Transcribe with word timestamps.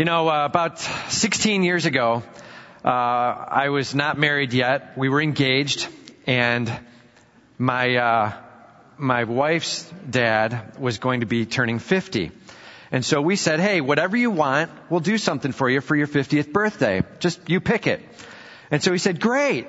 You 0.00 0.06
know, 0.06 0.30
uh, 0.30 0.46
about 0.46 0.78
16 0.78 1.62
years 1.62 1.84
ago, 1.84 2.22
uh, 2.82 2.88
I 2.88 3.68
was 3.68 3.94
not 3.94 4.16
married 4.16 4.54
yet. 4.54 4.96
We 4.96 5.10
were 5.10 5.20
engaged, 5.20 5.86
and 6.26 6.72
my 7.58 7.96
uh, 7.96 8.32
my 8.96 9.24
wife's 9.24 9.84
dad 10.08 10.78
was 10.78 10.96
going 10.96 11.20
to 11.20 11.26
be 11.26 11.44
turning 11.44 11.80
50. 11.80 12.32
And 12.90 13.04
so 13.04 13.20
we 13.20 13.36
said, 13.36 13.60
hey, 13.60 13.82
whatever 13.82 14.16
you 14.16 14.30
want, 14.30 14.70
we'll 14.88 15.00
do 15.00 15.18
something 15.18 15.52
for 15.52 15.68
you 15.68 15.82
for 15.82 15.94
your 15.94 16.06
50th 16.06 16.50
birthday. 16.50 17.02
Just 17.18 17.50
you 17.50 17.60
pick 17.60 17.86
it. 17.86 18.00
And 18.70 18.82
so 18.82 18.92
he 18.92 18.98
said, 18.98 19.20
great. 19.20 19.66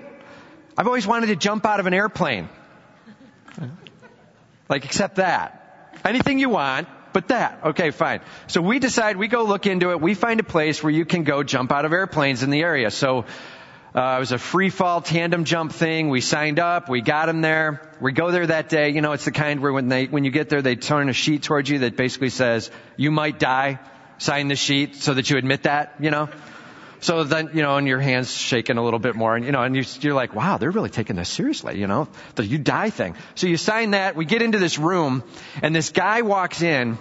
I've 0.77 0.88
always 0.88 1.05
wanted 1.05 1.27
to 1.27 1.36
jump 1.36 1.66
out 1.66 1.82
of 1.82 1.88
an 1.88 1.93
airplane. 1.93 2.48
Like, 4.70 4.86
except 4.86 5.18
that. 5.18 5.91
Anything 6.05 6.39
you 6.39 6.48
want, 6.48 6.88
but 7.14 7.30
that. 7.30 7.59
Okay, 7.66 7.91
fine. 7.91 8.21
So 8.48 8.62
we 8.62 8.80
decide, 8.80 9.18
we 9.18 9.28
go 9.28 9.43
look 9.43 9.66
into 9.66 9.91
it, 9.91 10.02
we 10.02 10.14
find 10.14 10.39
a 10.39 10.43
place 10.43 10.84
where 10.84 10.91
you 10.91 11.05
can 11.05 11.23
go 11.23 11.43
jump 11.43 11.71
out 11.71 11.86
of 11.86 11.93
airplanes 11.93 12.43
in 12.43 12.50
the 12.50 12.61
area. 12.61 12.92
So, 12.92 13.25
uh, 13.93 14.15
it 14.15 14.19
was 14.19 14.32
a 14.32 14.38
free 14.38 14.69
fall 14.69 15.02
tandem 15.02 15.43
jump 15.43 15.74
thing. 15.74 16.07
We 16.07 16.21
signed 16.21 16.60
up. 16.60 16.88
We 16.88 17.02
got 17.02 17.28
him 17.28 17.42
there. 17.42 17.82
We 18.00 18.14
go 18.14 18.32
there 18.32 18.47
that 18.47 18.69
day. 18.69 18.92
You 18.92 19.02
know, 19.02 19.11
it's 19.11 19.25
the 19.25 19.32
kind 19.32 19.60
where 19.60 19.74
when 19.74 19.89
they, 19.89 20.05
when 20.05 20.24
you 20.24 20.32
get 20.32 20.47
there, 20.47 20.61
they 20.61 20.78
turn 20.78 21.10
a 21.10 21.14
sheet 21.14 21.43
towards 21.43 21.69
you 21.69 21.79
that 21.79 21.97
basically 21.97 22.29
says, 22.29 22.71
you 22.96 23.11
might 23.11 23.38
die. 23.38 23.80
Sign 24.18 24.47
the 24.47 24.55
sheet 24.55 24.96
so 24.96 25.14
that 25.14 25.30
you 25.30 25.38
admit 25.38 25.64
that, 25.64 25.96
you 26.00 26.10
know? 26.10 26.30
So 27.01 27.23
then, 27.23 27.50
you 27.55 27.64
know, 27.64 27.78
and 27.78 27.87
your 27.87 28.00
hands 28.00 28.32
shaking 28.32 28.78
a 28.78 28.83
little 28.83 29.00
bit 29.00 29.15
more, 29.15 29.36
and 29.36 29.43
you 29.43 29.51
know, 29.51 29.64
and 29.64 29.75
you, 29.75 29.83
you're 30.01 30.14
like, 30.14 30.36
wow, 30.36 30.57
they're 30.57 30.69
really 30.69 30.91
taking 30.91 31.15
this 31.15 31.29
seriously, 31.29 31.79
you 31.79 31.87
know, 31.87 32.08
the 32.36 32.45
you 32.45 32.59
die 32.59 32.91
thing. 32.91 33.16
So 33.33 33.47
you 33.47 33.58
sign 33.58 33.91
that. 33.91 34.16
We 34.16 34.25
get 34.25 34.44
into 34.44 34.59
this 34.59 34.77
room, 34.77 35.23
and 35.64 35.75
this 35.75 35.89
guy 35.89 36.22
walks 36.22 36.61
in 36.61 37.00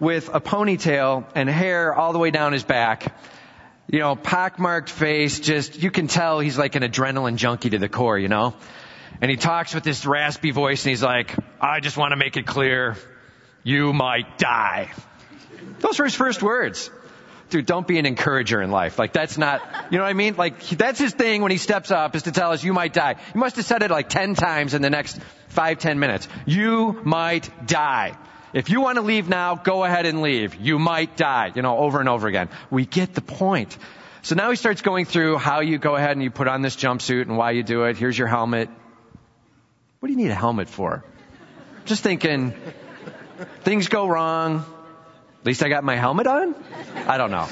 with 0.00 0.28
a 0.32 0.40
ponytail 0.40 1.24
and 1.34 1.48
hair 1.48 1.94
all 1.94 2.12
the 2.12 2.18
way 2.18 2.30
down 2.30 2.52
his 2.52 2.62
back. 2.62 3.16
You 3.90 4.00
know, 4.00 4.16
pockmarked 4.16 4.90
face, 4.90 5.40
just, 5.40 5.82
you 5.82 5.90
can 5.90 6.08
tell 6.08 6.40
he's 6.40 6.58
like 6.58 6.74
an 6.74 6.82
adrenaline 6.82 7.36
junkie 7.36 7.70
to 7.70 7.78
the 7.78 7.88
core, 7.88 8.18
you 8.18 8.28
know? 8.28 8.54
And 9.22 9.30
he 9.30 9.38
talks 9.38 9.74
with 9.74 9.82
this 9.82 10.04
raspy 10.04 10.50
voice 10.50 10.84
and 10.84 10.90
he's 10.90 11.02
like, 11.02 11.34
I 11.58 11.80
just 11.80 11.96
want 11.96 12.12
to 12.12 12.16
make 12.16 12.36
it 12.36 12.46
clear, 12.46 12.98
you 13.64 13.94
might 13.94 14.36
die. 14.36 14.92
Those 15.80 15.98
were 15.98 16.04
his 16.04 16.14
first 16.14 16.42
words 16.42 16.90
dude, 17.50 17.66
don't 17.66 17.86
be 17.86 17.98
an 17.98 18.06
encourager 18.06 18.60
in 18.62 18.70
life. 18.70 18.98
Like 18.98 19.12
that's 19.12 19.38
not, 19.38 19.62
you 19.90 19.98
know 19.98 20.04
what 20.04 20.10
I 20.10 20.14
mean? 20.14 20.36
Like 20.36 20.60
that's 20.68 20.98
his 20.98 21.12
thing 21.12 21.42
when 21.42 21.50
he 21.50 21.58
steps 21.58 21.90
up 21.90 22.14
is 22.16 22.24
to 22.24 22.32
tell 22.32 22.52
us 22.52 22.62
you 22.62 22.72
might 22.72 22.92
die. 22.92 23.16
He 23.32 23.38
must 23.38 23.56
have 23.56 23.64
said 23.64 23.82
it 23.82 23.90
like 23.90 24.08
10 24.08 24.34
times 24.34 24.74
in 24.74 24.82
the 24.82 24.90
next 24.90 25.18
five, 25.48 25.78
ten 25.78 25.98
minutes. 25.98 26.28
You 26.46 27.00
might 27.04 27.50
die. 27.66 28.16
If 28.52 28.70
you 28.70 28.80
want 28.80 28.96
to 28.96 29.02
leave 29.02 29.28
now, 29.28 29.56
go 29.56 29.84
ahead 29.84 30.06
and 30.06 30.22
leave. 30.22 30.54
You 30.54 30.78
might 30.78 31.16
die, 31.16 31.52
you 31.54 31.62
know, 31.62 31.78
over 31.78 32.00
and 32.00 32.08
over 32.08 32.28
again. 32.28 32.48
We 32.70 32.86
get 32.86 33.14
the 33.14 33.20
point. 33.20 33.76
So 34.22 34.34
now 34.34 34.50
he 34.50 34.56
starts 34.56 34.82
going 34.82 35.04
through 35.04 35.36
how 35.36 35.60
you 35.60 35.78
go 35.78 35.96
ahead 35.96 36.12
and 36.12 36.22
you 36.22 36.30
put 36.30 36.48
on 36.48 36.62
this 36.62 36.76
jumpsuit 36.76 37.22
and 37.22 37.36
why 37.36 37.52
you 37.52 37.62
do 37.62 37.84
it. 37.84 37.96
Here's 37.96 38.16
your 38.16 38.28
helmet. 38.28 38.68
What 40.00 40.06
do 40.06 40.12
you 40.12 40.18
need 40.18 40.30
a 40.30 40.34
helmet 40.34 40.68
for? 40.68 41.04
Just 41.84 42.02
thinking, 42.02 42.54
things 43.62 43.88
go 43.88 44.06
wrong. 44.06 44.64
At 45.40 45.46
least 45.46 45.62
I 45.62 45.68
got 45.68 45.84
my 45.84 45.94
helmet 45.94 46.26
on? 46.26 46.54
I 47.06 47.16
don't 47.16 47.30
know. 47.30 47.46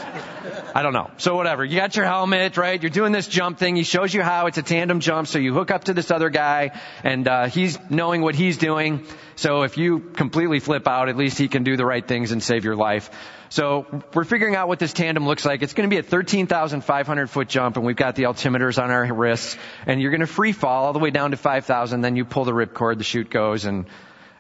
I 0.75 0.83
don't 0.83 0.93
know. 0.93 1.09
So 1.19 1.37
whatever. 1.37 1.65
You 1.65 1.79
got 1.79 1.95
your 1.95 2.05
helmet, 2.05 2.57
right? 2.57 2.83
You're 2.83 2.91
doing 2.91 3.13
this 3.13 3.29
jump 3.29 3.59
thing. 3.59 3.77
He 3.77 3.85
shows 3.85 4.13
you 4.13 4.23
how 4.23 4.49
it's 4.49 4.59
a 4.59 4.63
tandem 4.63 4.99
jump. 4.99 5.29
So 5.29 5.39
you 5.39 5.55
hook 5.55 5.71
up 5.71 5.85
to 5.85 5.95
this 5.95 6.11
other 6.11 6.29
guy 6.29 6.79
and, 7.05 7.27
uh, 7.29 7.47
he's 7.47 7.79
knowing 7.89 8.23
what 8.23 8.35
he's 8.35 8.59
doing. 8.59 9.07
So 9.37 9.63
if 9.63 9.79
you 9.79 10.01
completely 10.01 10.59
flip 10.59 10.89
out, 10.89 11.09
at 11.09 11.17
least 11.17 11.39
he 11.39 11.47
can 11.47 11.63
do 11.63 11.77
the 11.77 11.87
right 11.87 12.07
things 12.07 12.33
and 12.33 12.43
save 12.43 12.65
your 12.65 12.75
life. 12.75 13.09
So 13.51 13.87
we're 14.13 14.25
figuring 14.25 14.57
out 14.57 14.67
what 14.67 14.81
this 14.81 14.93
tandem 14.93 15.25
looks 15.25 15.45
like. 15.45 15.63
It's 15.63 15.73
going 15.73 15.89
to 15.89 15.95
be 15.95 15.99
a 15.99 16.03
13,500 16.03 17.31
foot 17.31 17.49
jump 17.49 17.77
and 17.77 17.87
we've 17.87 17.95
got 17.95 18.17
the 18.17 18.25
altimeters 18.25 18.83
on 18.83 18.91
our 18.91 19.07
wrists 19.15 19.57
and 19.87 20.03
you're 20.03 20.11
going 20.11 20.21
to 20.21 20.27
free 20.27 20.53
fall 20.53 20.87
all 20.87 20.93
the 20.93 20.99
way 20.99 21.11
down 21.11 21.31
to 21.31 21.37
5,000. 21.37 22.01
Then 22.01 22.17
you 22.17 22.25
pull 22.25 22.45
the 22.45 22.53
ripcord, 22.53 22.99
the 22.99 23.05
chute 23.05 23.31
goes 23.31 23.65
and, 23.65 23.87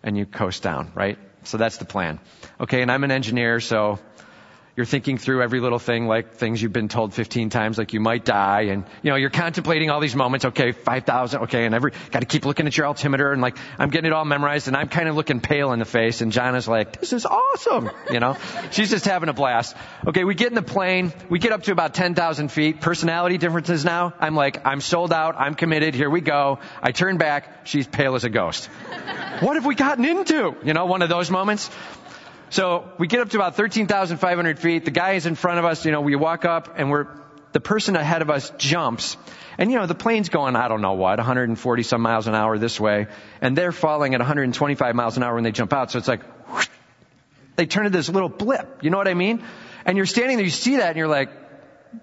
and 0.02 0.18
you 0.18 0.26
coast 0.26 0.64
down, 0.64 0.90
right? 0.96 1.18
So 1.46 1.56
that's 1.58 1.76
the 1.76 1.84
plan. 1.84 2.18
Okay, 2.60 2.82
and 2.82 2.90
I'm 2.90 3.04
an 3.04 3.10
engineer, 3.10 3.60
so 3.60 3.98
you're 4.76 4.84
thinking 4.84 5.16
through 5.16 5.42
every 5.42 5.60
little 5.60 5.78
thing, 5.78 6.06
like 6.06 6.34
things 6.34 6.60
you've 6.60 6.72
been 6.72 6.88
told 6.88 7.14
15 7.14 7.48
times, 7.48 7.78
like 7.78 7.94
you 7.94 8.00
might 8.00 8.26
die, 8.26 8.62
and 8.62 8.84
you 9.02 9.10
know 9.10 9.16
you're 9.16 9.30
contemplating 9.30 9.90
all 9.90 10.00
these 10.00 10.14
moments. 10.14 10.44
Okay, 10.44 10.72
5,000. 10.72 11.42
Okay, 11.44 11.64
and 11.64 11.74
every 11.74 11.92
got 12.10 12.20
to 12.20 12.26
keep 12.26 12.44
looking 12.44 12.66
at 12.66 12.76
your 12.76 12.86
altimeter, 12.86 13.32
and 13.32 13.40
like 13.40 13.56
I'm 13.78 13.88
getting 13.88 14.08
it 14.08 14.12
all 14.12 14.26
memorized, 14.26 14.68
and 14.68 14.76
I'm 14.76 14.88
kind 14.88 15.08
of 15.08 15.16
looking 15.16 15.40
pale 15.40 15.72
in 15.72 15.78
the 15.78 15.86
face, 15.86 16.20
and 16.20 16.30
Jana's 16.30 16.68
like, 16.68 17.00
"This 17.00 17.14
is 17.14 17.24
awesome," 17.24 17.90
you 18.10 18.20
know. 18.20 18.36
She's 18.70 18.90
just 18.90 19.06
having 19.06 19.30
a 19.30 19.32
blast. 19.32 19.74
Okay, 20.06 20.24
we 20.24 20.34
get 20.34 20.48
in 20.48 20.54
the 20.54 20.62
plane, 20.62 21.12
we 21.30 21.38
get 21.38 21.52
up 21.52 21.62
to 21.62 21.72
about 21.72 21.94
10,000 21.94 22.52
feet. 22.52 22.82
Personality 22.82 23.38
differences 23.38 23.82
now. 23.84 24.12
I'm 24.20 24.34
like, 24.34 24.66
I'm 24.66 24.82
sold 24.82 25.12
out. 25.12 25.36
I'm 25.38 25.54
committed. 25.54 25.94
Here 25.94 26.10
we 26.10 26.20
go. 26.20 26.58
I 26.82 26.92
turn 26.92 27.16
back. 27.16 27.66
She's 27.66 27.86
pale 27.86 28.14
as 28.14 28.24
a 28.24 28.30
ghost. 28.30 28.68
What 29.40 29.56
have 29.56 29.66
we 29.66 29.74
gotten 29.74 30.04
into? 30.04 30.56
You 30.64 30.74
know, 30.74 30.86
one 30.86 31.02
of 31.02 31.08
those 31.08 31.30
moments. 31.30 31.70
So 32.50 32.88
we 32.98 33.06
get 33.06 33.20
up 33.20 33.30
to 33.30 33.36
about 33.36 33.56
13,500 33.56 34.58
feet. 34.58 34.84
The 34.84 34.90
guy 34.90 35.12
is 35.12 35.26
in 35.26 35.34
front 35.34 35.58
of 35.58 35.64
us. 35.64 35.84
You 35.84 35.92
know, 35.92 36.00
we 36.00 36.14
walk 36.16 36.44
up 36.44 36.74
and 36.76 36.90
we're, 36.90 37.06
the 37.52 37.60
person 37.60 37.96
ahead 37.96 38.22
of 38.22 38.30
us 38.30 38.50
jumps. 38.56 39.16
And 39.58 39.70
you 39.70 39.78
know, 39.78 39.86
the 39.86 39.94
plane's 39.94 40.28
going, 40.28 40.56
I 40.56 40.68
don't 40.68 40.80
know 40.80 40.92
what, 40.92 41.18
140 41.18 41.82
some 41.82 42.02
miles 42.02 42.26
an 42.26 42.34
hour 42.34 42.58
this 42.58 42.78
way. 42.78 43.08
And 43.40 43.56
they're 43.56 43.72
falling 43.72 44.14
at 44.14 44.20
125 44.20 44.94
miles 44.94 45.16
an 45.16 45.22
hour 45.22 45.34
when 45.34 45.44
they 45.44 45.52
jump 45.52 45.72
out. 45.72 45.90
So 45.90 45.98
it's 45.98 46.08
like, 46.08 46.22
whoosh, 46.48 46.68
they 47.56 47.66
turn 47.66 47.86
into 47.86 47.98
this 47.98 48.08
little 48.08 48.28
blip. 48.28 48.82
You 48.82 48.90
know 48.90 48.98
what 48.98 49.08
I 49.08 49.14
mean? 49.14 49.42
And 49.84 49.96
you're 49.96 50.06
standing 50.06 50.36
there, 50.36 50.44
you 50.44 50.50
see 50.50 50.76
that 50.76 50.88
and 50.88 50.96
you're 50.96 51.08
like, 51.08 51.30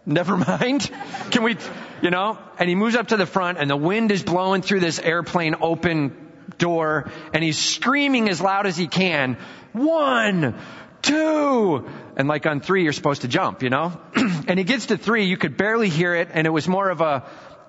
never 0.06 0.36
mind. 0.48 0.90
Can 1.32 1.44
we, 1.44 1.58
you 2.02 2.10
know? 2.10 2.38
And 2.60 2.68
he 2.68 2.76
moves 2.76 2.96
up 2.96 3.10
to 3.10 3.18
the 3.18 3.26
front 3.26 3.60
and 3.60 3.70
the 3.70 3.78
wind 3.78 4.12
is 4.12 4.24
blowing 4.24 4.62
through 4.62 4.82
this 4.82 5.00
airplane 5.00 5.56
open 5.62 6.23
door 6.58 7.12
and 7.34 7.44
he's 7.44 7.58
screaming 7.58 8.30
as 8.30 8.42
loud 8.42 8.68
as 8.68 8.78
he 8.78 8.88
can, 8.88 9.38
one, 9.72 10.56
two, 11.02 11.90
and 12.16 12.28
like 12.28 12.46
on 12.46 12.60
three 12.60 12.84
you're 12.84 12.94
supposed 12.94 13.22
to 13.22 13.28
jump, 13.28 13.64
you 13.64 13.70
know? 13.70 14.00
and 14.16 14.58
he 14.58 14.64
gets 14.64 14.88
to 14.88 14.98
three, 14.98 15.26
you 15.26 15.38
could 15.38 15.58
barely 15.58 15.90
hear 15.90 16.16
it 16.16 16.30
and 16.32 16.48
it 16.48 16.52
was 16.52 16.68
more 16.68 16.90
of 16.90 17.02
a, 17.02 17.24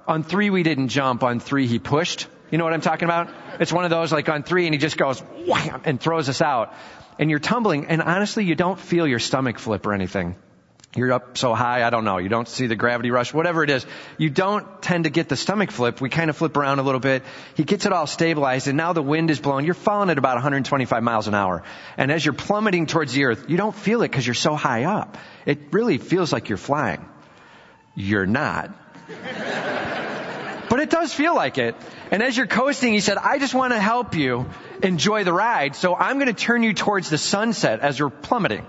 on 0.07 0.23
three 0.23 0.51
we 0.51 0.63
didn't 0.63 0.89
jump, 0.89 1.23
on 1.23 1.41
three 1.41 1.67
he 1.67 1.79
pushed. 1.79 2.27
You 2.51 2.59
know 2.59 2.65
what 2.65 2.75
I'm 2.75 2.83
talking 2.83 3.07
about? 3.07 3.31
It's 3.59 3.73
one 3.73 3.84
of 3.84 3.91
those 3.91 4.13
like 4.13 4.29
on 4.29 4.43
three 4.43 4.67
and 4.67 4.75
he 4.75 4.79
just 4.79 4.97
goes 4.97 5.21
wham 5.21 5.83
and 5.84 6.01
throws 6.01 6.29
us 6.29 6.43
out. 6.43 6.75
And 7.19 7.31
you're 7.31 7.39
tumbling 7.39 7.87
and 7.87 8.03
honestly 8.03 8.45
you 8.45 8.55
don't 8.55 8.79
feel 8.79 9.07
your 9.07 9.19
stomach 9.19 9.59
flip 9.59 9.87
or 9.87 9.93
anything 9.93 10.37
you're 10.97 11.12
up 11.12 11.37
so 11.37 11.55
high, 11.55 11.84
I 11.84 11.91
don't 11.91 12.05
know, 12.05 12.19
you 12.19 12.28
don't 12.28 12.49
see 12.49 12.66
the 12.66 12.77
gravity 12.77 13.10
rush, 13.10 13.34
whatever 13.34 13.65
it 13.65 13.71
is, 13.71 13.84
you 14.16 14.31
don't 14.31 14.81
tend 14.81 15.05
to 15.05 15.10
get 15.10 15.28
the 15.28 15.37
stomach 15.37 15.71
flip. 15.71 16.00
We 16.00 16.09
kind 16.09 16.31
of 16.31 16.37
flip 16.37 16.56
around 16.56 16.78
a 16.78 16.82
little 16.82 17.00
bit. 17.00 17.25
He 17.56 17.65
gets 17.65 17.84
it 17.87 17.93
all 17.93 18.06
stabilized 18.06 18.69
and 18.69 18.77
now 18.77 18.93
the 18.93 19.03
wind 19.03 19.31
is 19.31 19.41
blowing. 19.41 19.65
You're 19.65 19.75
falling 19.75 20.10
at 20.10 20.19
about 20.19 20.37
125 20.37 21.03
miles 21.03 21.27
an 21.27 21.34
hour. 21.34 21.65
And 21.97 22.12
as 22.12 22.25
you're 22.25 22.34
plummeting 22.34 22.87
towards 22.87 23.12
the 23.12 23.25
earth, 23.25 23.47
you 23.49 23.56
don't 23.56 23.75
feel 23.75 24.03
it 24.03 24.10
because 24.10 24.27
you're 24.27 24.34
so 24.34 24.54
high 24.54 24.84
up. 24.84 25.19
It 25.47 25.59
really 25.72 25.99
feels 25.99 26.33
like 26.33 26.49
you're 26.49 26.59
flying. 26.59 27.04
You're 27.97 28.27
not. 28.27 28.71
but 30.69 30.81
it 30.81 30.91
does 30.91 31.12
feel 31.12 31.34
like 31.34 31.59
it. 31.59 31.75
And 32.10 32.22
as 32.22 32.37
you're 32.37 32.47
coasting, 32.47 32.93
he 32.93 33.00
said, 33.00 33.19
I 33.19 33.38
just 33.38 33.54
want 33.54 33.72
to 33.72 33.81
help 33.81 34.15
you 34.15 34.47
enjoy 34.83 35.25
the 35.25 35.33
ride. 35.33 35.75
So 35.75 35.94
I'm 35.94 36.19
going 36.19 36.33
to 36.33 36.41
turn 36.41 36.62
you 36.62 36.72
towards 36.72 37.10
the 37.10 37.19
sunset 37.19 37.81
as 37.81 37.99
you're 37.99 38.10
plummeting. 38.10 38.65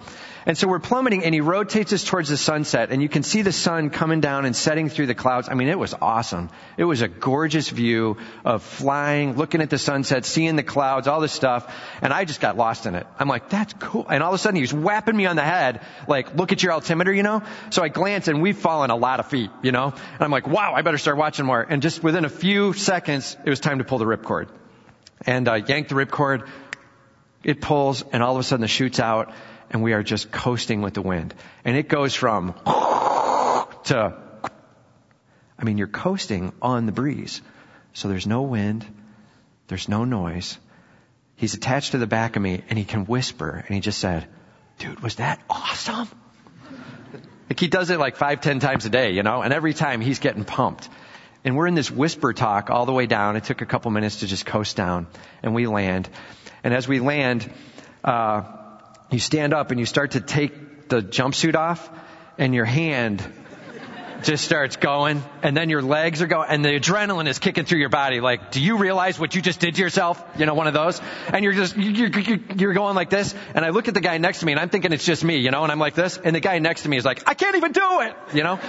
And 0.48 0.56
so 0.56 0.68
we're 0.68 0.80
plummeting 0.80 1.24
and 1.24 1.34
he 1.34 1.42
rotates 1.42 1.92
us 1.92 2.04
towards 2.04 2.30
the 2.30 2.38
sunset 2.38 2.92
and 2.92 3.02
you 3.02 3.10
can 3.10 3.24
see 3.24 3.42
the 3.42 3.52
sun 3.52 3.90
coming 3.90 4.22
down 4.22 4.46
and 4.46 4.56
setting 4.56 4.90
through 4.90 5.08
the 5.08 5.16
clouds. 5.16 5.50
I 5.50 5.56
mean, 5.56 5.70
it 5.70 5.80
was 5.80 5.96
awesome. 6.00 6.52
It 6.78 6.84
was 6.84 7.02
a 7.02 7.08
gorgeous 7.08 7.70
view 7.70 8.18
of 8.44 8.62
flying, 8.62 9.38
looking 9.38 9.62
at 9.62 9.72
the 9.72 9.80
sunset, 9.80 10.24
seeing 10.24 10.56
the 10.56 10.64
clouds, 10.64 11.08
all 11.08 11.20
this 11.20 11.32
stuff. 11.32 11.74
And 12.04 12.14
I 12.14 12.26
just 12.26 12.42
got 12.42 12.58
lost 12.58 12.86
in 12.86 12.94
it. 12.94 13.08
I'm 13.18 13.28
like, 13.28 13.50
that's 13.50 13.74
cool. 13.74 14.06
And 14.08 14.22
all 14.22 14.30
of 14.30 14.36
a 14.36 14.38
sudden 14.38 14.56
he 14.56 14.62
was 14.62 14.74
whapping 14.74 15.18
me 15.18 15.26
on 15.26 15.36
the 15.36 15.42
head, 15.42 15.82
like, 16.08 16.36
look 16.36 16.52
at 16.52 16.62
your 16.62 16.74
altimeter, 16.74 17.12
you 17.12 17.24
know? 17.24 17.42
So 17.72 17.82
I 17.82 17.88
glance 17.88 18.28
and 18.28 18.44
we've 18.44 18.58
fallen 18.58 18.92
a 18.92 18.96
lot 18.96 19.20
of 19.20 19.28
feet, 19.28 19.50
you 19.64 19.72
know? 19.72 19.94
And 19.96 20.22
I'm 20.22 20.32
like, 20.32 20.48
wow, 20.48 20.74
I 20.76 20.84
better 20.84 21.00
start 21.00 21.18
watching 21.18 21.48
more. 21.48 21.66
And 21.68 21.82
just 21.82 22.04
within 22.04 22.24
a 22.24 22.30
few 22.30 22.74
seconds, 22.74 23.36
it 23.44 23.50
was 23.50 23.60
time 23.60 23.80
to 23.80 23.84
pull 23.84 23.98
the 23.98 24.06
ripcord. 24.06 24.50
And, 25.26 25.48
uh, 25.48 25.56
yank 25.56 25.88
the 25.88 25.96
ripcord. 25.96 26.48
It 27.44 27.62
pulls 27.62 28.04
and 28.12 28.22
all 28.22 28.36
of 28.36 28.40
a 28.40 28.44
sudden 28.44 28.62
the 28.62 28.68
chute's 28.68 29.00
out 29.00 29.34
and 29.76 29.84
we 29.84 29.92
are 29.92 30.04
just 30.04 30.32
coasting 30.32 30.82
with 30.82 30.94
the 30.94 31.02
wind. 31.02 31.34
And 31.66 31.76
it 31.76 31.90
goes 31.90 32.16
from 32.16 32.54
to, 33.84 34.18
I 35.60 35.64
mean, 35.66 35.78
you're 35.78 35.88
coasting 35.88 36.54
on 36.62 36.86
the 36.86 36.94
breeze. 36.94 37.42
So 37.92 38.08
there's 38.08 38.26
no 38.26 38.44
wind. 38.44 38.86
There's 39.68 39.90
no 39.90 40.06
noise. 40.06 40.58
He's 41.36 41.56
attached 41.56 41.92
to 41.92 41.98
the 41.98 42.08
back 42.08 42.38
of 42.38 42.42
me 42.42 42.64
and 42.70 42.80
he 42.80 42.86
can 42.86 43.04
whisper 43.06 43.66
and 43.68 43.76
he 43.76 43.82
just 43.82 44.00
said, 44.00 44.26
dude, 44.80 45.02
was 45.02 45.16
that 45.16 45.42
awesome? 45.50 46.08
Like 47.50 47.60
he 47.60 47.68
does 47.68 47.90
it 47.90 48.00
like 48.00 48.16
five, 48.16 48.40
ten 48.40 48.62
times 48.62 48.86
a 48.86 48.90
day, 48.90 49.12
you 49.12 49.24
know, 49.24 49.42
and 49.42 49.52
every 49.52 49.74
time 49.74 50.00
he's 50.00 50.20
getting 50.20 50.46
pumped. 50.46 50.88
And 51.44 51.58
we're 51.58 51.68
in 51.68 51.76
this 51.76 51.92
whisper 51.92 52.32
talk 52.32 52.70
all 52.70 52.86
the 52.86 52.94
way 52.94 53.08
down. 53.08 53.36
It 53.36 53.44
took 53.44 53.62
a 53.62 53.66
couple 53.66 53.92
minutes 53.92 54.22
to 54.22 54.28
just 54.28 54.46
coast 54.46 54.78
down 54.78 55.08
and 55.44 55.54
we 55.54 55.68
land. 55.68 56.08
And 56.64 56.74
as 56.74 56.88
we 56.88 57.02
land, 57.02 57.52
uh, 58.06 58.62
you 59.12 59.20
stand 59.20 59.54
up 59.54 59.72
and 59.72 59.80
you 59.80 59.86
start 59.86 60.12
to 60.12 60.22
take 60.22 60.90
the 60.90 61.02
jumpsuit 61.02 61.56
off 61.56 61.90
and 62.38 62.54
your 62.54 62.66
hand 62.66 63.24
just 64.24 64.44
starts 64.44 64.76
going 64.78 65.24
and 65.44 65.56
then 65.56 65.70
your 65.70 65.82
legs 65.82 66.22
are 66.22 66.28
going 66.28 66.50
and 66.50 66.66
the 66.66 66.70
adrenaline 66.70 67.28
is 67.28 67.38
kicking 67.38 67.66
through 67.66 67.80
your 67.80 67.90
body. 67.90 68.20
Like 68.20 68.52
do 68.52 68.62
you 68.62 68.78
realize 68.78 69.20
what 69.20 69.36
you 69.36 69.42
just 69.42 69.60
did 69.60 69.76
to 69.76 69.82
yourself? 69.82 70.24
You 70.38 70.46
know 70.46 70.54
one 70.54 70.68
of 70.68 70.74
those? 70.74 71.00
And 71.28 71.44
you're 71.44 71.54
just 71.54 71.78
you're, 71.78 72.40
you're 72.56 72.74
going 72.74 72.96
like 72.96 73.10
this 73.10 73.36
and 73.54 73.64
i 73.64 73.70
look 73.70 73.88
at 73.88 73.94
the 73.94 74.02
guy 74.02 74.18
next 74.18 74.40
to 74.40 74.46
me 74.46 74.52
and 74.54 74.60
i'm 74.60 74.70
thinking 74.70 74.94
it's 74.94 75.06
just 75.06 75.24
me 75.24 75.38
you 75.38 75.52
know 75.52 75.64
and 75.64 75.72
i'm 75.72 75.80
like 75.80 75.94
this 75.94 76.18
and 76.18 76.36
the 76.36 76.40
guy 76.40 76.60
next 76.60 76.84
to 76.84 76.90
me 76.90 76.98
is 76.98 77.06
like 77.06 77.24
i 77.28 77.34
can't 77.34 77.56
even 77.56 77.72
do 77.72 78.02
it 78.02 78.16
you 78.34 78.44
know? 78.44 78.60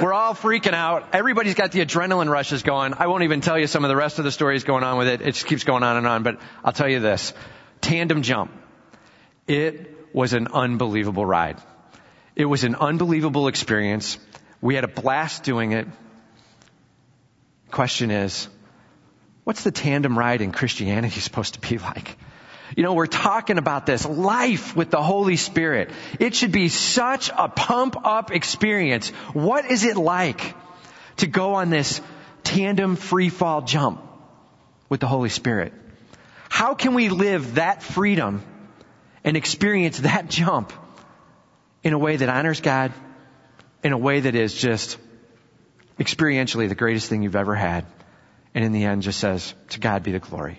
We're 0.00 0.12
all 0.12 0.34
freaking 0.34 0.74
out. 0.74 1.08
Everybody's 1.12 1.54
got 1.54 1.72
the 1.72 1.80
adrenaline 1.80 2.28
rushes 2.28 2.62
going. 2.62 2.94
I 2.94 3.06
won't 3.06 3.22
even 3.22 3.40
tell 3.40 3.58
you 3.58 3.66
some 3.66 3.84
of 3.84 3.88
the 3.88 3.96
rest 3.96 4.18
of 4.18 4.24
the 4.24 4.32
stories 4.32 4.64
going 4.64 4.82
on 4.82 4.98
with 4.98 5.08
it. 5.08 5.20
It 5.20 5.32
just 5.32 5.46
keeps 5.46 5.64
going 5.64 5.82
on 5.82 5.96
and 5.96 6.06
on. 6.06 6.22
But 6.22 6.40
i'll 6.64 6.72
tell 6.72 6.88
you 6.88 7.00
this. 7.00 7.32
Tandem 7.80 8.22
jump 8.22 8.50
it 9.46 10.14
was 10.14 10.32
an 10.32 10.48
unbelievable 10.48 11.26
ride 11.26 11.60
it 12.36 12.46
was 12.46 12.64
an 12.64 12.74
unbelievable 12.74 13.48
experience 13.48 14.18
we 14.64 14.74
had 14.74 14.84
a 14.84 14.88
blast 14.88 15.42
doing 15.42 15.72
it. 15.72 15.86
Question 17.70 18.10
is, 18.10 18.48
what's 19.44 19.62
the 19.62 19.70
tandem 19.70 20.18
ride 20.18 20.40
in 20.40 20.52
Christianity 20.52 21.20
supposed 21.28 21.52
to 21.52 21.60
be 21.60 21.76
like? 21.76 22.16
You 22.74 22.82
know, 22.82 22.94
we're 22.94 23.06
talking 23.06 23.58
about 23.58 23.84
this 23.84 24.06
life 24.06 24.74
with 24.74 24.90
the 24.90 25.02
Holy 25.02 25.36
Spirit. 25.36 25.90
It 26.18 26.34
should 26.34 26.50
be 26.50 26.70
such 26.70 27.28
a 27.28 27.50
pump 27.50 28.06
up 28.06 28.32
experience. 28.32 29.10
What 29.34 29.70
is 29.70 29.84
it 29.84 29.98
like 29.98 30.56
to 31.18 31.26
go 31.26 31.56
on 31.56 31.68
this 31.68 32.00
tandem 32.42 32.96
free 32.96 33.28
fall 33.28 33.60
jump 33.60 34.02
with 34.88 35.00
the 35.00 35.06
Holy 35.06 35.28
Spirit? 35.28 35.74
How 36.48 36.74
can 36.74 36.94
we 36.94 37.10
live 37.10 37.56
that 37.56 37.82
freedom 37.82 38.42
and 39.24 39.36
experience 39.36 39.98
that 40.00 40.28
jump 40.28 40.72
in 41.82 41.92
a 41.92 41.98
way 41.98 42.16
that 42.16 42.28
honors 42.28 42.60
God 42.60 42.92
in 43.82 43.92
a 43.92 43.98
way 43.98 44.20
that 44.20 44.34
is 44.34 44.54
just 44.54 44.98
experientially 45.98 46.68
the 46.68 46.74
greatest 46.74 47.08
thing 47.08 47.22
you've 47.22 47.36
ever 47.36 47.54
had. 47.54 47.86
And 48.54 48.64
in 48.64 48.72
the 48.72 48.84
end 48.84 49.02
just 49.02 49.18
says, 49.18 49.54
to 49.70 49.80
God 49.80 50.02
be 50.02 50.12
the 50.12 50.20
glory. 50.20 50.58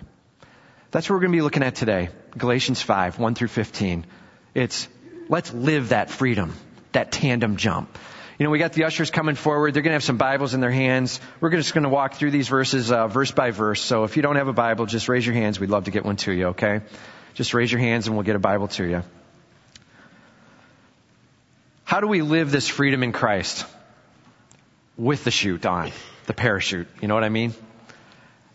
That's 0.90 1.08
what 1.08 1.16
we're 1.16 1.20
going 1.20 1.32
to 1.32 1.36
be 1.36 1.42
looking 1.42 1.62
at 1.62 1.74
today. 1.74 2.10
Galatians 2.36 2.82
5, 2.82 3.18
1 3.18 3.34
through 3.34 3.48
15. 3.48 4.06
It's, 4.54 4.88
let's 5.28 5.52
live 5.52 5.90
that 5.90 6.10
freedom, 6.10 6.54
that 6.92 7.10
tandem 7.10 7.56
jump. 7.56 7.98
You 8.38 8.44
know, 8.44 8.50
we 8.50 8.58
got 8.58 8.74
the 8.74 8.84
ushers 8.84 9.10
coming 9.10 9.34
forward. 9.34 9.72
They're 9.72 9.82
going 9.82 9.92
to 9.92 9.96
have 9.96 10.04
some 10.04 10.18
Bibles 10.18 10.52
in 10.52 10.60
their 10.60 10.70
hands. 10.70 11.20
We're 11.40 11.50
just 11.50 11.72
going 11.72 11.84
to 11.84 11.90
walk 11.90 12.14
through 12.14 12.32
these 12.32 12.48
verses, 12.48 12.92
uh, 12.92 13.08
verse 13.08 13.30
by 13.30 13.50
verse. 13.50 13.80
So 13.80 14.04
if 14.04 14.16
you 14.16 14.22
don't 14.22 14.36
have 14.36 14.48
a 14.48 14.52
Bible, 14.52 14.84
just 14.84 15.08
raise 15.08 15.24
your 15.24 15.34
hands. 15.34 15.58
We'd 15.58 15.70
love 15.70 15.84
to 15.84 15.90
get 15.90 16.04
one 16.04 16.16
to 16.16 16.32
you, 16.32 16.48
okay? 16.48 16.82
Just 17.36 17.52
raise 17.52 17.70
your 17.70 17.80
hands 17.80 18.06
and 18.06 18.16
we'll 18.16 18.24
get 18.24 18.34
a 18.34 18.40
Bible 18.40 18.68
to 18.68 18.84
you. 18.84 19.02
How 21.84 22.00
do 22.00 22.08
we 22.08 22.22
live 22.22 22.50
this 22.50 22.66
freedom 22.66 23.02
in 23.02 23.12
Christ? 23.12 23.66
With 24.96 25.22
the 25.22 25.30
chute 25.30 25.66
on, 25.66 25.92
the 26.24 26.32
parachute. 26.32 26.88
You 27.02 27.08
know 27.08 27.14
what 27.14 27.24
I 27.24 27.28
mean? 27.28 27.52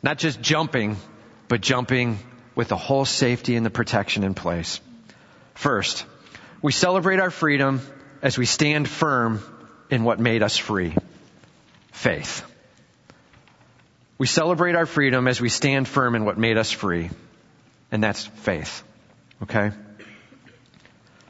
Not 0.02 0.18
just 0.18 0.42
jumping, 0.42 0.98
but 1.48 1.62
jumping 1.62 2.18
with 2.56 2.70
the 2.70 2.76
whole 2.76 3.06
safety 3.06 3.56
and 3.56 3.64
the 3.64 3.70
protection 3.70 4.24
in 4.24 4.34
place. 4.34 4.82
First, 5.54 6.06
we 6.64 6.72
celebrate 6.72 7.20
our 7.20 7.30
freedom 7.30 7.82
as 8.24 8.36
we 8.36 8.48
stand 8.48 8.90
firm 8.90 9.44
in 9.92 10.04
what 10.04 10.20
made 10.20 10.42
us 10.42 10.58
free. 10.58 10.96
Faith. 11.92 12.44
We 14.18 14.26
celebrate 14.26 14.76
our 14.76 14.88
freedom 14.88 15.28
as 15.28 15.40
we 15.40 15.50
stand 15.50 15.88
firm 15.88 16.16
in 16.16 16.26
what 16.26 16.40
made 16.40 16.58
us 16.58 16.72
free. 16.72 17.12
And 17.92 18.04
that's 18.04 18.26
faith. 18.26 18.84
Okay? 19.44 19.72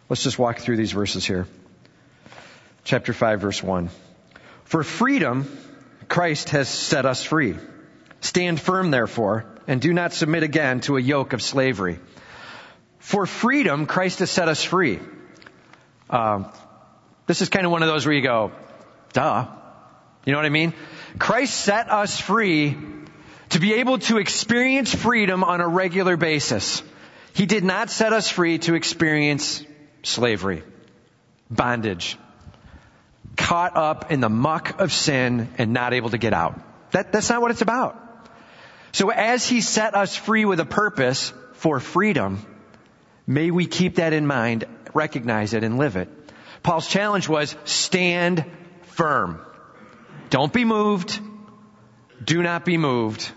Let's 0.09 0.23
just 0.23 0.37
walk 0.37 0.59
through 0.59 0.77
these 0.77 0.91
verses 0.91 1.25
here 1.25 1.47
chapter 2.83 3.13
5 3.13 3.41
verse 3.41 3.63
1. 3.63 3.89
For 4.65 4.83
freedom, 4.83 5.47
Christ 6.07 6.49
has 6.49 6.69
set 6.69 7.05
us 7.05 7.23
free. 7.23 7.55
Stand 8.21 8.59
firm 8.59 8.91
therefore, 8.91 9.45
and 9.67 9.81
do 9.81 9.93
not 9.93 10.13
submit 10.13 10.43
again 10.43 10.81
to 10.81 10.97
a 10.97 11.01
yoke 11.01 11.33
of 11.33 11.41
slavery. 11.41 11.99
For 12.99 13.25
freedom, 13.25 13.85
Christ 13.85 14.19
has 14.19 14.29
set 14.29 14.47
us 14.47 14.63
free. 14.63 14.99
Uh, 16.09 16.51
this 17.27 17.41
is 17.41 17.49
kind 17.49 17.65
of 17.65 17.71
one 17.71 17.81
of 17.81 17.87
those 17.87 18.05
where 18.05 18.15
you 18.15 18.21
go, 18.21 18.51
duh. 19.13 19.47
You 20.25 20.33
know 20.33 20.37
what 20.37 20.45
I 20.45 20.49
mean? 20.49 20.73
Christ 21.17 21.55
set 21.55 21.89
us 21.89 22.19
free 22.19 22.77
to 23.51 23.59
be 23.59 23.73
able 23.75 23.99
to 23.99 24.17
experience 24.17 24.95
freedom 24.95 25.43
on 25.43 25.61
a 25.61 25.67
regular 25.67 26.17
basis. 26.17 26.81
He 27.33 27.45
did 27.45 27.63
not 27.63 27.89
set 27.89 28.13
us 28.13 28.29
free 28.29 28.59
to 28.59 28.75
experience 28.75 29.63
slavery, 30.03 30.63
bondage, 31.49 32.17
caught 33.35 33.75
up 33.75 34.11
in 34.11 34.21
the 34.21 34.29
muck 34.29 34.79
of 34.79 34.91
sin 34.91 35.49
and 35.57 35.73
not 35.73 35.93
able 35.93 36.09
to 36.09 36.17
get 36.17 36.33
out. 36.33 36.59
That, 36.91 37.11
that's 37.11 37.29
not 37.29 37.41
what 37.41 37.51
it's 37.51 37.61
about. 37.61 37.97
So 38.93 39.09
as 39.09 39.47
He 39.47 39.61
set 39.61 39.95
us 39.95 40.15
free 40.15 40.45
with 40.45 40.59
a 40.59 40.65
purpose 40.65 41.33
for 41.53 41.79
freedom, 41.79 42.45
may 43.27 43.51
we 43.51 43.65
keep 43.65 43.95
that 43.95 44.13
in 44.13 44.27
mind, 44.27 44.65
recognize 44.93 45.53
it, 45.53 45.63
and 45.63 45.77
live 45.77 45.97
it. 45.97 46.09
Paul's 46.63 46.87
challenge 46.87 47.27
was 47.27 47.55
stand 47.65 48.45
firm. 48.83 49.41
Don't 50.29 50.53
be 50.53 50.63
moved. 50.63 51.19
Do 52.23 52.41
not 52.43 52.63
be 52.63 52.77
moved. 52.77 53.31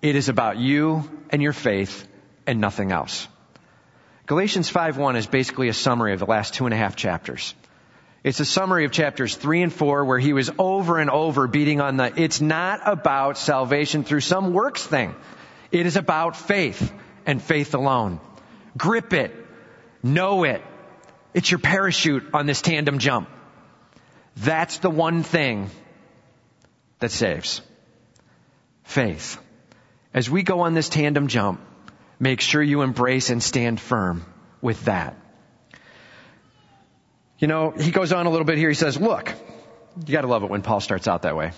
It 0.00 0.14
is 0.14 0.28
about 0.28 0.58
you 0.58 1.08
and 1.30 1.42
your 1.42 1.52
faith 1.52 2.06
and 2.46 2.60
nothing 2.60 2.92
else. 2.92 3.26
Galatians 4.26 4.70
5.1 4.70 5.16
is 5.16 5.26
basically 5.26 5.68
a 5.68 5.74
summary 5.74 6.12
of 6.12 6.18
the 6.18 6.26
last 6.26 6.54
two 6.54 6.66
and 6.66 6.74
a 6.74 6.76
half 6.76 6.94
chapters. 6.94 7.54
It's 8.22 8.40
a 8.40 8.44
summary 8.44 8.84
of 8.84 8.92
chapters 8.92 9.34
three 9.34 9.62
and 9.62 9.72
four 9.72 10.04
where 10.04 10.18
he 10.18 10.32
was 10.32 10.50
over 10.58 10.98
and 10.98 11.08
over 11.08 11.46
beating 11.46 11.80
on 11.80 11.96
the, 11.96 12.12
it's 12.20 12.40
not 12.40 12.80
about 12.84 13.38
salvation 13.38 14.04
through 14.04 14.20
some 14.20 14.52
works 14.52 14.84
thing. 14.84 15.14
It 15.72 15.86
is 15.86 15.96
about 15.96 16.36
faith 16.36 16.92
and 17.26 17.42
faith 17.42 17.74
alone. 17.74 18.20
Grip 18.76 19.12
it. 19.12 19.34
Know 20.02 20.44
it. 20.44 20.62
It's 21.34 21.50
your 21.50 21.58
parachute 21.58 22.34
on 22.34 22.46
this 22.46 22.62
tandem 22.62 22.98
jump. 22.98 23.28
That's 24.36 24.78
the 24.78 24.90
one 24.90 25.22
thing 25.22 25.70
that 27.00 27.10
saves. 27.10 27.60
Faith. 28.84 29.38
As 30.18 30.28
we 30.28 30.42
go 30.42 30.62
on 30.62 30.74
this 30.74 30.88
tandem 30.88 31.28
jump, 31.28 31.60
make 32.18 32.40
sure 32.40 32.60
you 32.60 32.82
embrace 32.82 33.30
and 33.30 33.40
stand 33.40 33.80
firm 33.80 34.26
with 34.60 34.86
that. 34.86 35.14
You 37.38 37.46
know, 37.46 37.70
he 37.70 37.92
goes 37.92 38.12
on 38.12 38.26
a 38.26 38.28
little 38.28 38.44
bit 38.44 38.58
here. 38.58 38.68
He 38.68 38.74
says, 38.74 39.00
look, 39.00 39.32
you 40.04 40.12
gotta 40.12 40.26
love 40.26 40.42
it 40.42 40.50
when 40.50 40.62
Paul 40.62 40.80
starts 40.80 41.06
out 41.06 41.22
that 41.22 41.36
way. 41.36 41.52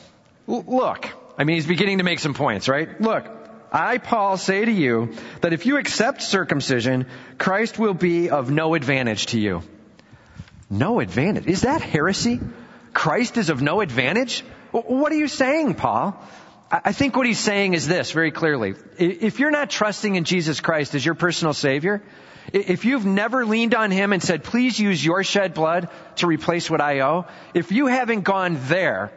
L- 0.47 0.63
look, 0.67 1.09
I 1.39 1.45
mean, 1.45 1.55
he's 1.55 1.67
beginning 1.67 1.97
to 1.99 2.05
make 2.05 2.19
some 2.19 2.35
points, 2.35 2.69
right? 2.69 3.01
Look, 3.01 3.25
I, 3.73 3.97
Paul, 3.97 4.37
say 4.37 4.63
to 4.63 4.71
you 4.71 5.15
that 5.41 5.55
if 5.55 5.65
you 5.65 5.79
accept 5.79 6.21
circumcision, 6.21 7.07
Christ 7.39 7.79
will 7.79 7.95
be 7.95 8.29
of 8.29 8.51
no 8.51 8.75
advantage 8.75 9.25
to 9.33 9.41
you. 9.41 9.63
No 10.69 11.01
advantage? 11.01 11.47
Is 11.47 11.63
that 11.63 11.81
heresy? 11.81 12.41
Christ 12.93 13.39
is 13.39 13.49
of 13.49 13.63
no 13.63 13.81
advantage? 13.81 14.45
What 14.71 15.13
are 15.13 15.17
you 15.17 15.29
saying, 15.29 15.77
Paul? 15.77 16.23
I 16.71 16.93
think 16.93 17.17
what 17.17 17.27
he's 17.27 17.41
saying 17.41 17.75
is 17.75 17.89
this 17.89 18.13
very 18.13 18.31
clearly. 18.31 18.75
If 18.97 19.41
you're 19.41 19.51
not 19.51 19.71
trusting 19.71 20.15
in 20.15 20.25
Jesus 20.25 20.61
Christ 20.61 20.95
as 20.95 21.05
your 21.05 21.17
personal 21.17 21.53
Savior, 21.53 22.01
if 22.53 22.85
you've 22.85 23.07
never 23.07 23.45
leaned 23.45 23.75
on 23.75 23.91
Him 23.91 24.13
and 24.13 24.23
said, 24.23 24.45
please 24.45 24.79
use 24.79 25.05
your 25.05 25.25
shed 25.25 25.55
blood 25.55 25.89
to 26.17 26.27
replace 26.27 26.71
what 26.71 26.81
I 26.81 27.01
owe, 27.01 27.27
if 27.55 27.73
you 27.73 27.87
haven't 27.87 28.23
gone 28.23 28.59
there, 28.69 29.13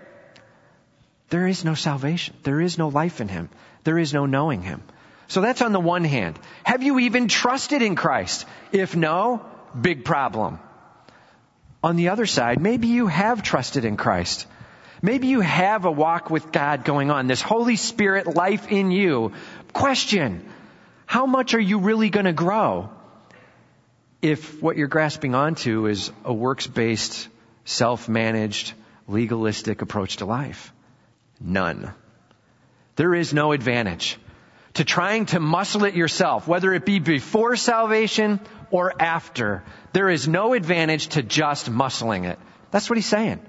there 1.29 1.47
is 1.47 1.63
no 1.63 1.73
salvation. 1.73 2.35
There 2.43 2.61
is 2.61 2.77
no 2.77 2.89
life 2.89 3.21
in 3.21 3.27
Him. 3.27 3.49
There 3.83 3.97
is 3.97 4.13
no 4.13 4.25
knowing 4.25 4.61
Him. 4.61 4.83
So 5.27 5.41
that's 5.41 5.61
on 5.61 5.73
the 5.73 5.79
one 5.79 6.03
hand. 6.03 6.37
Have 6.63 6.83
you 6.83 6.99
even 6.99 7.27
trusted 7.27 7.81
in 7.81 7.95
Christ? 7.95 8.45
If 8.71 8.95
no, 8.95 9.45
big 9.79 10.05
problem. 10.05 10.59
On 11.83 11.95
the 11.95 12.09
other 12.09 12.25
side, 12.25 12.61
maybe 12.61 12.87
you 12.87 13.07
have 13.07 13.43
trusted 13.43 13.83
in 13.83 13.97
Christ. 13.97 14.47
Maybe 15.03 15.27
you 15.27 15.41
have 15.41 15.85
a 15.85 15.91
walk 15.91 16.31
with 16.31 16.51
God 16.51 16.83
going 16.83 17.11
on, 17.11 17.27
this 17.27 17.41
Holy 17.41 17.75
Spirit 17.75 18.25
life 18.35 18.71
in 18.71 18.89
you. 18.89 19.33
Question, 19.71 20.43
how 21.05 21.27
much 21.27 21.53
are 21.53 21.59
you 21.59 21.77
really 21.77 22.09
going 22.09 22.25
to 22.25 22.33
grow? 22.33 22.89
if 24.23 24.61
what 24.61 24.77
you're 24.77 24.87
grasping 24.87 25.35
onto 25.35 25.85
is 25.85 26.11
a 26.23 26.33
works 26.33 26.65
based, 26.65 27.27
self 27.65 28.07
managed, 28.07 28.73
legalistic 29.07 29.81
approach 29.81 30.17
to 30.17 30.25
life? 30.25 30.73
None. 31.39 31.93
There 32.95 33.13
is 33.13 33.33
no 33.33 33.51
advantage 33.51 34.17
to 34.75 34.85
trying 34.85 35.25
to 35.27 35.39
muscle 35.39 35.83
it 35.83 35.93
yourself, 35.93 36.47
whether 36.47 36.73
it 36.73 36.85
be 36.85 36.99
before 36.99 37.57
salvation 37.57 38.39
or 38.71 38.93
after. 38.99 39.63
There 39.91 40.09
is 40.09 40.27
no 40.27 40.53
advantage 40.53 41.07
to 41.09 41.21
just 41.21 41.69
muscling 41.69 42.23
it. 42.25 42.39
That's 42.71 42.89
what 42.89 42.97
he's 42.97 43.05
saying. 43.05 43.41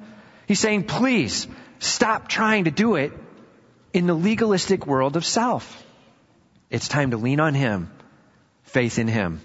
He's 0.46 0.60
saying, 0.60 0.84
please 0.84 1.46
stop 1.78 2.28
trying 2.28 2.64
to 2.64 2.70
do 2.70 2.96
it 2.96 3.12
in 3.92 4.06
the 4.06 4.14
legalistic 4.14 4.86
world 4.86 5.16
of 5.16 5.24
self. 5.24 5.82
It's 6.70 6.88
time 6.88 7.12
to 7.12 7.16
lean 7.16 7.40
on 7.40 7.54
him, 7.54 7.90
faith 8.64 8.98
in 8.98 9.08
him 9.08 9.40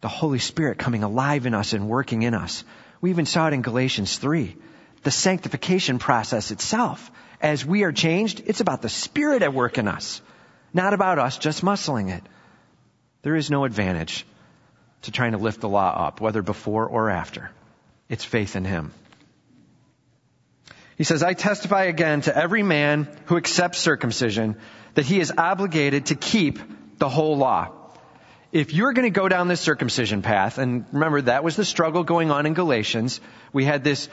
the 0.00 0.08
Holy 0.08 0.38
Spirit 0.38 0.78
coming 0.78 1.02
alive 1.02 1.46
in 1.46 1.54
us 1.54 1.72
and 1.72 1.88
working 1.88 2.22
in 2.22 2.34
us. 2.34 2.64
We 3.00 3.10
even 3.10 3.26
saw 3.26 3.48
it 3.48 3.54
in 3.54 3.62
Galatians 3.62 4.16
3. 4.16 4.56
The 5.02 5.10
sanctification 5.10 5.98
process 5.98 6.50
itself. 6.50 7.10
As 7.40 7.64
we 7.64 7.84
are 7.84 7.92
changed, 7.92 8.42
it's 8.46 8.60
about 8.60 8.82
the 8.82 8.88
Spirit 8.88 9.42
at 9.42 9.54
work 9.54 9.78
in 9.78 9.88
us, 9.88 10.20
not 10.72 10.94
about 10.94 11.18
us 11.18 11.38
just 11.38 11.62
muscling 11.62 12.10
it. 12.10 12.22
There 13.22 13.36
is 13.36 13.50
no 13.50 13.64
advantage 13.64 14.26
to 15.02 15.10
trying 15.10 15.32
to 15.32 15.38
lift 15.38 15.60
the 15.60 15.68
law 15.68 16.06
up, 16.06 16.20
whether 16.20 16.42
before 16.42 16.86
or 16.86 17.10
after. 17.10 17.50
It's 18.08 18.24
faith 18.24 18.56
in 18.56 18.64
Him. 18.64 18.92
He 20.98 21.04
says, 21.04 21.22
I 21.22 21.32
testify 21.32 21.84
again 21.84 22.22
to 22.22 22.36
every 22.36 22.64
man 22.64 23.08
who 23.26 23.36
accepts 23.36 23.78
circumcision 23.78 24.56
that 24.94 25.06
he 25.06 25.20
is 25.20 25.32
obligated 25.38 26.06
to 26.06 26.16
keep 26.16 26.58
the 26.98 27.08
whole 27.08 27.36
law. 27.36 27.68
If 28.50 28.74
you're 28.74 28.92
going 28.92 29.04
to 29.04 29.20
go 29.20 29.28
down 29.28 29.46
this 29.46 29.60
circumcision 29.60 30.22
path, 30.22 30.58
and 30.58 30.86
remember 30.90 31.22
that 31.22 31.44
was 31.44 31.54
the 31.54 31.64
struggle 31.64 32.02
going 32.02 32.32
on 32.32 32.46
in 32.46 32.54
Galatians, 32.54 33.20
we 33.52 33.64
had 33.64 33.84
this 33.84 34.08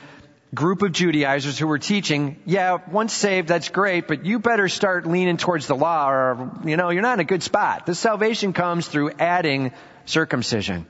group 0.54 0.84
of 0.84 0.92
Judaizers 0.92 1.58
who 1.58 1.66
were 1.66 1.80
teaching, 1.80 2.38
yeah, 2.46 2.78
once 2.92 3.14
saved, 3.14 3.48
that's 3.48 3.70
great, 3.70 4.08
but 4.08 4.24
you 4.24 4.38
better 4.38 4.70
start 4.70 5.08
leaning 5.08 5.38
towards 5.38 5.66
the 5.66 5.76
law 5.76 6.12
or, 6.12 6.52
you 6.66 6.78
know, 6.78 6.92
you're 6.92 7.02
not 7.02 7.16
in 7.16 7.22
a 7.22 7.26
good 7.26 7.42
spot. 7.42 7.88
The 7.88 7.96
salvation 7.96 8.54
comes 8.54 8.88
through 8.88 9.12
adding 9.18 9.72
circumcision. 10.06 10.86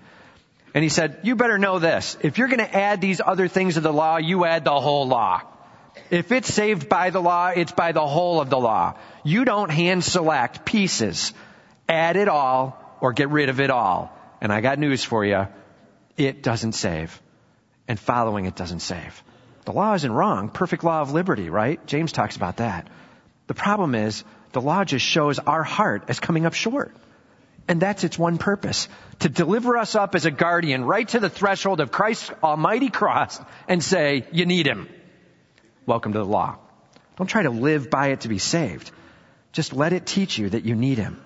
And 0.73 0.83
he 0.83 0.89
said, 0.89 1.19
you 1.23 1.37
better 1.37 1.57
know 1.57 1.79
this. 1.79 2.17
If 2.19 2.37
you're 2.37 2.49
going 2.49 2.59
to 2.59 2.75
add 2.75 2.99
these 2.99 3.21
other 3.25 3.47
things 3.47 3.75
to 3.75 3.79
the 3.79 3.93
law, 3.93 4.17
you 4.17 4.43
add 4.43 4.65
the 4.65 4.77
whole 4.77 5.07
law. 5.07 5.41
If 6.09 6.31
it's 6.31 6.53
saved 6.53 6.87
by 6.87 7.09
the 7.09 7.21
law, 7.21 7.47
it's 7.47 7.71
by 7.71 7.91
the 7.91 8.05
whole 8.05 8.39
of 8.41 8.49
the 8.49 8.59
law. 8.59 8.97
You 9.23 9.45
don't 9.45 9.71
hand 9.71 10.03
select 10.03 10.65
pieces. 10.65 11.33
Add 11.89 12.15
it 12.15 12.27
all 12.27 12.97
or 13.01 13.13
get 13.13 13.29
rid 13.29 13.49
of 13.49 13.59
it 13.59 13.69
all. 13.69 14.15
And 14.41 14.51
I 14.51 14.61
got 14.61 14.79
news 14.79 15.03
for 15.03 15.25
you. 15.25 15.47
It 16.17 16.43
doesn't 16.43 16.73
save. 16.73 17.21
And 17.87 17.99
following 17.99 18.45
it 18.45 18.55
doesn't 18.55 18.81
save. 18.81 19.23
The 19.65 19.73
law 19.73 19.93
isn't 19.95 20.11
wrong. 20.11 20.49
Perfect 20.49 20.83
law 20.83 21.01
of 21.01 21.11
liberty, 21.11 21.49
right? 21.49 21.85
James 21.87 22.11
talks 22.11 22.35
about 22.35 22.57
that. 22.57 22.87
The 23.47 23.53
problem 23.53 23.95
is 23.95 24.23
the 24.51 24.61
law 24.61 24.83
just 24.83 25.05
shows 25.05 25.39
our 25.39 25.63
heart 25.63 26.05
as 26.07 26.19
coming 26.19 26.45
up 26.45 26.53
short. 26.53 26.95
And 27.67 27.81
that's 27.81 28.03
its 28.03 28.17
one 28.17 28.37
purpose. 28.37 28.87
To 29.19 29.29
deliver 29.29 29.75
us 29.77 29.95
up 29.95 30.13
as 30.13 30.25
a 30.25 30.31
guardian 30.31 30.85
right 30.85 31.07
to 31.09 31.19
the 31.19 31.29
threshold 31.29 31.79
of 31.79 31.91
Christ's 31.91 32.31
almighty 32.43 32.89
cross 32.89 33.39
and 33.67 33.83
say, 33.83 34.27
you 34.31 34.45
need 34.45 34.67
him. 34.67 34.87
Welcome 35.85 36.13
to 36.13 36.19
the 36.19 36.25
law. 36.25 36.57
Don't 37.17 37.27
try 37.27 37.43
to 37.43 37.49
live 37.49 37.89
by 37.89 38.07
it 38.07 38.21
to 38.21 38.27
be 38.27 38.39
saved. 38.39 38.91
Just 39.51 39.73
let 39.73 39.93
it 39.93 40.05
teach 40.05 40.37
you 40.37 40.49
that 40.49 40.65
you 40.65 40.75
need 40.75 40.97
him. 40.97 41.21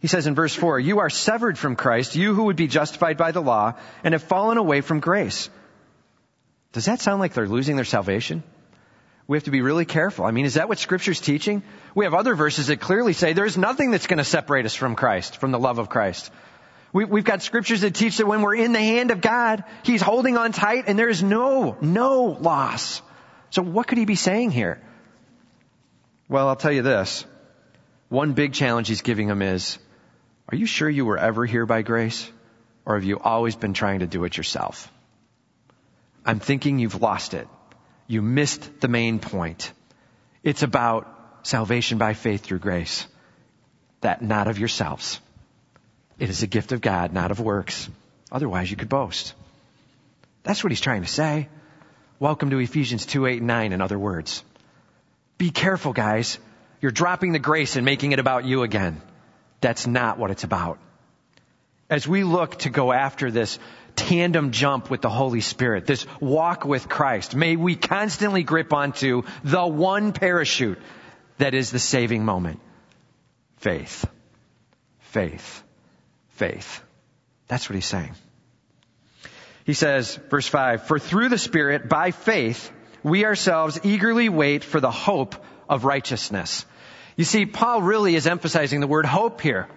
He 0.00 0.08
says 0.08 0.26
in 0.26 0.34
verse 0.34 0.54
4, 0.54 0.80
You 0.80 1.00
are 1.00 1.10
severed 1.10 1.58
from 1.58 1.76
Christ, 1.76 2.16
you 2.16 2.34
who 2.34 2.44
would 2.44 2.56
be 2.56 2.66
justified 2.66 3.18
by 3.18 3.32
the 3.32 3.42
law, 3.42 3.74
and 4.02 4.14
have 4.14 4.22
fallen 4.22 4.56
away 4.56 4.80
from 4.80 5.00
grace. 5.00 5.50
Does 6.72 6.86
that 6.86 7.00
sound 7.00 7.20
like 7.20 7.34
they're 7.34 7.46
losing 7.46 7.76
their 7.76 7.84
salvation? 7.84 8.42
We 9.26 9.36
have 9.36 9.44
to 9.44 9.50
be 9.50 9.60
really 9.60 9.84
careful. 9.84 10.24
I 10.24 10.30
mean, 10.30 10.46
is 10.46 10.54
that 10.54 10.68
what 10.68 10.78
Scripture's 10.78 11.20
teaching? 11.20 11.62
We 11.94 12.06
have 12.06 12.14
other 12.14 12.34
verses 12.34 12.68
that 12.68 12.80
clearly 12.80 13.12
say 13.12 13.32
there's 13.32 13.58
nothing 13.58 13.90
that's 13.90 14.06
going 14.06 14.18
to 14.18 14.24
separate 14.24 14.64
us 14.64 14.74
from 14.74 14.96
Christ, 14.96 15.36
from 15.36 15.52
the 15.52 15.58
love 15.58 15.78
of 15.78 15.88
Christ. 15.88 16.32
We, 16.92 17.04
have 17.04 17.24
got 17.24 17.42
scriptures 17.42 17.82
that 17.82 17.94
teach 17.94 18.16
that 18.16 18.26
when 18.26 18.42
we're 18.42 18.56
in 18.56 18.72
the 18.72 18.80
hand 18.80 19.12
of 19.12 19.20
God, 19.20 19.62
He's 19.84 20.02
holding 20.02 20.36
on 20.36 20.50
tight 20.50 20.84
and 20.88 20.98
there 20.98 21.08
is 21.08 21.22
no, 21.22 21.76
no 21.80 22.24
loss. 22.24 23.02
So 23.50 23.62
what 23.62 23.86
could 23.86 23.98
He 23.98 24.04
be 24.04 24.14
saying 24.14 24.50
here? 24.50 24.80
Well, 26.28 26.48
I'll 26.48 26.56
tell 26.56 26.72
you 26.72 26.82
this. 26.82 27.24
One 28.08 28.32
big 28.32 28.52
challenge 28.52 28.88
He's 28.88 29.02
giving 29.02 29.28
them 29.28 29.42
is, 29.42 29.78
are 30.48 30.56
you 30.56 30.66
sure 30.66 30.88
you 30.88 31.04
were 31.04 31.18
ever 31.18 31.44
here 31.46 31.66
by 31.66 31.82
grace? 31.82 32.30
Or 32.84 32.94
have 32.94 33.04
you 33.04 33.18
always 33.18 33.56
been 33.56 33.74
trying 33.74 34.00
to 34.00 34.06
do 34.06 34.24
it 34.24 34.36
yourself? 34.36 34.90
I'm 36.24 36.40
thinking 36.40 36.78
you've 36.78 37.00
lost 37.00 37.34
it. 37.34 37.48
You 38.06 38.22
missed 38.22 38.80
the 38.80 38.88
main 38.88 39.18
point. 39.20 39.72
It's 40.42 40.62
about 40.62 41.06
salvation 41.42 41.98
by 41.98 42.14
faith 42.14 42.42
through 42.42 42.58
grace. 42.58 43.06
That 44.00 44.22
not 44.22 44.48
of 44.48 44.58
yourselves. 44.58 45.20
It 46.18 46.30
is 46.30 46.42
a 46.42 46.46
gift 46.46 46.72
of 46.72 46.80
God, 46.80 47.12
not 47.12 47.30
of 47.30 47.40
works. 47.40 47.88
Otherwise 48.32 48.70
you 48.70 48.76
could 48.76 48.88
boast. 48.88 49.34
That's 50.42 50.64
what 50.64 50.70
he's 50.70 50.80
trying 50.80 51.02
to 51.02 51.08
say. 51.08 51.48
Welcome 52.20 52.50
to 52.50 52.58
Ephesians 52.58 53.06
2, 53.06 53.24
8, 53.24 53.38
and 53.38 53.46
9, 53.46 53.72
in 53.72 53.80
other 53.80 53.98
words. 53.98 54.44
Be 55.38 55.50
careful, 55.50 55.94
guys. 55.94 56.38
You're 56.82 56.90
dropping 56.90 57.32
the 57.32 57.38
grace 57.38 57.76
and 57.76 57.84
making 57.86 58.12
it 58.12 58.18
about 58.18 58.44
you 58.44 58.62
again. 58.62 59.00
That's 59.62 59.86
not 59.86 60.18
what 60.18 60.30
it's 60.30 60.44
about. 60.44 60.78
As 61.88 62.06
we 62.06 62.22
look 62.22 62.58
to 62.58 62.68
go 62.68 62.92
after 62.92 63.30
this 63.30 63.58
tandem 63.96 64.50
jump 64.50 64.90
with 64.90 65.00
the 65.00 65.08
Holy 65.08 65.40
Spirit, 65.40 65.86
this 65.86 66.06
walk 66.20 66.66
with 66.66 66.90
Christ, 66.90 67.34
may 67.34 67.56
we 67.56 67.74
constantly 67.74 68.42
grip 68.42 68.74
onto 68.74 69.22
the 69.42 69.66
one 69.66 70.12
parachute 70.12 70.78
that 71.38 71.54
is 71.54 71.70
the 71.70 71.78
saving 71.78 72.26
moment. 72.26 72.60
Faith. 73.56 74.06
Faith. 74.98 75.62
Faith. 76.32 76.82
That's 77.48 77.70
what 77.70 77.76
he's 77.76 77.86
saying. 77.86 78.14
He 79.64 79.74
says, 79.74 80.18
verse 80.30 80.46
5, 80.46 80.86
For 80.86 80.98
through 80.98 81.28
the 81.28 81.38
Spirit, 81.38 81.88
by 81.88 82.10
faith, 82.10 82.72
we 83.02 83.24
ourselves 83.24 83.80
eagerly 83.82 84.28
wait 84.28 84.64
for 84.64 84.80
the 84.80 84.90
hope 84.90 85.36
of 85.68 85.84
righteousness. 85.84 86.64
You 87.16 87.24
see, 87.24 87.46
Paul 87.46 87.82
really 87.82 88.14
is 88.14 88.26
emphasizing 88.26 88.80
the 88.80 88.86
word 88.86 89.06
hope 89.06 89.40
here. 89.40 89.68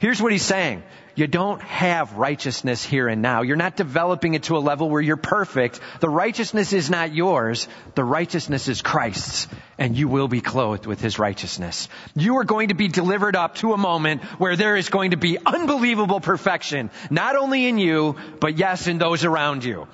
Here's 0.00 0.20
what 0.20 0.32
he's 0.32 0.42
saying. 0.42 0.82
You 1.14 1.26
don't 1.26 1.60
have 1.60 2.14
righteousness 2.14 2.82
here 2.82 3.06
and 3.06 3.20
now. 3.20 3.42
You're 3.42 3.56
not 3.56 3.76
developing 3.76 4.32
it 4.32 4.44
to 4.44 4.56
a 4.56 4.58
level 4.58 4.88
where 4.88 5.02
you're 5.02 5.18
perfect. 5.18 5.78
The 6.00 6.08
righteousness 6.08 6.72
is 6.72 6.88
not 6.88 7.12
yours. 7.14 7.68
The 7.96 8.02
righteousness 8.02 8.66
is 8.66 8.80
Christ's, 8.80 9.46
and 9.76 9.94
you 9.94 10.08
will 10.08 10.26
be 10.26 10.40
clothed 10.40 10.86
with 10.86 11.02
his 11.02 11.18
righteousness. 11.18 11.86
You 12.16 12.38
are 12.38 12.44
going 12.44 12.68
to 12.68 12.74
be 12.74 12.88
delivered 12.88 13.36
up 13.36 13.56
to 13.56 13.74
a 13.74 13.76
moment 13.76 14.22
where 14.40 14.56
there 14.56 14.74
is 14.74 14.88
going 14.88 15.10
to 15.10 15.18
be 15.18 15.36
unbelievable 15.44 16.20
perfection, 16.20 16.90
not 17.10 17.36
only 17.36 17.66
in 17.66 17.76
you, 17.76 18.16
but 18.40 18.56
yes, 18.56 18.86
in 18.86 18.96
those 18.96 19.26
around 19.26 19.64
you. 19.64 19.86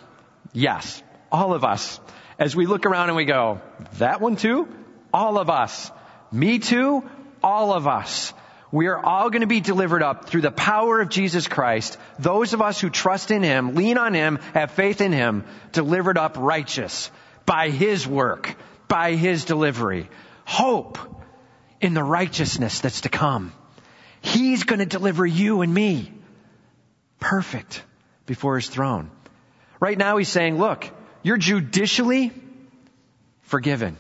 Yes, 0.52 1.02
all 1.32 1.52
of 1.52 1.64
us. 1.64 1.98
As 2.38 2.54
we 2.54 2.66
look 2.66 2.86
around 2.86 3.08
and 3.08 3.16
we 3.16 3.25
go, 3.25 3.60
that 3.98 4.20
one 4.20 4.36
too? 4.36 4.68
All 5.12 5.36
of 5.36 5.50
us. 5.50 5.90
Me 6.30 6.60
too? 6.60 7.02
All 7.42 7.72
of 7.72 7.88
us. 7.88 8.32
We 8.73 8.88
are 8.88 8.99
all 8.99 9.30
going 9.30 9.42
to 9.42 9.46
be 9.46 9.61
delivered 9.61 10.02
up 10.02 10.28
through 10.28 10.40
the 10.40 10.50
power 10.50 11.00
of 11.00 11.08
Jesus 11.08 11.46
Christ. 11.46 11.99
Those 12.18 12.52
of 12.52 12.62
us 12.62 12.80
who 12.80 12.90
trust 12.90 13.30
in 13.30 13.42
Him, 13.42 13.75
lean 13.75 13.96
on 13.96 14.12
Him, 14.12 14.38
have 14.54 14.73
faith 14.73 15.00
in 15.00 15.12
Him, 15.12 15.44
delivered 15.73 16.18
up 16.18 16.37
righteous 16.37 17.11
by 17.44 17.70
His 17.70 18.06
work, 18.06 18.54
by 18.88 19.12
His 19.12 19.44
delivery. 19.44 20.08
Hope 20.44 20.99
in 21.80 21.94
the 21.94 22.02
righteousness 22.02 22.80
that's 22.80 23.02
to 23.02 23.08
come. 23.08 23.52
He's 24.20 24.64
going 24.64 24.80
to 24.80 24.87
deliver 24.87 25.25
you 25.25 25.62
and 25.62 25.73
me 25.73 26.12
perfect 27.20 27.82
before 28.26 28.56
His 28.56 28.68
throne. 28.68 29.11
Right 29.78 29.96
now 29.96 30.16
He's 30.16 30.28
saying, 30.28 30.58
look, 30.58 30.90
you're 31.23 31.37
judicially 31.37 32.32
forgiven 33.42 33.96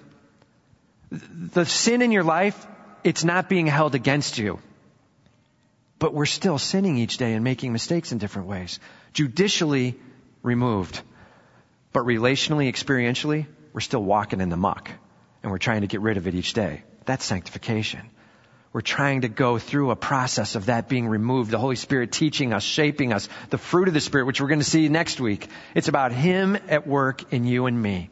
the 1.10 1.64
sin 1.64 2.02
in 2.02 2.10
your 2.10 2.24
life, 2.24 2.66
it's 3.06 3.22
not 3.22 3.48
being 3.48 3.68
held 3.68 3.94
against 3.94 4.36
you. 4.36 4.58
But 5.98 6.12
we're 6.12 6.26
still 6.26 6.58
sinning 6.58 6.98
each 6.98 7.16
day 7.18 7.34
and 7.34 7.44
making 7.44 7.72
mistakes 7.72 8.10
in 8.10 8.18
different 8.18 8.48
ways. 8.48 8.80
Judicially 9.12 9.94
removed. 10.42 11.00
But 11.92 12.04
relationally, 12.04 12.68
experientially, 12.68 13.46
we're 13.72 13.80
still 13.80 14.02
walking 14.02 14.40
in 14.40 14.48
the 14.48 14.56
muck. 14.56 14.90
And 15.42 15.52
we're 15.52 15.58
trying 15.58 15.82
to 15.82 15.86
get 15.86 16.00
rid 16.00 16.16
of 16.16 16.26
it 16.26 16.34
each 16.34 16.52
day. 16.52 16.82
That's 17.04 17.24
sanctification. 17.24 18.10
We're 18.72 18.80
trying 18.80 19.20
to 19.20 19.28
go 19.28 19.58
through 19.58 19.92
a 19.92 19.96
process 19.96 20.56
of 20.56 20.66
that 20.66 20.88
being 20.88 21.06
removed. 21.06 21.52
The 21.52 21.58
Holy 21.58 21.76
Spirit 21.76 22.10
teaching 22.10 22.52
us, 22.52 22.64
shaping 22.64 23.12
us, 23.12 23.28
the 23.50 23.56
fruit 23.56 23.86
of 23.86 23.94
the 23.94 24.00
Spirit, 24.00 24.26
which 24.26 24.40
we're 24.40 24.48
going 24.48 24.58
to 24.60 24.64
see 24.64 24.88
next 24.88 25.20
week. 25.20 25.48
It's 25.74 25.88
about 25.88 26.12
Him 26.12 26.58
at 26.68 26.86
work 26.86 27.32
in 27.32 27.44
you 27.44 27.66
and 27.66 27.80
me. 27.80 28.10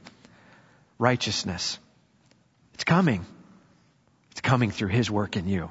Righteousness. 0.98 1.78
It's 2.74 2.84
coming. 2.84 3.26
It's 4.34 4.40
coming 4.40 4.72
through 4.72 4.88
His 4.88 5.08
work 5.08 5.36
in 5.36 5.46
you. 5.46 5.70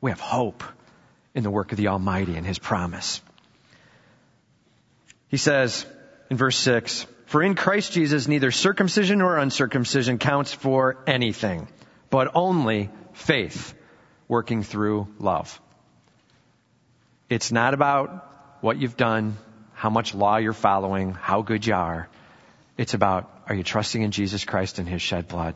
We 0.00 0.10
have 0.10 0.18
hope 0.18 0.64
in 1.36 1.44
the 1.44 1.52
work 1.52 1.70
of 1.70 1.78
the 1.78 1.86
Almighty 1.86 2.34
and 2.34 2.44
His 2.44 2.58
promise. 2.58 3.20
He 5.28 5.36
says 5.36 5.86
in 6.28 6.36
verse 6.36 6.58
6, 6.58 7.06
For 7.26 7.44
in 7.44 7.54
Christ 7.54 7.92
Jesus 7.92 8.26
neither 8.26 8.50
circumcision 8.50 9.20
nor 9.20 9.38
uncircumcision 9.38 10.18
counts 10.18 10.52
for 10.52 10.98
anything, 11.06 11.68
but 12.10 12.32
only 12.34 12.90
faith 13.12 13.72
working 14.26 14.64
through 14.64 15.06
love. 15.20 15.60
It's 17.30 17.52
not 17.52 17.72
about 17.72 18.58
what 18.62 18.78
you've 18.78 18.96
done, 18.96 19.36
how 19.74 19.90
much 19.90 20.12
law 20.12 20.38
you're 20.38 20.52
following, 20.52 21.12
how 21.12 21.42
good 21.42 21.64
you 21.64 21.74
are. 21.74 22.08
It's 22.76 22.94
about, 22.94 23.30
are 23.46 23.54
you 23.54 23.62
trusting 23.62 24.02
in 24.02 24.10
Jesus 24.10 24.44
Christ 24.44 24.80
and 24.80 24.88
His 24.88 25.02
shed 25.02 25.28
blood? 25.28 25.54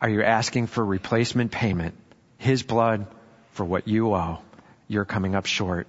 Are 0.00 0.08
you 0.08 0.22
asking 0.22 0.66
for 0.66 0.84
replacement 0.84 1.52
payment? 1.52 1.94
His 2.38 2.62
blood 2.62 3.06
for 3.52 3.64
what 3.64 3.88
you 3.88 4.14
owe. 4.14 4.38
You're 4.88 5.04
coming 5.04 5.34
up 5.34 5.46
short. 5.46 5.86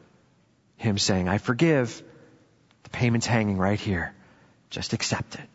Him 0.78 0.98
saying, 0.98 1.28
I 1.28 1.38
forgive. 1.38 2.02
The 2.84 2.90
payment's 2.90 3.26
hanging 3.26 3.58
right 3.58 3.80
here. 3.80 4.14
Just 4.70 4.94
accept 4.94 5.36
it. 5.36 5.50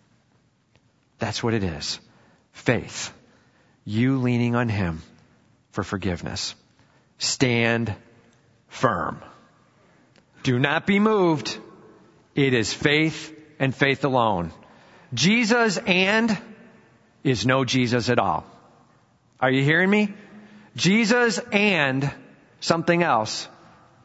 That's 1.19 1.43
what 1.43 1.55
it 1.55 1.65
is. 1.65 1.99
Faith. 2.53 3.13
You 3.85 4.19
leaning 4.19 4.55
on 4.55 4.69
Him 4.69 5.03
for 5.71 5.83
forgiveness. 5.83 6.55
Stand 7.19 7.95
firm. 8.69 9.23
Do 10.43 10.59
not 10.59 10.87
be 10.87 10.99
moved. 10.99 11.57
It 12.35 12.53
is 12.53 12.73
faith 12.73 13.35
and 13.59 13.75
faith 13.75 14.05
alone. 14.05 14.53
Jesus 15.15 15.79
and 15.79 16.37
is 17.25 17.47
no 17.47 17.65
Jesus 17.65 18.09
at 18.09 18.19
all. 18.19 18.45
Are 19.41 19.51
you 19.51 19.63
hearing 19.63 19.91
me? 19.91 20.13
Jesus 20.77 21.39
and 21.51 22.11
something 22.61 23.03
else 23.03 23.49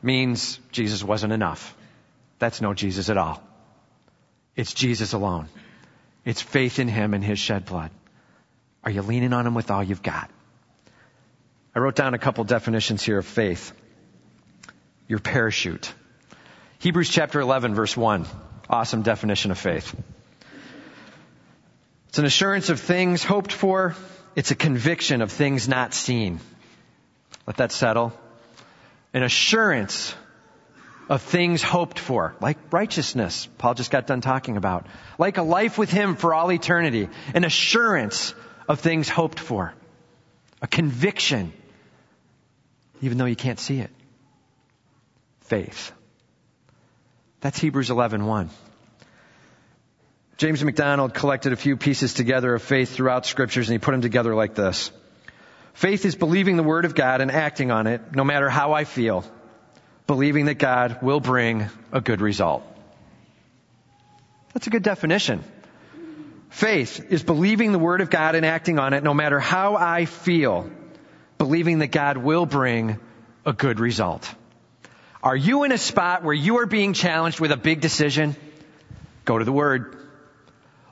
means 0.01 0.59
Jesus 0.71 1.03
wasn't 1.03 1.33
enough. 1.33 1.75
That's 2.39 2.61
no 2.61 2.73
Jesus 2.73 3.09
at 3.09 3.17
all. 3.17 3.41
It's 4.55 4.73
Jesus 4.73 5.13
alone. 5.13 5.47
It's 6.25 6.41
faith 6.41 6.79
in 6.79 6.87
Him 6.87 7.13
and 7.13 7.23
His 7.23 7.39
shed 7.39 7.65
blood. 7.65 7.91
Are 8.83 8.91
you 8.91 9.01
leaning 9.01 9.33
on 9.33 9.45
Him 9.47 9.53
with 9.53 9.71
all 9.71 9.83
you've 9.83 10.03
got? 10.03 10.29
I 11.75 11.79
wrote 11.79 11.95
down 11.95 12.13
a 12.13 12.19
couple 12.19 12.43
definitions 12.43 13.03
here 13.03 13.19
of 13.19 13.25
faith. 13.25 13.71
Your 15.07 15.19
parachute. 15.19 15.93
Hebrews 16.79 17.09
chapter 17.09 17.39
11 17.39 17.75
verse 17.75 17.95
1. 17.95 18.25
Awesome 18.69 19.03
definition 19.03 19.51
of 19.51 19.57
faith. 19.57 19.95
It's 22.09 22.19
an 22.19 22.25
assurance 22.25 22.69
of 22.69 22.79
things 22.79 23.23
hoped 23.23 23.51
for. 23.51 23.95
It's 24.35 24.51
a 24.51 24.55
conviction 24.55 25.21
of 25.21 25.31
things 25.31 25.67
not 25.67 25.93
seen. 25.93 26.39
Let 27.45 27.57
that 27.57 27.71
settle. 27.71 28.13
An 29.13 29.23
assurance 29.23 30.13
of 31.09 31.21
things 31.21 31.63
hoped 31.63 31.99
for, 31.99 32.35
like 32.41 32.57
righteousness, 32.71 33.47
Paul 33.57 33.73
just 33.73 33.91
got 33.91 34.07
done 34.07 34.21
talking 34.21 34.57
about, 34.57 34.85
like 35.17 35.37
a 35.37 35.41
life 35.41 35.77
with 35.77 35.89
Him 35.89 36.15
for 36.15 36.33
all 36.33 36.51
eternity, 36.51 37.07
an 37.33 37.45
assurance 37.45 38.33
of 38.67 38.81
things 38.81 39.07
hoped 39.07 39.39
for, 39.39 39.73
a 40.61 40.67
conviction, 40.67 41.53
even 43.01 43.17
though 43.17 43.25
you 43.25 43.37
can't 43.37 43.59
see 43.59 43.79
it. 43.79 43.89
Faith. 45.41 45.93
That's 47.39 47.57
Hebrews 47.57 47.89
11:1. 47.89 48.49
James 50.37 50.63
MacDonald 50.63 51.15
collected 51.15 51.51
a 51.51 51.55
few 51.55 51.77
pieces 51.77 52.13
together 52.13 52.53
of 52.53 52.61
faith 52.61 52.93
throughout 52.95 53.25
scriptures 53.25 53.67
and 53.67 53.73
he 53.73 53.79
put 53.79 53.91
them 53.93 54.01
together 54.01 54.35
like 54.35 54.53
this. 54.53 54.91
Faith 55.73 56.05
is 56.05 56.15
believing 56.15 56.57
the 56.57 56.63
word 56.63 56.85
of 56.85 56.93
God 56.93 57.21
and 57.21 57.31
acting 57.31 57.71
on 57.71 57.87
it 57.87 58.15
no 58.15 58.23
matter 58.23 58.47
how 58.47 58.73
I 58.73 58.83
feel, 58.83 59.25
believing 60.05 60.45
that 60.45 60.59
God 60.59 60.99
will 61.01 61.19
bring 61.19 61.65
a 61.91 62.01
good 62.01 62.21
result. 62.21 62.63
That's 64.53 64.67
a 64.67 64.69
good 64.69 64.83
definition. 64.83 65.43
Faith 66.49 67.11
is 67.11 67.23
believing 67.23 67.71
the 67.71 67.79
word 67.79 68.01
of 68.01 68.11
God 68.11 68.35
and 68.35 68.45
acting 68.45 68.77
on 68.77 68.93
it 68.93 69.03
no 69.03 69.15
matter 69.15 69.39
how 69.39 69.75
I 69.75 70.05
feel, 70.05 70.69
believing 71.39 71.79
that 71.79 71.87
God 71.87 72.17
will 72.17 72.45
bring 72.45 72.99
a 73.43 73.53
good 73.53 73.79
result. 73.79 74.31
Are 75.23 75.35
you 75.35 75.63
in 75.63 75.71
a 75.71 75.79
spot 75.79 76.23
where 76.23 76.33
you 76.33 76.59
are 76.59 76.67
being 76.67 76.93
challenged 76.93 77.39
with 77.39 77.51
a 77.51 77.57
big 77.57 77.81
decision? 77.81 78.35
Go 79.25 79.39
to 79.39 79.43
the 79.43 79.51
Word. 79.51 80.06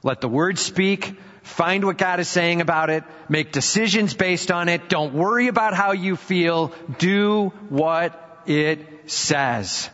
Let 0.05 0.21
the 0.21 0.29
Word 0.29 0.59
speak. 0.59 1.17
Find 1.41 1.83
what 1.83 1.97
God 1.97 2.19
is 2.19 2.27
saying 2.27 2.61
about 2.61 2.91
it. 2.91 3.03
Make 3.27 3.51
decisions 3.51 4.13
based 4.13 4.51
on 4.51 4.69
it. 4.69 4.87
Don't 4.87 5.15
worry 5.15 5.47
about 5.47 5.73
how 5.73 5.93
you 5.93 6.15
feel. 6.15 6.71
Do 6.99 7.51
what 7.69 8.43
it 8.45 9.09
says. 9.09 9.89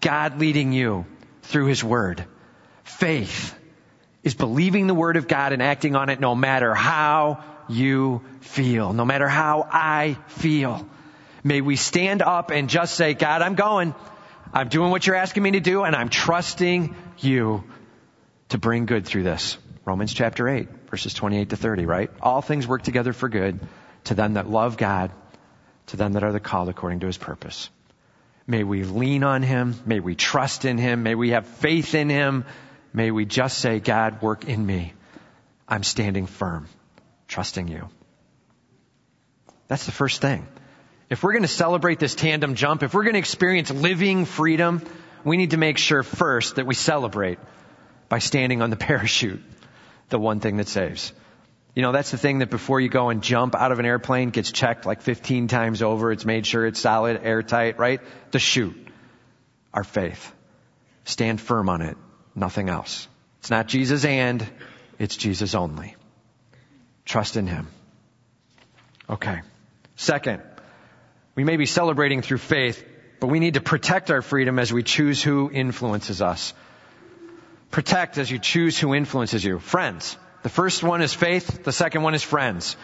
God 0.00 0.38
leading 0.38 0.72
you 0.72 1.04
through 1.42 1.66
His 1.66 1.82
Word. 1.82 2.24
Faith 2.84 3.52
is 4.22 4.34
believing 4.34 4.86
the 4.86 4.94
Word 4.94 5.16
of 5.16 5.26
God 5.26 5.52
and 5.52 5.60
acting 5.60 5.96
on 5.96 6.10
it 6.10 6.20
no 6.20 6.36
matter 6.36 6.72
how 6.72 7.42
you 7.68 8.22
feel, 8.42 8.92
no 8.92 9.04
matter 9.04 9.26
how 9.26 9.66
I 9.68 10.16
feel. 10.28 10.88
May 11.42 11.60
we 11.60 11.74
stand 11.74 12.22
up 12.22 12.52
and 12.52 12.70
just 12.70 12.94
say, 12.94 13.14
God, 13.14 13.42
I'm 13.42 13.56
going. 13.56 13.96
I'm 14.52 14.68
doing 14.68 14.92
what 14.92 15.08
you're 15.08 15.16
asking 15.16 15.42
me 15.42 15.50
to 15.52 15.60
do 15.60 15.82
and 15.82 15.96
I'm 15.96 16.08
trusting 16.08 16.94
you 17.18 17.64
to 18.50 18.58
bring 18.58 18.86
good 18.86 19.06
through 19.06 19.22
this. 19.22 19.56
Romans 19.84 20.12
chapter 20.12 20.48
8, 20.48 20.68
verses 20.90 21.14
28 21.14 21.50
to 21.50 21.56
30, 21.56 21.86
right? 21.86 22.10
All 22.20 22.42
things 22.42 22.66
work 22.66 22.82
together 22.82 23.12
for 23.12 23.28
good 23.28 23.58
to 24.04 24.14
them 24.14 24.34
that 24.34 24.48
love 24.48 24.76
God, 24.76 25.10
to 25.86 25.96
them 25.96 26.12
that 26.12 26.22
are 26.22 26.32
the 26.32 26.40
called 26.40 26.68
according 26.68 27.00
to 27.00 27.06
his 27.06 27.18
purpose. 27.18 27.70
May 28.46 28.64
we 28.64 28.84
lean 28.84 29.24
on 29.24 29.42
him. 29.42 29.74
May 29.86 30.00
we 30.00 30.14
trust 30.14 30.64
in 30.64 30.76
him. 30.78 31.02
May 31.02 31.14
we 31.14 31.30
have 31.30 31.46
faith 31.46 31.94
in 31.94 32.10
him. 32.10 32.44
May 32.92 33.10
we 33.10 33.24
just 33.24 33.58
say, 33.58 33.78
God, 33.78 34.20
work 34.20 34.46
in 34.46 34.64
me. 34.64 34.92
I'm 35.68 35.84
standing 35.84 36.26
firm, 36.26 36.68
trusting 37.28 37.68
you. 37.68 37.88
That's 39.68 39.86
the 39.86 39.92
first 39.92 40.20
thing. 40.20 40.46
If 41.08 41.22
we're 41.22 41.32
going 41.32 41.42
to 41.42 41.48
celebrate 41.48 42.00
this 42.00 42.16
tandem 42.16 42.56
jump, 42.56 42.82
if 42.82 42.92
we're 42.92 43.04
going 43.04 43.14
to 43.14 43.20
experience 43.20 43.70
living 43.70 44.24
freedom, 44.24 44.82
we 45.24 45.36
need 45.36 45.50
to 45.50 45.56
make 45.56 45.78
sure 45.78 46.02
first 46.02 46.56
that 46.56 46.66
we 46.66 46.74
celebrate 46.74 47.38
by 48.10 48.18
standing 48.18 48.60
on 48.60 48.68
the 48.68 48.76
parachute, 48.90 49.42
the 50.10 50.18
one 50.18 50.40
thing 50.40 50.58
that 50.58 50.68
saves. 50.68 51.14
You 51.74 51.82
know, 51.82 51.92
that's 51.92 52.10
the 52.10 52.18
thing 52.18 52.40
that 52.40 52.50
before 52.50 52.80
you 52.80 52.90
go 52.90 53.08
and 53.08 53.22
jump 53.22 53.54
out 53.54 53.72
of 53.72 53.78
an 53.78 53.86
airplane 53.86 54.30
gets 54.30 54.52
checked 54.52 54.84
like 54.84 55.00
15 55.00 55.48
times 55.48 55.80
over. 55.80 56.12
It's 56.12 56.26
made 56.26 56.44
sure 56.44 56.66
it's 56.66 56.80
solid, 56.80 57.20
airtight, 57.22 57.78
right? 57.78 58.00
The 58.32 58.40
chute. 58.40 58.88
Our 59.72 59.84
faith. 59.84 60.34
Stand 61.04 61.40
firm 61.40 61.68
on 61.68 61.80
it. 61.80 61.96
Nothing 62.34 62.68
else. 62.68 63.08
It's 63.38 63.50
not 63.50 63.68
Jesus 63.68 64.04
and, 64.04 64.46
it's 64.98 65.16
Jesus 65.16 65.54
only. 65.54 65.94
Trust 67.04 67.36
in 67.36 67.46
Him. 67.46 67.68
Okay. 69.08 69.40
Second, 69.94 70.42
we 71.36 71.44
may 71.44 71.56
be 71.56 71.66
celebrating 71.66 72.20
through 72.20 72.38
faith, 72.38 72.84
but 73.20 73.28
we 73.28 73.38
need 73.38 73.54
to 73.54 73.60
protect 73.60 74.10
our 74.10 74.22
freedom 74.22 74.58
as 74.58 74.72
we 74.72 74.82
choose 74.82 75.22
who 75.22 75.50
influences 75.50 76.20
us. 76.20 76.52
Protect 77.70 78.18
as 78.18 78.30
you 78.30 78.38
choose 78.38 78.78
who 78.78 78.94
influences 78.94 79.44
you. 79.44 79.58
Friends. 79.58 80.16
The 80.42 80.48
first 80.48 80.82
one 80.82 81.02
is 81.02 81.14
faith. 81.14 81.64
The 81.64 81.72
second 81.72 82.02
one 82.02 82.14
is 82.14 82.22
friends. 82.22 82.76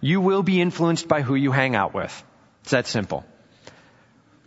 You 0.00 0.20
will 0.20 0.42
be 0.42 0.60
influenced 0.60 1.06
by 1.06 1.22
who 1.22 1.34
you 1.34 1.52
hang 1.52 1.76
out 1.76 1.94
with. 1.94 2.24
It's 2.62 2.72
that 2.72 2.86
simple. 2.86 3.24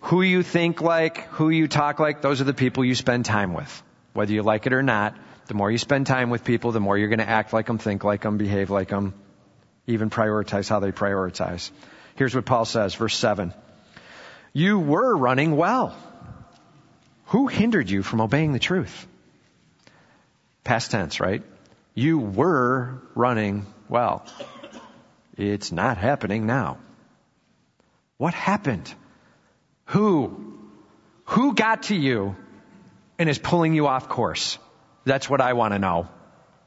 Who 0.02 0.22
you 0.22 0.44
think 0.44 0.82
like, 0.82 1.28
who 1.30 1.50
you 1.50 1.68
talk 1.68 2.00
like, 2.00 2.22
those 2.22 2.42
are 2.42 2.46
the 2.46 2.54
people 2.54 2.84
you 2.84 2.96
spend 2.96 3.26
time 3.26 3.54
with. 3.54 3.84
Whether 4.14 4.34
you 4.34 4.44
like 4.44 4.68
it 4.68 4.74
or 4.74 4.84
not, 4.84 5.16
the 5.48 5.54
more 5.54 5.72
you 5.72 5.78
spend 5.78 6.08
time 6.08 6.30
with 6.30 6.44
people, 6.44 6.72
the 6.72 6.80
more 6.80 6.98
you're 6.98 7.10
going 7.10 7.20
to 7.20 7.30
act 7.30 7.54
like 7.54 7.68
them, 7.68 7.78
think 7.78 8.04
like 8.04 8.22
them, 8.22 8.38
behave 8.38 8.70
like 8.70 8.90
them, 8.90 9.14
even 9.88 10.10
prioritize 10.10 10.70
how 10.70 10.80
they 10.80 10.92
prioritize. 10.92 11.72
Here's 12.16 12.36
what 12.36 12.46
Paul 12.46 12.66
says, 12.66 12.96
verse 12.96 13.16
7. 13.16 13.54
You 14.54 14.80
were 14.80 15.16
running 15.16 15.56
well. 15.56 15.96
Who 17.28 17.48
hindered 17.48 17.90
you 17.90 18.04
from 18.04 18.22
obeying 18.22 18.54
the 18.54 18.60
truth? 18.60 19.08
Past 20.66 20.92
tense, 20.92 21.22
right? 21.22 21.44
You 21.94 22.18
were 22.20 23.02
running 23.14 23.68
well. 23.88 24.26
It's 25.38 25.72
not 25.72 25.98
happening 25.98 26.48
now. 26.48 26.80
What 28.18 28.34
happened? 28.34 28.94
Who? 29.86 30.58
Who 31.26 31.54
got 31.54 31.84
to 31.84 31.96
you 31.96 32.36
and 33.20 33.30
is 33.30 33.38
pulling 33.38 33.76
you 33.76 33.88
off 33.88 34.10
course? 34.10 34.58
That's 35.06 35.30
what 35.30 35.40
I 35.40 35.54
want 35.54 35.74
to 35.74 35.80
know. 35.80 36.10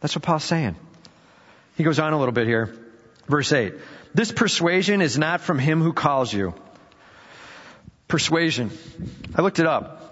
That's 0.00 0.14
what 0.14 0.22
Paul's 0.22 0.44
saying. 0.44 0.76
He 1.76 1.82
goes 1.82 1.98
on 1.98 2.12
a 2.12 2.18
little 2.18 2.32
bit 2.32 2.46
here. 2.46 2.74
Verse 3.26 3.52
8. 3.52 3.74
This 4.14 4.30
persuasion 4.30 5.02
is 5.02 5.18
not 5.18 5.40
from 5.40 5.58
him 5.58 5.82
who 5.82 5.92
calls 5.92 6.32
you. 6.32 6.54
Persuasion. 8.06 8.70
I 9.34 9.42
looked 9.42 9.58
it 9.58 9.66
up. 9.66 10.07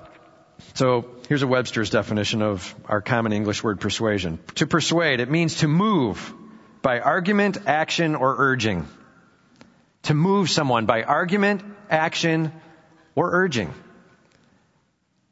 So 0.75 1.07
here's 1.29 1.43
a 1.43 1.47
Webster's 1.47 1.91
definition 1.91 2.43
of 2.43 2.75
our 2.87 3.01
common 3.01 3.33
English 3.33 3.63
word 3.63 3.81
persuasion. 3.81 4.39
To 4.57 4.67
persuade, 4.67 5.21
it 5.21 5.31
means 5.31 5.57
to 5.57 5.69
move 5.69 6.33
by 6.83 7.01
argument, 7.01 7.59
action, 7.67 8.15
or 8.15 8.35
urging. 8.39 8.87
To 10.05 10.15
move 10.15 10.51
someone 10.51 10.87
by 10.87 11.03
argument, 11.03 11.63
action, 11.91 12.53
or 13.15 13.31
urging. 13.33 13.73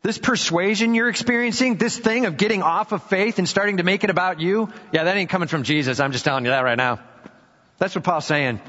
This 0.02 0.18
persuasion 0.18 0.94
you're 0.94 1.08
experiencing, 1.08 1.76
this 1.76 1.96
thing 1.96 2.26
of 2.26 2.36
getting 2.36 2.62
off 2.62 2.92
of 2.92 3.02
faith 3.04 3.38
and 3.38 3.48
starting 3.48 3.78
to 3.78 3.84
make 3.84 4.04
it 4.04 4.10
about 4.10 4.40
you, 4.40 4.70
yeah, 4.92 5.04
that 5.04 5.16
ain't 5.16 5.30
coming 5.30 5.48
from 5.48 5.62
Jesus. 5.62 6.00
I'm 6.00 6.12
just 6.12 6.24
telling 6.24 6.44
you 6.44 6.50
that 6.50 6.60
right 6.60 6.76
now. 6.76 7.00
That's 7.78 7.94
what 7.94 8.04
Paul's 8.04 8.26
saying. 8.26 8.60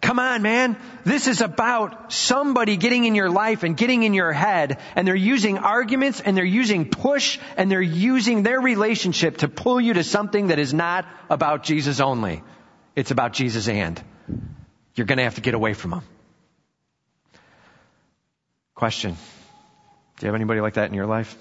Come 0.00 0.18
on, 0.18 0.42
man. 0.42 0.76
This 1.04 1.26
is 1.26 1.40
about 1.40 2.12
somebody 2.12 2.76
getting 2.76 3.04
in 3.04 3.14
your 3.14 3.30
life 3.30 3.62
and 3.62 3.76
getting 3.76 4.04
in 4.04 4.14
your 4.14 4.32
head, 4.32 4.78
and 4.94 5.06
they're 5.06 5.16
using 5.16 5.58
arguments 5.58 6.20
and 6.20 6.36
they're 6.36 6.44
using 6.44 6.88
push 6.88 7.38
and 7.56 7.70
they're 7.70 7.80
using 7.80 8.42
their 8.42 8.60
relationship 8.60 9.38
to 9.38 9.48
pull 9.48 9.80
you 9.80 9.94
to 9.94 10.04
something 10.04 10.48
that 10.48 10.58
is 10.58 10.72
not 10.72 11.04
about 11.28 11.64
Jesus 11.64 12.00
only. 12.00 12.42
It's 12.94 13.10
about 13.10 13.32
Jesus 13.32 13.68
and. 13.68 14.00
You're 14.94 15.06
gonna 15.06 15.24
have 15.24 15.36
to 15.36 15.40
get 15.40 15.54
away 15.54 15.74
from 15.74 15.90
them. 15.90 16.02
Question. 18.74 19.16
Do 20.18 20.26
you 20.26 20.28
have 20.28 20.34
anybody 20.34 20.60
like 20.60 20.74
that 20.74 20.88
in 20.88 20.94
your 20.94 21.06
life? 21.06 21.36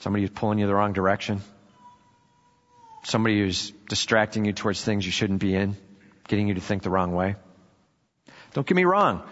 Somebody 0.00 0.22
who's 0.22 0.30
pulling 0.30 0.58
you 0.58 0.66
the 0.66 0.74
wrong 0.74 0.92
direction? 0.92 1.40
Somebody 3.04 3.38
who's 3.38 3.70
distracting 3.88 4.44
you 4.44 4.52
towards 4.52 4.82
things 4.82 5.04
you 5.04 5.12
shouldn't 5.12 5.40
be 5.40 5.54
in, 5.54 5.76
getting 6.28 6.48
you 6.48 6.54
to 6.54 6.60
think 6.60 6.82
the 6.82 6.90
wrong 6.90 7.14
way? 7.14 7.36
Don't 8.52 8.66
get 8.66 8.76
me 8.76 8.84
wrong. 8.84 9.22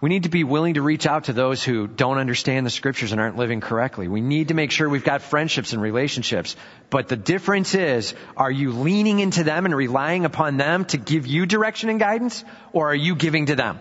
We 0.00 0.10
need 0.10 0.22
to 0.22 0.28
be 0.28 0.44
willing 0.44 0.74
to 0.74 0.82
reach 0.82 1.06
out 1.06 1.24
to 1.24 1.32
those 1.32 1.64
who 1.64 1.88
don't 1.88 2.18
understand 2.18 2.64
the 2.64 2.70
scriptures 2.70 3.10
and 3.10 3.20
aren't 3.20 3.36
living 3.36 3.60
correctly. 3.60 4.06
We 4.06 4.20
need 4.20 4.48
to 4.48 4.54
make 4.54 4.70
sure 4.70 4.88
we've 4.88 5.02
got 5.02 5.22
friendships 5.22 5.72
and 5.72 5.82
relationships. 5.82 6.54
But 6.88 7.08
the 7.08 7.16
difference 7.16 7.74
is, 7.74 8.14
are 8.36 8.50
you 8.50 8.70
leaning 8.70 9.18
into 9.18 9.42
them 9.42 9.64
and 9.64 9.74
relying 9.74 10.24
upon 10.24 10.56
them 10.56 10.84
to 10.86 10.98
give 10.98 11.26
you 11.26 11.46
direction 11.46 11.88
and 11.88 11.98
guidance? 11.98 12.44
Or 12.72 12.92
are 12.92 12.94
you 12.94 13.16
giving 13.16 13.46
to 13.46 13.56
them? 13.56 13.80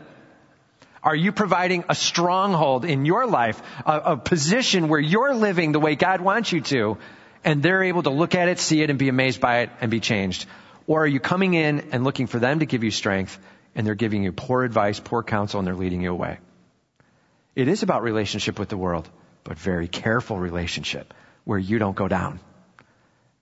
Are 1.04 1.16
you 1.16 1.32
providing 1.32 1.84
a 1.88 1.94
stronghold 1.94 2.84
in 2.84 3.06
your 3.06 3.28
life, 3.28 3.62
a, 3.86 4.14
a 4.14 4.18
position 4.18 4.88
where 4.88 5.00
you're 5.00 5.36
living 5.36 5.72
the 5.72 5.80
way 5.80 5.96
God 5.96 6.20
wants 6.20 6.52
you 6.52 6.62
to, 6.62 6.98
and 7.46 7.62
they're 7.62 7.84
able 7.84 8.04
to 8.04 8.10
look 8.10 8.34
at 8.34 8.50
it, 8.50 8.58
see 8.58 8.82
it, 8.82 8.90
and 8.90 8.98
be 8.98 9.08
amazed 9.08 9.40
by 9.40 9.60
it 9.60 9.70
and 9.80 9.92
be 9.92 10.00
changed? 10.00 10.48
Or 10.88 11.04
are 11.04 11.08
you 11.08 11.20
coming 11.20 11.54
in 11.54 11.90
and 11.92 12.04
looking 12.04 12.28
for 12.28 12.40
them 12.40 12.60
to 12.60 12.66
give 12.66 12.84
you 12.84 12.92
strength 12.92 13.38
and 13.78 13.86
they're 13.86 13.96
giving 13.96 14.24
you 14.24 14.32
poor 14.32 14.64
advice, 14.64 15.00
poor 15.00 15.22
counsel, 15.22 15.60
and 15.60 15.68
they're 15.68 15.76
leading 15.76 16.02
you 16.02 16.12
away. 16.12 16.40
It 17.56 17.68
is 17.68 17.84
about 17.84 18.02
relationship 18.02 18.58
with 18.58 18.70
the 18.70 18.78
world, 18.78 19.08
but 19.44 19.60
very 19.60 19.88
careful 19.88 20.40
relationship 20.40 21.14
where 21.44 21.60
you 21.60 21.78
don't 21.78 21.96
go 21.96 22.08
down. 22.08 22.40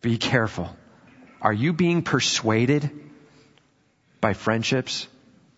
Be 0.02 0.18
careful. 0.18 0.76
Are 1.42 1.54
you 1.54 1.72
being 1.72 2.02
persuaded 2.02 2.92
by 4.20 4.34
friendships 4.34 5.08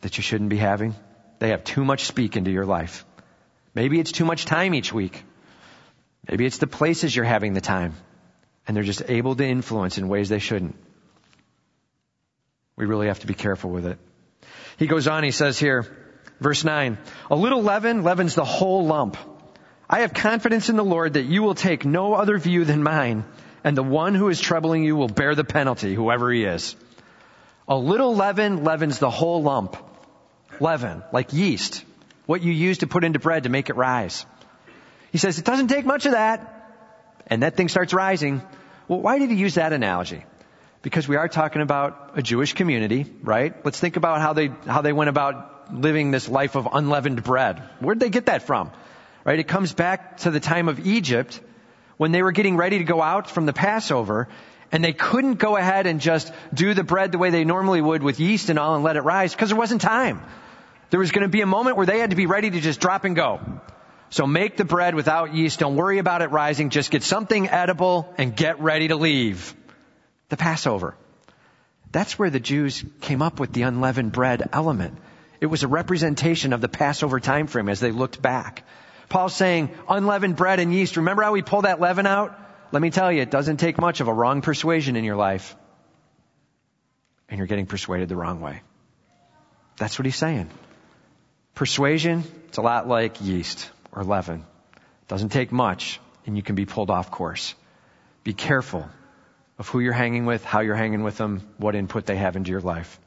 that 0.02 0.18
you 0.18 0.22
shouldn't 0.22 0.52
be 0.52 0.58
having? 0.58 0.94
They 1.40 1.50
have 1.50 1.64
too 1.64 1.84
much 1.84 2.06
speak 2.06 2.38
into 2.38 2.52
your 2.52 2.66
life. 2.66 3.04
Maybe 3.74 4.00
it's 4.00 4.12
too 4.12 4.26
much 4.26 4.46
time 4.46 4.76
each 4.76 4.94
week. 4.94 5.24
Maybe 6.30 6.46
it's 6.46 6.60
the 6.60 6.68
places 6.68 7.16
you're 7.16 7.26
having 7.26 7.54
the 7.54 7.62
time 7.62 7.96
and 8.68 8.78
they're 8.78 8.84
just 8.84 9.04
able 9.08 9.36
to 9.36 9.46
influence 9.46 9.98
in 9.98 10.08
ways 10.08 10.30
they 10.30 10.40
shouldn't. 10.40 10.76
We 12.78 12.86
really 12.86 13.08
have 13.08 13.20
to 13.20 13.28
be 13.28 13.34
careful 13.34 13.72
with 13.72 13.88
it. 13.88 13.98
He 14.78 14.86
goes 14.86 15.08
on, 15.08 15.24
he 15.24 15.32
says 15.32 15.58
here, 15.60 15.86
verse 16.40 16.64
9, 16.64 17.00
a 17.32 17.36
little 17.36 17.64
leaven 17.64 18.04
leavens 18.04 18.36
the 18.36 18.46
whole 18.46 18.86
lump. 18.86 19.18
I 19.90 20.02
have 20.02 20.14
confidence 20.14 20.70
in 20.70 20.76
the 20.76 20.86
Lord 20.86 21.14
that 21.14 21.26
you 21.26 21.42
will 21.42 21.56
take 21.56 21.86
no 21.86 22.14
other 22.14 22.38
view 22.38 22.66
than 22.66 22.84
mine, 22.84 23.26
and 23.64 23.76
the 23.76 23.84
one 23.84 24.14
who 24.14 24.30
is 24.30 24.40
troubling 24.40 24.84
you 24.84 24.96
will 24.96 25.08
bear 25.08 25.34
the 25.34 25.44
penalty, 25.44 25.96
whoever 25.96 26.32
he 26.32 26.44
is. 26.44 26.76
A 27.68 27.76
little 27.76 28.16
leaven 28.16 28.64
leavens 28.64 29.00
the 29.00 29.10
whole 29.10 29.42
lump. 29.42 29.76
Leaven, 30.60 31.04
like 31.12 31.34
yeast, 31.34 31.84
what 32.28 32.44
you 32.44 32.52
use 32.52 32.80
to 32.80 32.88
put 32.88 33.04
into 33.04 33.20
bread 33.20 33.44
to 33.44 33.50
make 33.50 33.70
it 33.70 33.76
rise. 33.76 34.26
He 35.12 35.18
says 35.18 35.40
it 35.40 35.46
doesn't 35.46 35.70
take 35.70 35.86
much 35.86 36.06
of 36.06 36.12
that, 36.12 36.54
and 37.26 37.42
that 37.42 37.58
thing 37.58 37.70
starts 37.70 37.94
rising. 37.94 38.42
Well, 38.88 39.02
why 39.02 39.18
did 39.18 39.32
he 39.32 39.36
use 39.36 39.56
that 39.56 39.74
analogy? 39.74 40.24
Because 40.82 41.08
we 41.08 41.16
are 41.16 41.28
talking 41.28 41.62
about 41.62 42.12
a 42.16 42.22
Jewish 42.22 42.54
community, 42.54 43.06
right? 43.22 43.54
Let's 43.66 43.80
think 43.80 43.98
about 43.98 44.22
how 44.22 44.34
they, 44.34 44.52
how 44.66 44.82
they 44.82 44.94
went 44.94 45.10
about 45.10 45.74
living 45.74 46.12
this 46.12 46.30
life 46.30 46.56
of 46.56 46.68
unleavened 46.72 47.24
bread. 47.24 47.62
Where'd 47.80 48.00
they 48.00 48.10
get 48.10 48.28
that 48.28 48.44
from? 48.44 48.72
Right? 49.26 49.40
It 49.40 49.48
comes 49.48 49.74
back 49.74 50.18
to 50.20 50.32
the 50.32 50.40
time 50.40 50.70
of 50.70 50.86
Egypt 50.86 51.42
when 51.98 52.12
they 52.12 52.22
were 52.22 52.32
getting 52.32 52.56
ready 52.56 52.78
to 52.78 52.84
go 52.84 53.02
out 53.02 53.30
from 53.30 53.46
the 53.46 53.54
Passover 53.54 54.30
and 54.72 54.84
they 54.84 54.94
couldn't 54.94 55.36
go 55.36 55.58
ahead 55.58 55.88
and 55.88 56.00
just 56.00 56.32
do 56.54 56.74
the 56.74 56.84
bread 56.84 57.12
the 57.12 57.18
way 57.18 57.30
they 57.30 57.44
normally 57.44 57.82
would 57.82 58.04
with 58.04 58.20
yeast 58.20 58.50
and 58.50 58.60
all 58.60 58.76
and 58.76 58.84
let 58.84 58.96
it 58.96 59.02
rise 59.02 59.34
because 59.34 59.50
there 59.50 59.58
wasn't 59.58 59.82
time. 59.82 60.22
There 60.90 61.00
was 61.00 61.12
going 61.12 61.24
to 61.24 61.30
be 61.30 61.42
a 61.42 61.46
moment 61.46 61.76
where 61.76 61.86
they 61.86 62.00
had 62.00 62.12
to 62.12 62.16
be 62.16 62.26
ready 62.28 62.50
to 62.50 62.62
just 62.62 62.80
drop 62.80 63.04
and 63.04 63.16
go. 63.16 63.42
So 64.10 64.26
make 64.26 64.56
the 64.56 64.64
bread 64.64 64.96
without 64.96 65.34
yeast. 65.34 65.60
Don't 65.60 65.76
worry 65.76 65.98
about 65.98 66.22
it 66.22 66.28
rising. 66.28 66.70
Just 66.70 66.92
get 66.92 67.04
something 67.04 67.50
edible 67.50 68.14
and 68.18 68.36
get 68.36 68.62
ready 68.62 68.88
to 68.88 68.96
leave 68.96 69.54
the 70.30 70.38
Passover. 70.38 70.96
That's 71.92 72.20
where 72.20 72.30
the 72.30 72.40
Jews 72.40 72.84
came 73.02 73.22
up 73.22 73.40
with 73.40 73.54
the 73.54 73.64
unleavened 73.64 74.12
bread 74.12 74.50
element. 74.52 74.98
It 75.40 75.46
was 75.46 75.64
a 75.64 75.68
representation 75.68 76.54
of 76.54 76.62
the 76.62 76.68
Passover 76.68 77.20
time 77.20 77.48
frame 77.48 77.70
as 77.70 77.80
they 77.80 77.92
looked 77.92 78.22
back. 78.22 78.64
Paul's 79.10 79.36
saying 79.36 79.70
unleavened 79.88 80.36
bread 80.36 80.60
and 80.60 80.74
yeast. 80.74 80.98
Remember 80.98 81.24
how 81.24 81.32
we 81.32 81.42
pull 81.42 81.62
that 81.62 81.80
leaven 81.80 82.06
out? 82.06 82.38
Let 82.72 82.82
me 82.82 82.90
tell 82.90 83.12
you, 83.12 83.22
it 83.22 83.32
doesn't 83.32 83.58
take 83.58 83.78
much 83.78 84.02
of 84.02 84.10
a 84.10 84.14
wrong 84.14 84.42
persuasion 84.42 84.96
in 84.98 85.06
your 85.06 85.16
life. 85.16 85.56
And 87.30 87.38
you're 87.38 87.48
getting 87.48 87.66
persuaded 87.66 88.10
the 88.10 88.16
wrong 88.16 88.42
way. 88.42 88.62
That's 89.78 89.98
what 89.98 90.06
he's 90.06 90.16
saying. 90.16 90.50
Persuasion, 91.56 92.24
it's 92.48 92.58
a 92.58 92.62
lot 92.62 92.88
like 92.88 93.22
yeast 93.22 93.70
or 93.92 94.04
leaven. 94.04 94.46
It 94.76 95.08
doesn't 95.08 95.30
take 95.30 95.52
much 95.52 96.00
and 96.26 96.36
you 96.36 96.44
can 96.44 96.56
be 96.56 96.66
pulled 96.66 96.90
off 96.90 97.12
course. 97.12 97.56
Be 98.24 98.34
careful 98.34 98.90
of 99.58 99.68
who 99.70 99.80
you're 99.80 99.94
hanging 99.94 100.26
with, 100.26 100.44
how 100.44 100.60
you're 100.60 100.76
hanging 100.76 101.04
with 101.04 101.18
them, 101.18 101.42
what 101.58 101.76
input 101.76 102.06
they 102.06 102.16
have 102.16 102.36
into 102.36 102.52
your 102.52 102.62
life. 102.62 103.00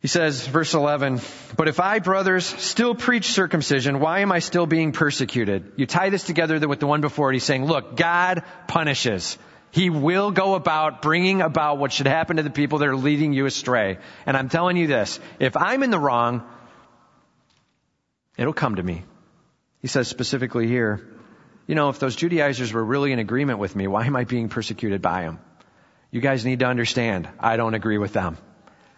He 0.00 0.08
says, 0.08 0.46
verse 0.46 0.72
11, 0.72 1.20
but 1.58 1.68
if 1.68 1.78
I, 1.78 1.98
brothers, 1.98 2.46
still 2.46 2.94
preach 2.94 3.32
circumcision, 3.32 4.00
why 4.00 4.20
am 4.20 4.32
I 4.32 4.38
still 4.38 4.64
being 4.64 4.92
persecuted? 4.92 5.72
You 5.76 5.84
tie 5.84 6.08
this 6.08 6.24
together 6.24 6.66
with 6.66 6.80
the 6.80 6.86
one 6.86 7.02
before 7.02 7.30
it. 7.30 7.34
He's 7.34 7.44
saying, 7.44 7.66
look, 7.66 7.96
God 7.96 8.42
punishes. 8.66 9.36
He 9.72 9.90
will 9.90 10.30
go 10.30 10.54
about 10.54 11.02
bringing 11.02 11.42
about 11.42 11.76
what 11.76 11.92
should 11.92 12.06
happen 12.06 12.38
to 12.38 12.42
the 12.42 12.48
people 12.48 12.78
that 12.78 12.88
are 12.88 12.96
leading 12.96 13.34
you 13.34 13.44
astray. 13.44 13.98
And 14.24 14.38
I'm 14.38 14.48
telling 14.48 14.78
you 14.78 14.86
this, 14.86 15.20
if 15.38 15.54
I'm 15.54 15.82
in 15.82 15.90
the 15.90 15.98
wrong, 15.98 16.44
it'll 18.38 18.54
come 18.54 18.76
to 18.76 18.82
me. 18.82 19.04
He 19.82 19.88
says 19.88 20.08
specifically 20.08 20.66
here, 20.66 21.06
you 21.70 21.76
know, 21.76 21.88
if 21.88 22.00
those 22.00 22.16
Judaizers 22.16 22.72
were 22.72 22.84
really 22.84 23.12
in 23.12 23.20
agreement 23.20 23.60
with 23.60 23.76
me, 23.76 23.86
why 23.86 24.04
am 24.04 24.16
I 24.16 24.24
being 24.24 24.48
persecuted 24.48 25.00
by 25.00 25.22
them? 25.22 25.38
You 26.10 26.20
guys 26.20 26.44
need 26.44 26.58
to 26.58 26.66
understand, 26.66 27.28
I 27.38 27.56
don't 27.56 27.74
agree 27.74 27.96
with 27.96 28.12
them. 28.12 28.38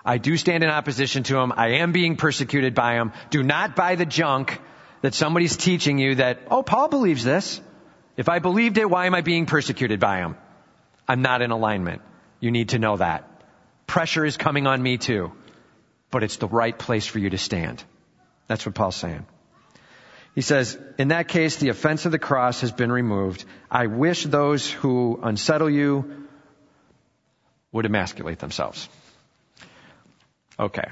I 0.06 0.16
do 0.16 0.38
stand 0.38 0.64
in 0.64 0.70
opposition 0.70 1.22
to 1.24 1.34
them. 1.34 1.52
I 1.54 1.82
am 1.82 1.92
being 1.92 2.16
persecuted 2.16 2.74
by 2.74 2.94
them. 2.94 3.12
Do 3.28 3.42
not 3.42 3.76
buy 3.76 3.96
the 3.96 4.06
junk 4.06 4.58
that 5.02 5.12
somebody's 5.12 5.54
teaching 5.54 5.98
you 5.98 6.14
that, 6.14 6.38
oh, 6.50 6.62
Paul 6.62 6.88
believes 6.88 7.22
this. 7.22 7.60
If 8.16 8.30
I 8.30 8.38
believed 8.38 8.78
it, 8.78 8.88
why 8.88 9.04
am 9.04 9.14
I 9.14 9.20
being 9.20 9.44
persecuted 9.44 10.00
by 10.00 10.20
him? 10.20 10.38
I'm 11.06 11.20
not 11.20 11.42
in 11.42 11.50
alignment. 11.50 12.00
You 12.40 12.50
need 12.50 12.70
to 12.70 12.78
know 12.78 12.96
that. 12.96 13.28
Pressure 13.86 14.24
is 14.24 14.38
coming 14.38 14.66
on 14.66 14.82
me 14.82 14.96
too. 14.96 15.30
But 16.10 16.22
it's 16.22 16.38
the 16.38 16.48
right 16.48 16.78
place 16.78 17.06
for 17.06 17.18
you 17.18 17.28
to 17.28 17.38
stand. 17.38 17.84
That's 18.46 18.64
what 18.64 18.74
Paul's 18.74 18.96
saying. 18.96 19.26
He 20.34 20.40
says, 20.40 20.78
in 20.98 21.08
that 21.08 21.28
case, 21.28 21.56
the 21.56 21.68
offense 21.68 22.06
of 22.06 22.12
the 22.12 22.18
cross 22.18 22.62
has 22.62 22.72
been 22.72 22.90
removed. 22.90 23.44
I 23.70 23.86
wish 23.86 24.24
those 24.24 24.70
who 24.70 25.20
unsettle 25.22 25.68
you 25.68 26.26
would 27.70 27.84
emasculate 27.84 28.38
themselves. 28.38 28.88
Okay. 30.58 30.88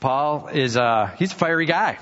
Paul 0.00 0.48
is, 0.48 0.76
uh, 0.76 1.10
he's 1.18 1.32
a 1.32 1.34
fiery 1.34 1.66
guy. 1.66 1.98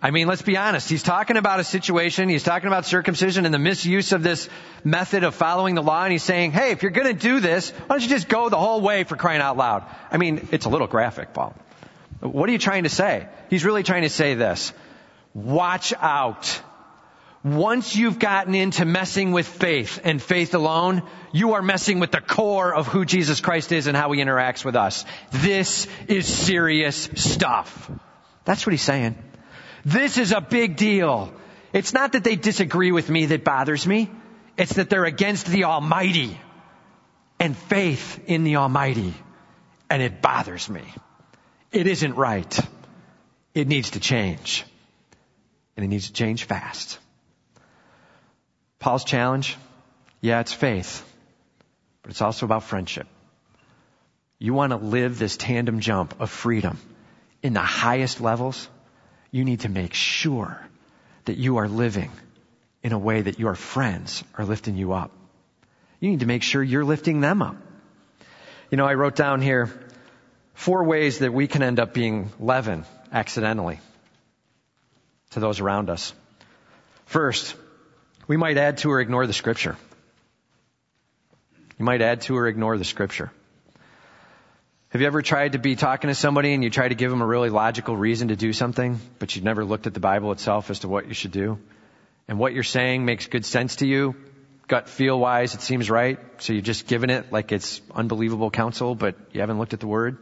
I 0.00 0.12
mean, 0.12 0.28
let's 0.28 0.42
be 0.42 0.56
honest. 0.56 0.88
He's 0.88 1.02
talking 1.02 1.36
about 1.36 1.58
a 1.58 1.64
situation. 1.64 2.28
He's 2.28 2.44
talking 2.44 2.68
about 2.68 2.86
circumcision 2.86 3.44
and 3.44 3.52
the 3.52 3.58
misuse 3.58 4.12
of 4.12 4.22
this 4.22 4.48
method 4.84 5.24
of 5.24 5.34
following 5.34 5.74
the 5.74 5.82
law. 5.82 6.04
And 6.04 6.12
he's 6.12 6.22
saying, 6.22 6.52
hey, 6.52 6.70
if 6.70 6.82
you're 6.82 6.92
going 6.92 7.08
to 7.08 7.20
do 7.20 7.40
this, 7.40 7.70
why 7.70 7.96
don't 7.96 8.02
you 8.02 8.08
just 8.08 8.28
go 8.28 8.48
the 8.48 8.58
whole 8.58 8.80
way 8.80 9.02
for 9.02 9.16
crying 9.16 9.40
out 9.40 9.56
loud? 9.56 9.84
I 10.12 10.16
mean, 10.16 10.48
it's 10.52 10.66
a 10.66 10.68
little 10.68 10.86
graphic, 10.86 11.34
Paul. 11.34 11.56
What 12.20 12.48
are 12.48 12.52
you 12.52 12.58
trying 12.58 12.82
to 12.84 12.88
say? 12.88 13.28
He's 13.50 13.64
really 13.64 13.82
trying 13.82 14.02
to 14.02 14.08
say 14.08 14.34
this. 14.34 14.72
Watch 15.34 15.92
out. 15.94 16.60
Once 17.44 17.94
you've 17.94 18.18
gotten 18.18 18.54
into 18.54 18.84
messing 18.84 19.30
with 19.30 19.46
faith 19.46 20.00
and 20.02 20.20
faith 20.20 20.54
alone, 20.54 21.02
you 21.32 21.52
are 21.52 21.62
messing 21.62 22.00
with 22.00 22.10
the 22.10 22.20
core 22.20 22.74
of 22.74 22.88
who 22.88 23.04
Jesus 23.04 23.40
Christ 23.40 23.70
is 23.70 23.86
and 23.86 23.96
how 23.96 24.10
he 24.10 24.20
interacts 24.20 24.64
with 24.64 24.74
us. 24.74 25.04
This 25.30 25.86
is 26.08 26.26
serious 26.26 27.08
stuff. 27.14 27.90
That's 28.44 28.66
what 28.66 28.72
he's 28.72 28.82
saying. 28.82 29.16
This 29.84 30.18
is 30.18 30.32
a 30.32 30.40
big 30.40 30.76
deal. 30.76 31.32
It's 31.72 31.92
not 31.92 32.12
that 32.12 32.24
they 32.24 32.34
disagree 32.34 32.90
with 32.90 33.08
me 33.08 33.26
that 33.26 33.44
bothers 33.44 33.86
me. 33.86 34.10
It's 34.56 34.74
that 34.74 34.90
they're 34.90 35.04
against 35.04 35.46
the 35.46 35.64
Almighty 35.64 36.40
and 37.38 37.56
faith 37.56 38.20
in 38.26 38.42
the 38.42 38.56
Almighty. 38.56 39.14
And 39.88 40.02
it 40.02 40.20
bothers 40.20 40.68
me. 40.68 40.82
It 41.72 41.86
isn't 41.86 42.14
right. 42.14 42.58
It 43.54 43.68
needs 43.68 43.90
to 43.90 44.00
change. 44.00 44.64
And 45.76 45.84
it 45.84 45.88
needs 45.88 46.08
to 46.08 46.12
change 46.12 46.44
fast. 46.44 46.98
Paul's 48.78 49.04
challenge, 49.04 49.56
yeah, 50.20 50.40
it's 50.40 50.52
faith, 50.52 51.04
but 52.02 52.10
it's 52.10 52.22
also 52.22 52.46
about 52.46 52.62
friendship. 52.62 53.06
You 54.38 54.54
want 54.54 54.70
to 54.70 54.76
live 54.76 55.18
this 55.18 55.36
tandem 55.36 55.80
jump 55.80 56.20
of 56.20 56.30
freedom 56.30 56.78
in 57.42 57.52
the 57.52 57.60
highest 57.60 58.20
levels, 58.20 58.68
you 59.30 59.44
need 59.44 59.60
to 59.60 59.68
make 59.68 59.94
sure 59.94 60.60
that 61.24 61.36
you 61.36 61.58
are 61.58 61.68
living 61.68 62.10
in 62.82 62.92
a 62.92 62.98
way 62.98 63.20
that 63.22 63.38
your 63.38 63.54
friends 63.54 64.24
are 64.36 64.44
lifting 64.44 64.76
you 64.76 64.92
up. 64.92 65.12
You 66.00 66.10
need 66.10 66.20
to 66.20 66.26
make 66.26 66.42
sure 66.42 66.62
you're 66.62 66.84
lifting 66.84 67.20
them 67.20 67.42
up. 67.42 67.56
You 68.70 68.76
know, 68.76 68.86
I 68.86 68.94
wrote 68.94 69.16
down 69.16 69.40
here, 69.40 69.70
four 70.58 70.82
ways 70.82 71.20
that 71.20 71.32
we 71.32 71.46
can 71.46 71.62
end 71.62 71.78
up 71.78 71.94
being 71.94 72.32
leaven 72.40 72.84
accidentally 73.12 73.78
to 75.30 75.38
those 75.38 75.60
around 75.60 75.88
us. 75.88 76.12
First, 77.06 77.54
we 78.26 78.36
might 78.36 78.56
add 78.56 78.78
to 78.78 78.90
or 78.90 79.00
ignore 79.00 79.28
the 79.28 79.32
scripture. 79.32 79.76
You 81.78 81.84
might 81.84 82.02
add 82.02 82.22
to 82.22 82.36
or 82.36 82.48
ignore 82.48 82.76
the 82.76 82.84
scripture. 82.84 83.30
Have 84.88 85.00
you 85.00 85.06
ever 85.06 85.22
tried 85.22 85.52
to 85.52 85.60
be 85.60 85.76
talking 85.76 86.08
to 86.08 86.14
somebody 86.14 86.52
and 86.54 86.64
you 86.64 86.70
try 86.70 86.88
to 86.88 86.96
give 86.96 87.12
them 87.12 87.22
a 87.22 87.26
really 87.26 87.50
logical 87.50 87.96
reason 87.96 88.28
to 88.28 88.36
do 88.36 88.52
something, 88.52 88.98
but 89.20 89.36
you've 89.36 89.44
never 89.44 89.64
looked 89.64 89.86
at 89.86 89.94
the 89.94 90.00
Bible 90.00 90.32
itself 90.32 90.70
as 90.70 90.80
to 90.80 90.88
what 90.88 91.06
you 91.06 91.14
should 91.14 91.30
do? 91.30 91.60
And 92.26 92.36
what 92.36 92.52
you're 92.52 92.64
saying 92.64 93.04
makes 93.04 93.28
good 93.28 93.46
sense 93.46 93.76
to 93.76 93.86
you, 93.86 94.16
gut 94.66 94.88
feel 94.88 95.20
wise, 95.20 95.54
it 95.54 95.60
seems 95.60 95.88
right, 95.88 96.18
so 96.38 96.52
you're 96.52 96.62
just 96.62 96.88
giving 96.88 97.10
it 97.10 97.30
like 97.30 97.52
it's 97.52 97.80
unbelievable 97.94 98.50
counsel, 98.50 98.96
but 98.96 99.14
you 99.30 99.40
haven't 99.40 99.60
looked 99.60 99.72
at 99.72 99.78
the 99.78 99.86
Word? 99.86 100.18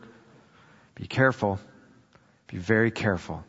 Be 0.97 1.07
careful. 1.07 1.61
Be 2.49 2.59
very 2.59 2.91
careful. 2.91 3.45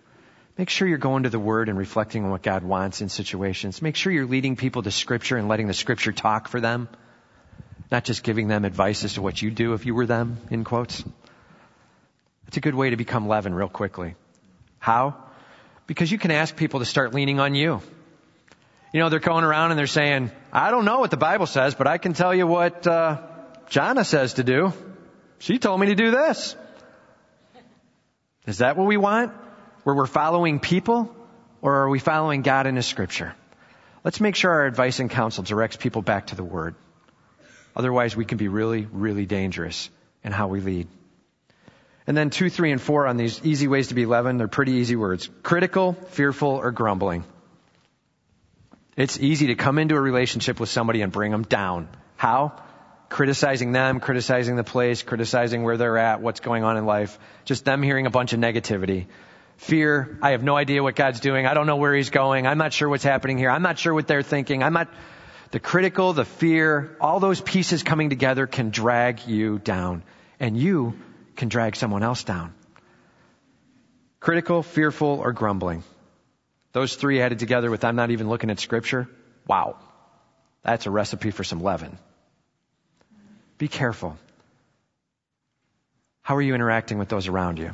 Make 0.57 0.69
sure 0.69 0.87
you're 0.87 0.97
going 0.97 1.23
to 1.23 1.29
the 1.29 1.39
Word 1.39 1.69
and 1.69 1.77
reflecting 1.77 2.23
on 2.23 2.31
what 2.31 2.41
God 2.41 2.63
wants 2.63 3.01
in 3.01 3.09
situations. 3.09 3.81
Make 3.81 3.95
sure 3.95 4.11
you're 4.11 4.25
leading 4.25 4.55
people 4.55 4.83
to 4.83 4.91
Scripture 4.91 5.37
and 5.37 5.47
letting 5.47 5.67
the 5.67 5.73
Scripture 5.73 6.11
talk 6.11 6.47
for 6.47 6.59
them. 6.59 6.89
Not 7.91 8.03
just 8.03 8.23
giving 8.23 8.47
them 8.47 8.65
advice 8.65 9.03
as 9.03 9.13
to 9.13 9.21
what 9.21 9.41
you 9.41 9.49
do 9.49 9.73
if 9.73 9.85
you 9.85 9.95
were 9.95 10.05
them, 10.05 10.37
in 10.49 10.63
quotes. 10.63 11.03
It's 12.47 12.57
a 12.57 12.59
good 12.59 12.75
way 12.75 12.89
to 12.89 12.97
become 12.97 13.27
leaven 13.27 13.53
real 13.53 13.69
quickly. 13.69 14.15
How? 14.79 15.15
Because 15.85 16.11
you 16.11 16.17
can 16.17 16.31
ask 16.31 16.55
people 16.55 16.79
to 16.79 16.85
start 16.85 17.13
leaning 17.13 17.39
on 17.39 17.55
you. 17.55 17.81
You 18.93 19.01
know, 19.01 19.09
they're 19.09 19.19
going 19.19 19.43
around 19.43 19.71
and 19.71 19.79
they're 19.79 19.87
saying, 19.87 20.31
I 20.51 20.71
don't 20.71 20.85
know 20.85 20.99
what 20.99 21.11
the 21.11 21.17
Bible 21.17 21.45
says, 21.45 21.75
but 21.75 21.87
I 21.87 21.97
can 21.97 22.13
tell 22.13 22.33
you 22.33 22.47
what 22.47 22.87
uh, 22.87 23.21
says 23.69 24.33
to 24.35 24.43
do. 24.43 24.73
She 25.39 25.59
told 25.59 25.79
me 25.79 25.87
to 25.87 25.95
do 25.95 26.09
this. 26.11 26.55
Is 28.47 28.59
that 28.59 28.77
what 28.77 28.87
we 28.87 28.97
want? 28.97 29.33
Where 29.83 29.95
we're 29.95 30.07
following 30.07 30.59
people? 30.59 31.13
Or 31.61 31.75
are 31.75 31.89
we 31.89 31.99
following 31.99 32.41
God 32.41 32.65
in 32.65 32.75
His 32.75 32.85
Scripture? 32.85 33.35
Let's 34.03 34.21
make 34.21 34.35
sure 34.35 34.49
our 34.49 34.65
advice 34.65 34.99
and 34.99 35.09
counsel 35.09 35.43
directs 35.43 35.75
people 35.75 36.01
back 36.01 36.27
to 36.27 36.35
the 36.35 36.43
Word. 36.43 36.75
Otherwise, 37.75 38.15
we 38.15 38.25
can 38.25 38.37
be 38.37 38.47
really, 38.47 38.87
really 38.91 39.25
dangerous 39.25 39.89
in 40.23 40.31
how 40.31 40.47
we 40.47 40.61
lead. 40.61 40.87
And 42.07 42.15
then 42.15 42.29
two, 42.29 42.49
three, 42.49 42.71
and 42.71 42.81
four 42.81 43.05
on 43.05 43.17
these 43.17 43.41
easy 43.43 43.67
ways 43.67 43.89
to 43.89 43.95
be 43.95 44.05
leaven, 44.05 44.37
they're 44.37 44.47
pretty 44.47 44.73
easy 44.73 44.95
words. 44.95 45.29
Critical, 45.43 45.93
fearful, 46.11 46.49
or 46.49 46.71
grumbling. 46.71 47.25
It's 48.95 49.19
easy 49.19 49.47
to 49.47 49.55
come 49.55 49.77
into 49.77 49.95
a 49.95 50.01
relationship 50.01 50.59
with 50.59 50.69
somebody 50.69 51.01
and 51.01 51.11
bring 51.11 51.31
them 51.31 51.43
down. 51.43 51.89
How? 52.15 52.63
Criticizing 53.09 53.71
them, 53.71 53.99
criticizing 53.99 54.57
the 54.57 54.63
place, 54.63 55.01
criticizing 55.01 55.63
where 55.63 55.77
they're 55.77 55.97
at, 55.97 56.21
what's 56.21 56.41
going 56.41 56.63
on 56.63 56.77
in 56.77 56.85
life. 56.85 57.17
Just 57.45 57.63
them 57.63 57.81
hearing 57.81 58.05
a 58.05 58.09
bunch 58.09 58.33
of 58.33 58.39
negativity. 58.39 59.07
Fear, 59.57 60.19
I 60.21 60.31
have 60.31 60.43
no 60.43 60.55
idea 60.55 60.83
what 60.83 60.95
God's 60.95 61.19
doing. 61.19 61.45
I 61.45 61.53
don't 61.53 61.67
know 61.67 61.77
where 61.77 61.95
He's 61.95 62.09
going. 62.09 62.45
I'm 62.45 62.57
not 62.57 62.73
sure 62.73 62.89
what's 62.89 63.03
happening 63.03 63.37
here. 63.37 63.49
I'm 63.49 63.61
not 63.61 63.79
sure 63.79 63.93
what 63.93 64.07
they're 64.07 64.21
thinking. 64.21 64.61
I'm 64.61 64.73
not, 64.73 64.89
the 65.51 65.59
critical, 65.59 66.13
the 66.13 66.25
fear, 66.25 66.95
all 66.99 67.19
those 67.19 67.41
pieces 67.41 67.81
coming 67.81 68.09
together 68.09 68.45
can 68.45 68.69
drag 68.69 69.25
you 69.25 69.57
down. 69.57 70.03
And 70.39 70.57
you 70.57 70.99
can 71.35 71.47
drag 71.49 71.75
someone 71.75 72.03
else 72.03 72.23
down. 72.23 72.53
Critical, 74.19 74.63
fearful, 74.63 75.21
or 75.23 75.31
grumbling. 75.31 75.83
Those 76.73 76.95
three 76.95 77.21
added 77.21 77.39
together 77.39 77.71
with 77.71 77.83
I'm 77.83 77.95
not 77.95 78.11
even 78.11 78.29
looking 78.29 78.51
at 78.51 78.59
scripture. 78.59 79.07
Wow. 79.47 79.77
That's 80.63 80.85
a 80.85 80.91
recipe 80.91 81.31
for 81.31 81.43
some 81.43 81.61
leaven. 81.61 81.97
Be 83.57 83.67
careful. 83.67 84.17
How 86.21 86.35
are 86.35 86.41
you 86.41 86.55
interacting 86.55 86.97
with 86.97 87.09
those 87.09 87.27
around 87.27 87.57
you? 87.57 87.71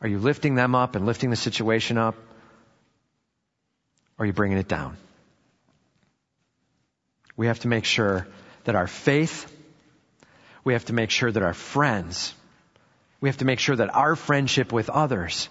Are 0.00 0.08
you 0.08 0.18
lifting 0.18 0.54
them 0.54 0.74
up 0.74 0.94
and 0.94 1.06
lifting 1.06 1.30
the 1.30 1.36
situation 1.36 1.98
up? 1.98 2.14
Or 4.18 4.22
are 4.22 4.26
you 4.26 4.32
bringing 4.32 4.58
it 4.58 4.68
down? 4.68 4.96
We 7.36 7.46
have 7.46 7.60
to 7.60 7.68
make 7.68 7.84
sure 7.84 8.26
that 8.64 8.74
our 8.74 8.86
faith, 8.86 9.50
we 10.64 10.72
have 10.74 10.84
to 10.86 10.92
make 10.92 11.10
sure 11.10 11.30
that 11.30 11.42
our 11.42 11.54
friends, 11.54 12.34
we 13.20 13.28
have 13.28 13.38
to 13.38 13.44
make 13.44 13.58
sure 13.58 13.76
that 13.76 13.94
our 13.94 14.16
friendship 14.16 14.72
with 14.72 14.90
others 14.90 15.48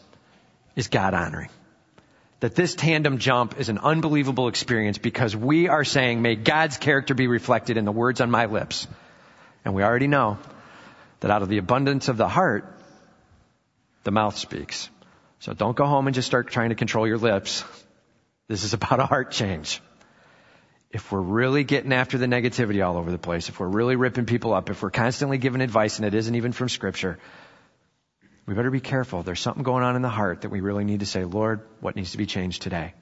is 0.75 0.87
God 0.87 1.13
honoring. 1.13 1.49
That 2.39 2.55
this 2.55 2.75
tandem 2.75 3.17
jump 3.17 3.59
is 3.59 3.69
an 3.69 3.79
unbelievable 3.79 4.47
experience 4.47 4.97
because 4.97 5.35
we 5.35 5.69
are 5.69 5.83
saying, 5.83 6.21
may 6.21 6.35
God's 6.35 6.77
character 6.77 7.15
be 7.15 7.27
reflected 7.27 7.77
in 7.77 7.85
the 7.85 7.91
words 7.91 8.21
on 8.21 8.29
my 8.29 8.45
lips. 8.45 8.87
And 9.67 9.75
we 9.75 9.83
already 9.83 10.07
know 10.07 10.37
that 11.19 11.29
out 11.29 11.41
of 11.41 11.49
the 11.49 11.57
abundance 11.57 12.07
of 12.07 12.15
the 12.15 12.29
heart, 12.29 12.73
the 14.05 14.11
mouth 14.11 14.37
speaks. 14.37 14.89
So 15.39 15.51
don't 15.51 15.75
go 15.75 15.85
home 15.85 16.07
and 16.07 16.15
just 16.15 16.25
start 16.25 16.47
trying 16.47 16.69
to 16.69 16.75
control 16.75 17.05
your 17.05 17.17
lips. 17.17 17.65
This 18.47 18.63
is 18.63 18.73
about 18.73 19.01
a 19.01 19.05
heart 19.05 19.31
change 19.31 19.81
if 20.89 21.11
we're 21.11 21.19
really 21.19 21.65
getting 21.65 21.91
after 21.91 22.17
the 22.17 22.27
negativity 22.27 22.81
all 22.81 22.95
over 22.95 23.11
the 23.11 23.17
place, 23.17 23.49
if 23.49 23.59
we're 23.59 23.67
really 23.67 23.97
ripping 23.97 24.25
people 24.25 24.53
up, 24.53 24.69
if 24.69 24.81
we're 24.81 24.89
constantly 24.89 25.37
giving 25.37 25.59
advice 25.59 25.97
and 25.97 26.07
it 26.07 26.13
isn't 26.13 26.35
even 26.35 26.53
from 26.53 26.69
scripture, 26.69 27.19
we 28.45 28.53
better 28.53 28.71
be 28.71 28.79
careful. 28.79 29.21
There's 29.21 29.41
something 29.41 29.63
going 29.63 29.83
on 29.83 29.97
in 29.97 30.01
the 30.01 30.07
heart 30.07 30.43
that 30.43 30.49
we 30.49 30.61
really 30.61 30.85
need 30.85 31.01
to 31.01 31.05
say, 31.05 31.25
Lord, 31.25 31.59
what 31.81 31.97
needs 31.97 32.13
to 32.13 32.17
be 32.17 32.25
changed 32.25 32.61
today? 32.61 32.93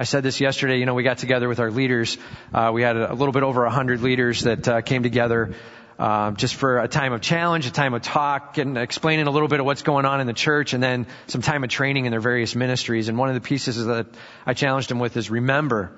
I 0.00 0.04
said 0.04 0.22
this 0.22 0.40
yesterday, 0.40 0.78
you 0.78 0.86
know, 0.86 0.94
we 0.94 1.02
got 1.02 1.18
together 1.18 1.48
with 1.48 1.58
our 1.58 1.72
leaders. 1.72 2.18
Uh, 2.54 2.70
we 2.72 2.82
had 2.82 2.96
a, 2.96 3.14
little 3.14 3.32
bit 3.32 3.42
over 3.42 3.64
a 3.64 3.70
hundred 3.70 4.00
leaders 4.00 4.42
that 4.42 4.68
uh, 4.68 4.80
came 4.80 5.02
together 5.02 5.54
uh, 5.98 6.30
just 6.30 6.54
for 6.54 6.78
a 6.78 6.86
time 6.86 7.12
of 7.12 7.20
challenge, 7.20 7.66
a 7.66 7.72
time 7.72 7.94
of 7.94 8.02
talk, 8.02 8.58
and 8.58 8.78
explaining 8.78 9.26
a 9.26 9.30
little 9.32 9.48
bit 9.48 9.58
of 9.58 9.66
what's 9.66 9.82
going 9.82 10.04
on 10.06 10.20
in 10.20 10.28
the 10.28 10.32
church, 10.32 10.72
and 10.72 10.80
then 10.80 11.08
some 11.26 11.42
time 11.42 11.64
of 11.64 11.70
training 11.70 12.04
in 12.04 12.12
their 12.12 12.20
various 12.20 12.54
ministries. 12.54 13.08
And 13.08 13.18
one 13.18 13.28
of 13.28 13.34
the 13.34 13.40
pieces 13.40 13.84
that 13.86 14.06
I 14.46 14.54
challenged 14.54 14.88
them 14.88 15.00
with 15.00 15.16
is 15.16 15.30
remember 15.30 15.90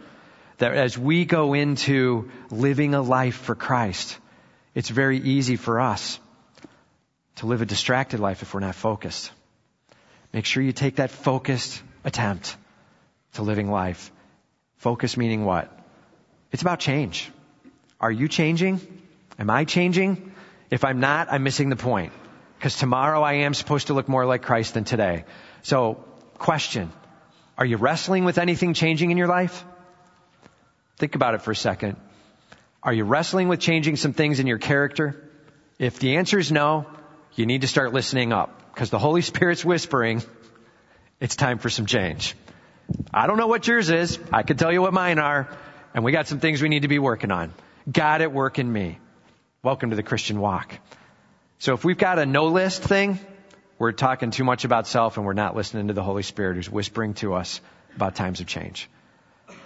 that 0.57 0.73
as 0.73 0.97
we 0.97 1.27
go 1.27 1.53
into 1.53 2.31
living 2.51 2.95
a 2.95 3.03
life 3.03 3.37
for 3.37 3.55
Christ, 3.55 4.19
it's 4.75 4.89
very 4.89 5.19
easy 5.19 5.57
for 5.57 5.79
us 5.79 6.19
to 7.37 7.47
live 7.47 7.61
a 7.61 7.67
distracted 7.67 8.19
life 8.19 8.41
if 8.41 8.55
we're 8.55 8.61
not 8.61 8.77
focused. 8.77 9.31
Make 10.33 10.47
sure 10.47 10.63
you 10.63 10.73
take 10.73 10.97
that 10.97 11.11
focused 11.11 11.83
attempt 12.03 12.57
to 13.35 13.43
living 13.43 13.71
life. 13.71 14.13
Focus 14.77 15.17
meaning 15.17 15.45
what? 15.45 15.71
It's 16.53 16.63
about 16.63 16.81
change. 16.81 17.31
Are 18.01 18.11
you 18.11 18.29
changing? 18.29 18.81
Am 19.39 19.51
I 19.51 19.65
changing? 19.65 20.33
If 20.71 20.85
I'm 20.85 21.01
not, 21.01 21.29
I'm 21.31 21.43
missing 21.43 21.69
the 21.69 21.77
point. 21.77 22.13
Because 22.59 22.77
tomorrow 22.77 23.23
I 23.23 23.45
am 23.45 23.55
supposed 23.55 23.89
to 23.89 23.95
look 23.95 24.09
more 24.09 24.27
like 24.27 24.43
Christ 24.43 24.75
than 24.75 24.85
today. 24.85 25.25
So, 25.63 26.05
question. 26.35 26.91
Are 27.57 27.67
you 27.67 27.77
wrestling 27.77 28.25
with 28.25 28.39
anything 28.39 28.75
changing 28.75 29.11
in 29.11 29.17
your 29.17 29.29
life? 29.29 29.65
Think 30.97 31.15
about 31.15 31.35
it 31.35 31.43
for 31.43 31.51
a 31.51 31.57
second. 31.57 31.97
Are 32.83 32.93
you 32.93 33.05
wrestling 33.05 33.49
with 33.49 33.61
changing 33.61 33.97
some 33.97 34.13
things 34.13 34.41
in 34.41 34.47
your 34.47 34.59
character? 34.59 35.29
If 35.79 35.99
the 35.99 36.17
answer 36.17 36.39
is 36.39 36.51
no, 36.51 36.87
you 37.35 37.47
need 37.47 37.63
to 37.63 37.69
start 37.69 37.93
listening 37.93 38.33
up 38.33 38.73
because 38.73 38.91
the 38.91 38.99
Holy 38.99 39.23
Spirit's 39.23 39.65
whispering, 39.65 40.23
it's 41.21 41.37
time 41.37 41.59
for 41.59 41.71
some 41.71 41.87
change. 41.87 42.35
I 43.13 43.27
don't 43.27 43.39
know 43.39 43.47
what 43.47 43.67
yours 43.67 43.91
is. 43.91 44.19
I 44.33 44.43
can 44.43 44.57
tell 44.57 44.73
you 44.73 44.83
what 44.83 44.93
mine 44.93 45.19
are. 45.19 45.49
And 45.95 46.05
we 46.05 46.13
got 46.13 46.29
some 46.29 46.41
things 46.41 46.63
we 46.63 46.69
need 46.69 46.83
to 46.83 46.89
be 46.89 46.99
working 46.99 47.31
on. 47.31 47.53
God 47.91 48.23
at 48.23 48.33
work 48.33 48.59
in 48.59 48.73
me. 48.73 48.99
Welcome 49.63 49.91
to 49.91 49.97
the 49.97 50.03
Christian 50.03 50.41
walk. 50.41 50.79
So 51.59 51.75
if 51.75 51.85
we've 51.85 51.99
got 51.99 52.19
a 52.19 52.27
no 52.27 52.47
list 52.47 52.83
thing, 52.83 53.19
we're 53.79 53.93
talking 53.93 54.31
too 54.31 54.45
much 54.45 54.65
about 54.65 54.87
self 54.87 55.17
and 55.17 55.27
we're 55.27 55.33
not 55.33 55.57
listening 55.57 55.89
to 55.89 55.95
the 55.95 56.03
Holy 56.03 56.23
Spirit 56.23 56.57
who's 56.57 56.71
whispering 56.71 57.15
to 57.15 57.35
us 57.35 57.61
about 57.97 58.15
times 58.15 58.41
of 58.41 58.47
change. 58.47 58.89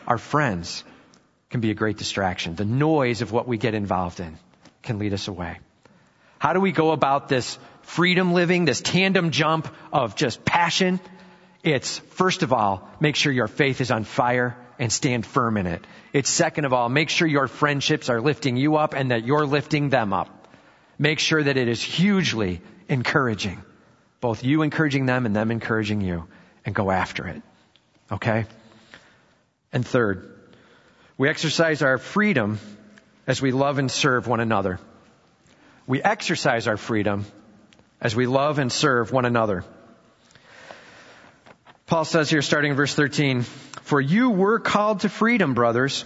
Our 0.06 0.18
friends, 0.18 0.84
can 1.54 1.60
be 1.60 1.70
a 1.70 1.74
great 1.74 1.96
distraction. 1.96 2.56
The 2.56 2.64
noise 2.64 3.22
of 3.22 3.30
what 3.30 3.46
we 3.46 3.58
get 3.58 3.74
involved 3.74 4.18
in 4.18 4.37
can 4.82 4.98
lead 4.98 5.12
us 5.14 5.28
away. 5.28 5.60
How 6.40 6.52
do 6.52 6.58
we 6.58 6.72
go 6.72 6.90
about 6.90 7.28
this 7.28 7.60
freedom 7.82 8.32
living, 8.32 8.64
this 8.64 8.80
tandem 8.80 9.30
jump 9.30 9.72
of 9.92 10.16
just 10.16 10.44
passion? 10.44 10.98
It's, 11.64 11.98
first 11.98 12.42
of 12.42 12.53
all, 12.53 12.88
make 13.00 13.16
sure 13.16 13.33
your 13.33 13.48
faith 13.48 13.81
is 13.81 13.90
on 13.90 14.05
fire 14.05 14.55
and 14.79 14.92
stand 14.92 15.24
firm 15.24 15.57
in 15.57 15.66
it. 15.66 15.85
It's 16.12 16.29
second 16.29 16.66
of 16.66 16.74
all, 16.74 16.90
make 16.90 17.09
sure 17.09 17.27
your 17.27 17.48
friendships 17.48 18.11
are 18.11 18.20
lifting 18.20 18.59
you 18.59 18.77
up 18.77 18.94
and 18.94 19.11
that 19.11 19.24
you're 19.24 19.46
lifting 19.46 19.88
them 19.88 20.12
up. 20.12 20.46
Make 20.98 21.18
sure 21.18 21.42
that 21.42 21.57
it 21.57 21.66
is 21.68 21.83
hugely 21.83 22.61
encouraging. 22.88 23.62
Both 24.20 24.44
you 24.44 24.61
encouraging 24.61 25.07
them 25.07 25.24
and 25.24 25.35
them 25.35 25.50
encouraging 25.50 26.03
you 26.03 26.29
and 26.66 26.74
go 26.74 26.90
after 26.90 27.27
it. 27.27 27.42
Okay? 28.12 28.44
And 29.72 29.87
third, 29.87 30.38
we 31.16 31.31
exercise 31.31 31.81
our 31.81 31.96
freedom 31.96 32.59
as 33.27 33.40
we 33.40 33.53
love 33.53 33.79
and 33.79 33.90
serve 33.90 34.29
one 34.29 34.40
another. 34.40 34.79
We 35.87 36.03
exercise 36.03 36.68
our 36.68 36.77
freedom 36.77 37.24
as 38.03 38.14
we 38.14 38.27
love 38.27 38.59
and 38.59 38.70
serve 38.70 39.12
one 39.12 39.24
another. 39.24 39.64
Paul 41.87 42.05
says 42.05 42.31
here, 42.31 42.42
starting 42.42 42.70
in 42.70 42.77
verse 42.77 42.94
13, 42.94 43.42
For 43.42 44.01
you 44.01 44.31
were 44.31 44.59
called 44.59 45.01
to 45.01 45.09
freedom, 45.09 45.55
brothers, 45.55 46.05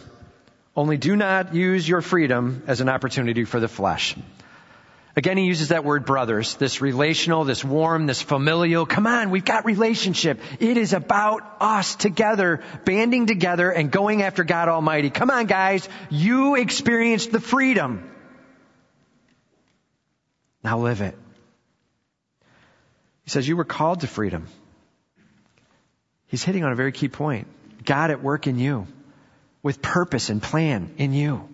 only 0.74 0.96
do 0.96 1.14
not 1.16 1.54
use 1.54 1.88
your 1.88 2.00
freedom 2.00 2.64
as 2.66 2.80
an 2.80 2.88
opportunity 2.88 3.44
for 3.44 3.60
the 3.60 3.68
flesh. 3.68 4.16
Again, 5.16 5.36
he 5.36 5.46
uses 5.46 5.68
that 5.68 5.84
word 5.84 6.04
brothers, 6.04 6.54
this 6.56 6.80
relational, 6.80 7.44
this 7.44 7.64
warm, 7.64 8.06
this 8.06 8.22
familial. 8.22 8.86
Come 8.86 9.06
on, 9.06 9.30
we've 9.30 9.44
got 9.44 9.64
relationship. 9.64 10.40
It 10.60 10.76
is 10.76 10.92
about 10.92 11.42
us 11.60 11.96
together, 11.96 12.62
banding 12.84 13.26
together 13.26 13.70
and 13.70 13.90
going 13.90 14.22
after 14.22 14.44
God 14.44 14.68
Almighty. 14.68 15.10
Come 15.10 15.30
on, 15.30 15.46
guys. 15.46 15.88
You 16.08 16.54
experienced 16.54 17.32
the 17.32 17.40
freedom. 17.40 18.08
Now 20.62 20.78
live 20.78 21.00
it. 21.00 21.16
He 23.24 23.30
says 23.30 23.46
you 23.48 23.56
were 23.56 23.64
called 23.64 24.00
to 24.00 24.06
freedom. 24.06 24.46
He's 26.28 26.44
hitting 26.44 26.64
on 26.64 26.72
a 26.72 26.76
very 26.76 26.92
key 26.92 27.08
point. 27.08 27.46
God 27.84 28.10
at 28.10 28.22
work 28.22 28.46
in 28.46 28.58
you 28.58 28.86
with 29.62 29.82
purpose 29.82 30.30
and 30.30 30.42
plan 30.42 30.94
in 30.98 31.12
you. 31.12 31.48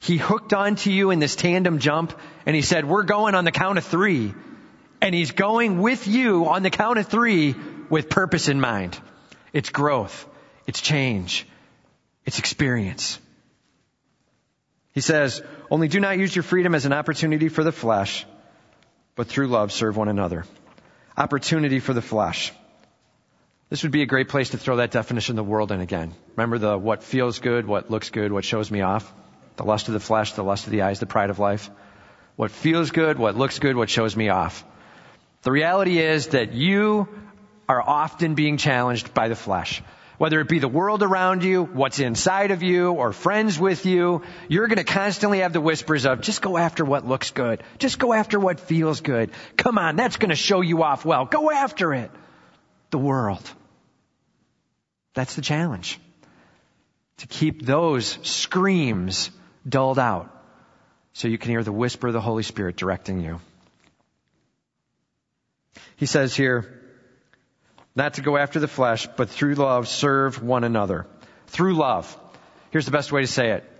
He 0.00 0.16
hooked 0.16 0.54
onto 0.54 0.90
you 0.90 1.10
in 1.10 1.18
this 1.18 1.36
tandem 1.36 1.78
jump 1.78 2.18
and 2.46 2.56
he 2.56 2.62
said, 2.62 2.86
we're 2.86 3.02
going 3.02 3.34
on 3.34 3.44
the 3.44 3.52
count 3.52 3.78
of 3.78 3.84
three. 3.84 4.34
And 5.02 5.14
he's 5.14 5.32
going 5.32 5.80
with 5.80 6.06
you 6.08 6.46
on 6.48 6.62
the 6.62 6.70
count 6.70 6.98
of 6.98 7.06
three 7.06 7.54
with 7.88 8.08
purpose 8.08 8.48
in 8.48 8.60
mind. 8.60 8.98
It's 9.52 9.70
growth. 9.70 10.26
It's 10.66 10.80
change. 10.80 11.46
It's 12.24 12.38
experience. 12.38 13.18
He 14.92 15.00
says, 15.00 15.42
only 15.70 15.88
do 15.88 16.00
not 16.00 16.18
use 16.18 16.34
your 16.34 16.42
freedom 16.42 16.74
as 16.74 16.86
an 16.86 16.92
opportunity 16.92 17.48
for 17.48 17.64
the 17.64 17.72
flesh, 17.72 18.26
but 19.14 19.28
through 19.28 19.48
love 19.48 19.72
serve 19.72 19.96
one 19.96 20.08
another. 20.08 20.44
Opportunity 21.16 21.80
for 21.80 21.92
the 21.92 22.02
flesh. 22.02 22.52
This 23.70 23.84
would 23.84 23.92
be 23.92 24.02
a 24.02 24.06
great 24.06 24.28
place 24.28 24.50
to 24.50 24.58
throw 24.58 24.76
that 24.76 24.90
definition 24.90 25.38
of 25.38 25.44
the 25.44 25.50
world 25.50 25.70
in 25.70 25.80
again. 25.80 26.12
Remember 26.34 26.58
the 26.58 26.76
what 26.76 27.04
feels 27.04 27.38
good, 27.38 27.66
what 27.66 27.88
looks 27.88 28.10
good, 28.10 28.32
what 28.32 28.44
shows 28.44 28.68
me 28.68 28.80
off? 28.80 29.10
The 29.54 29.64
lust 29.64 29.86
of 29.86 29.94
the 29.94 30.00
flesh, 30.00 30.32
the 30.32 30.42
lust 30.42 30.66
of 30.66 30.72
the 30.72 30.82
eyes, 30.82 30.98
the 30.98 31.06
pride 31.06 31.30
of 31.30 31.38
life. 31.38 31.70
What 32.34 32.50
feels 32.50 32.90
good, 32.90 33.16
what 33.16 33.36
looks 33.36 33.60
good, 33.60 33.76
what 33.76 33.88
shows 33.88 34.16
me 34.16 34.28
off. 34.28 34.64
The 35.42 35.52
reality 35.52 36.00
is 36.00 36.28
that 36.28 36.52
you 36.52 37.08
are 37.68 37.80
often 37.80 38.34
being 38.34 38.56
challenged 38.56 39.14
by 39.14 39.28
the 39.28 39.36
flesh. 39.36 39.82
Whether 40.18 40.40
it 40.40 40.48
be 40.48 40.58
the 40.58 40.68
world 40.68 41.04
around 41.04 41.44
you, 41.44 41.62
what's 41.62 42.00
inside 42.00 42.50
of 42.50 42.64
you, 42.64 42.90
or 42.90 43.12
friends 43.12 43.56
with 43.56 43.86
you, 43.86 44.22
you're 44.48 44.66
going 44.66 44.78
to 44.78 44.84
constantly 44.84 45.38
have 45.38 45.52
the 45.52 45.60
whispers 45.60 46.06
of, 46.06 46.22
just 46.22 46.42
go 46.42 46.58
after 46.58 46.84
what 46.84 47.06
looks 47.06 47.30
good. 47.30 47.62
Just 47.78 48.00
go 48.00 48.12
after 48.12 48.40
what 48.40 48.58
feels 48.58 49.00
good. 49.00 49.30
Come 49.56 49.78
on, 49.78 49.94
that's 49.94 50.16
going 50.16 50.30
to 50.30 50.36
show 50.36 50.60
you 50.60 50.82
off 50.82 51.04
well. 51.04 51.24
Go 51.24 51.52
after 51.52 51.94
it. 51.94 52.10
The 52.90 52.98
world. 52.98 53.48
That's 55.20 55.34
the 55.34 55.42
challenge. 55.42 56.00
To 57.18 57.26
keep 57.26 57.60
those 57.60 58.06
screams 58.22 59.30
dulled 59.68 59.98
out 59.98 60.34
so 61.12 61.28
you 61.28 61.36
can 61.36 61.50
hear 61.50 61.62
the 61.62 61.70
whisper 61.70 62.06
of 62.06 62.14
the 62.14 62.22
Holy 62.22 62.42
Spirit 62.42 62.78
directing 62.78 63.20
you. 63.20 63.38
He 65.96 66.06
says 66.06 66.34
here, 66.34 66.80
not 67.94 68.14
to 68.14 68.22
go 68.22 68.38
after 68.38 68.60
the 68.60 68.66
flesh, 68.66 69.08
but 69.14 69.28
through 69.28 69.56
love 69.56 69.88
serve 69.88 70.42
one 70.42 70.64
another. 70.64 71.06
Through 71.48 71.74
love. 71.74 72.16
Here's 72.70 72.86
the 72.86 72.90
best 72.90 73.12
way 73.12 73.20
to 73.20 73.26
say 73.26 73.50
it. 73.50 73.70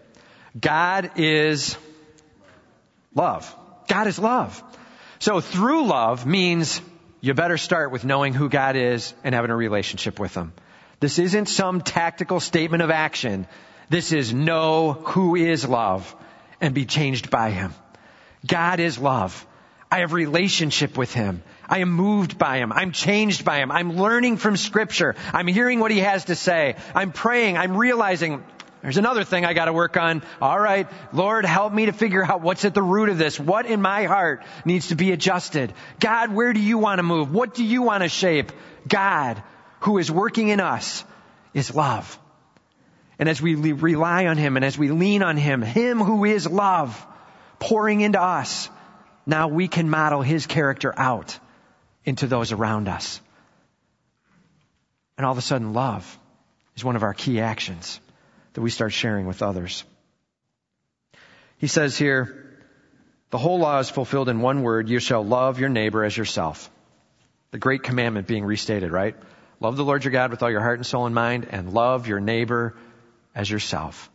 God 0.61 1.12
is 1.16 1.74
love. 3.14 3.57
God 3.88 4.09
is 4.09 4.18
love. 4.18 4.62
So 5.20 5.40
through 5.40 5.87
love 5.87 6.26
means 6.26 6.83
you 7.22 7.33
better 7.33 7.57
start 7.57 7.92
with 7.92 8.05
knowing 8.05 8.35
who 8.35 8.50
God 8.50 8.76
is 8.76 9.14
and 9.24 9.35
having 9.35 9.50
a 9.50 9.57
relationship 9.57 10.20
with 10.20 10.35
Him. 10.35 10.53
This 11.01 11.19
isn't 11.19 11.47
some 11.47 11.81
tactical 11.81 12.41
statement 12.41 12.83
of 12.83 12.91
action. 12.91 13.47
This 13.89 14.13
is 14.13 14.33
know 14.33 14.93
who 14.93 15.35
is 15.35 15.67
love 15.67 16.15
and 16.61 16.75
be 16.75 16.85
changed 16.85 17.31
by 17.31 17.51
him. 17.51 17.75
God 18.47 18.81
is 18.81 18.99
love. 18.99 19.47
I 19.91 20.01
have 20.01 20.13
relationship 20.13 20.97
with 20.97 21.13
him. 21.13 21.43
I 21.69 21.79
am 21.79 21.91
moved 21.91 22.39
by 22.39 22.59
him. 22.59 22.73
I'm 22.73 22.93
changed 22.93 23.45
by 23.45 23.59
him. 23.59 23.73
I'm 23.73 23.97
learning 23.97 24.37
from 24.37 24.57
scripture. 24.57 25.17
I'm 25.33 25.47
hearing 25.47 25.81
what 25.81 25.91
he 25.91 25.99
has 25.99 26.27
to 26.27 26.37
say. 26.37 26.77
I'm 26.95 27.13
praying. 27.13 27.57
I'm 27.57 27.77
realizing 27.77 28.45
there's 28.83 28.97
another 28.97 29.25
thing 29.25 29.45
I 29.45 29.53
got 29.53 29.67
to 29.67 29.73
work 29.73 29.97
on. 29.97 30.23
All 30.41 30.59
right, 30.59 30.89
Lord, 31.13 31.45
help 31.45 31.73
me 31.73 31.87
to 31.87 31.93
figure 31.93 32.25
out 32.25 32.41
what's 32.41 32.65
at 32.65 32.73
the 32.73 32.83
root 32.83 33.09
of 33.09 33.19
this. 33.19 33.39
What 33.39 33.67
in 33.67 33.83
my 33.83 34.05
heart 34.05 34.43
needs 34.65 34.89
to 34.89 34.95
be 34.95 35.13
adjusted? 35.13 35.73
God, 35.99 36.33
where 36.33 36.53
do 36.53 36.61
you 36.61 36.79
want 36.79 36.99
to 36.99 37.03
move? 37.03 37.33
What 37.33 37.55
do 37.55 37.65
you 37.65 37.83
want 37.83 38.03
to 38.05 38.09
shape? 38.09 38.53
God, 38.89 39.43
who 39.81 39.99
is 39.99 40.11
working 40.11 40.49
in 40.49 40.61
us, 40.61 41.05
is 41.53 41.75
love. 41.75 42.19
And 43.19 43.29
as 43.29 43.43
we 43.43 43.55
rely 43.55 44.27
on 44.27 44.37
Him 44.37 44.57
and 44.57 44.64
as 44.64 44.79
we 44.79 44.90
lean 44.90 45.23
on 45.23 45.37
Him, 45.37 45.62
Him 45.62 45.99
who 45.99 46.25
is 46.25 46.47
love 46.47 47.07
pouring 47.59 48.01
into 48.01 48.21
us, 48.21 48.71
now 49.27 49.49
we 49.49 49.69
can 49.69 49.90
model 49.90 50.23
His 50.23 50.47
character 50.47 50.93
out 50.97 51.38
into 52.05 52.27
those 52.27 52.53
around 52.53 52.88
us. 52.88 53.21
And 55.19 55.27
all 55.27 55.33
of 55.33 55.38
a 55.38 55.43
sudden 55.43 55.75
love 55.75 56.19
is 56.77 56.85
one 56.85 56.97
of 56.97 57.03
our 57.03 57.12
key 57.12 57.40
actions 57.40 58.01
that 58.55 58.62
we 58.62 58.71
start 58.71 58.93
sharing 58.93 59.27
with 59.27 59.43
others. 59.43 59.85
He 61.59 61.66
says 61.66 61.99
here, 61.99 62.59
the 63.29 63.38
whole 63.38 63.59
law 63.59 63.79
is 63.79 63.90
fulfilled 63.90 64.29
in 64.29 64.40
one 64.40 64.62
word, 64.62 64.88
you 64.88 64.99
shall 64.99 65.25
love 65.25 65.61
your 65.61 65.69
neighbor 65.69 66.05
as 66.05 66.16
yourself. 66.16 66.71
The 67.51 67.59
great 67.59 67.83
commandment 67.83 68.27
being 68.27 68.45
restated, 68.45 68.90
right? 68.90 69.14
Love 69.61 69.77
the 69.77 69.85
Lord 69.85 70.05
your 70.05 70.12
God 70.12 70.31
with 70.31 70.42
all 70.42 70.51
your 70.51 70.62
heart 70.62 70.79
and 70.79 70.87
soul 70.87 71.05
and 71.05 71.14
mind 71.14 71.46
and 71.51 71.73
love 71.73 72.09
your 72.09 72.18
neighbor 72.18 72.75
as 73.35 73.51
yourself. 73.51 74.11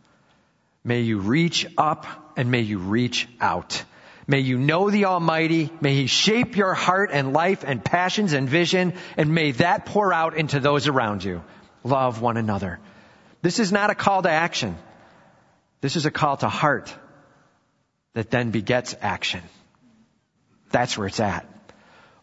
May 0.82 1.02
you 1.02 1.18
reach 1.18 1.66
up 1.78 2.06
and 2.36 2.50
may 2.50 2.60
you 2.60 2.78
reach 2.78 3.28
out. 3.40 3.82
May 4.26 4.40
you 4.40 4.58
know 4.58 4.90
the 4.90 5.04
Almighty. 5.04 5.70
May 5.80 5.94
He 5.94 6.08
shape 6.08 6.56
your 6.56 6.74
heart 6.74 7.10
and 7.12 7.32
life 7.32 7.62
and 7.64 7.84
passions 7.84 8.32
and 8.32 8.48
vision 8.48 8.94
and 9.16 9.32
may 9.32 9.52
that 9.52 9.86
pour 9.86 10.12
out 10.12 10.36
into 10.36 10.58
those 10.58 10.88
around 10.88 11.22
you. 11.22 11.44
Love 11.84 12.20
one 12.20 12.36
another. 12.36 12.80
This 13.40 13.60
is 13.60 13.70
not 13.70 13.90
a 13.90 13.94
call 13.94 14.22
to 14.22 14.30
action. 14.30 14.76
This 15.80 15.94
is 15.94 16.06
a 16.06 16.10
call 16.10 16.36
to 16.38 16.48
heart 16.48 16.92
that 18.14 18.30
then 18.30 18.50
begets 18.50 18.96
action. 19.00 19.42
That's 20.72 20.98
where 20.98 21.06
it's 21.06 21.20
at. 21.20 21.48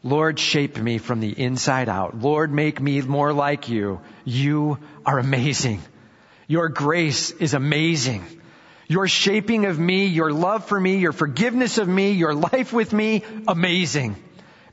Lord, 0.04 0.38
shape 0.38 0.78
me 0.78 0.98
from 0.98 1.22
the 1.22 1.32
inside 1.32 1.88
out. 1.88 2.20
Lord, 2.20 2.52
make 2.52 2.82
me 2.82 3.02
more 3.02 3.32
like 3.32 3.70
you. 3.70 4.02
You 4.26 4.80
are 5.06 5.18
amazing. 5.18 5.82
Your 6.48 6.68
grace 6.68 7.32
is 7.32 7.54
amazing. 7.54 8.26
Your 8.90 9.08
shaping 9.08 9.66
of 9.66 9.80
me, 9.80 10.08
your 10.08 10.34
love 10.34 10.66
for 10.66 10.78
me, 10.78 10.98
your 10.98 11.14
forgiveness 11.14 11.78
of 11.78 11.88
me, 11.88 12.12
your 12.12 12.36
life 12.36 12.74
with 12.74 12.92
me, 12.92 13.24
amazing. 13.48 14.18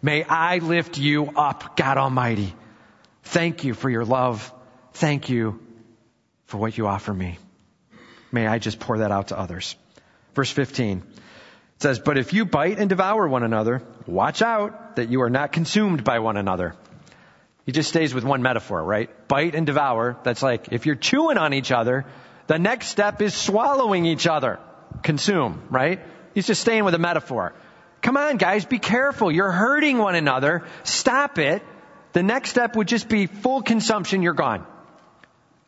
May 0.03 0.25
I 0.25 0.59
lift 0.59 0.99
you 0.99 1.31
up, 1.37 1.77
God 1.77 1.97
Almighty. 1.97 2.53
Thank 3.23 3.63
you 3.63 3.75
for 3.75 3.89
your 3.89 4.05
love. 4.05 4.53
Thank 4.95 5.29
you 5.29 5.61
for 6.47 6.59
what 6.59 6.77
you 6.77 6.89
offer 6.89 7.15
me. 7.15 7.39
May 8.33 8.49
I 8.49 8.59
just 8.59 8.81
pour 8.81 8.99
that 8.99 9.13
out 9.13 9.29
to 9.29 9.39
others. 9.39 9.77
Verse 10.35 10.51
15 10.51 11.05
says, 11.81 11.99
But 11.99 12.19
if 12.19 12.33
you 12.33 12.45
bite 12.45 12.79
and 12.79 12.89
devour 12.89 13.27
one 13.27 13.43
another, 13.43 13.83
watch 14.07 14.43
out 14.43 14.97
that 14.97 15.09
you 15.09 15.23
are 15.23 15.31
not 15.31 15.53
consumed 15.53 16.05
by 16.05 16.19
one 16.19 16.37
another. 16.37 16.75
He 17.67 17.73
just 17.73 17.89
stays 17.89 18.15
with 18.15 18.25
one 18.25 18.43
metaphor, 18.43 18.83
right? 18.83 19.11
Bite 19.29 19.55
and 19.55 19.67
devour. 19.67 20.19
That's 20.23 20.43
like, 20.43 20.73
if 20.73 20.87
you're 20.87 20.97
chewing 20.97 21.39
on 21.39 21.53
each 21.53 21.73
other, 21.73 22.05
the 22.47 22.59
next 22.59 22.89
step 22.89 23.23
is 23.23 23.35
swallowing 23.35 24.07
each 24.07 24.27
other. 24.27 24.59
Consume, 25.03 25.63
right? 25.71 26.01
He's 26.35 26.47
just 26.47 26.61
staying 26.61 26.85
with 26.85 26.95
a 26.95 26.99
metaphor. 26.99 27.55
Come 28.03 28.17
on, 28.17 28.39
guys, 28.39 28.65
be 28.65 28.79
careful. 28.79 29.31
You're 29.31 29.51
hurting 29.51 29.99
one 29.99 30.15
another. 30.15 30.65
Stop 30.85 31.39
it. 31.39 31.63
The 32.13 32.23
next 32.23 32.51
step 32.51 32.75
would 32.77 32.89
just 32.89 33.09
be 33.09 33.27
full 33.27 33.63
consumption. 33.63 34.23
You're 34.23 34.35
gone. 34.35 34.67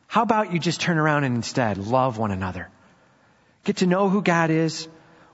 How 0.07 0.22
about 0.22 0.53
you 0.53 0.59
just 0.59 0.81
turn 0.81 0.98
around 0.98 1.25
and 1.25 1.37
instead 1.37 1.79
love 1.79 2.18
one 2.18 2.33
another? 2.33 2.68
Get 3.64 3.77
to 3.79 3.87
know 3.87 4.09
who 4.09 4.22
God 4.22 4.51
is, 4.51 4.88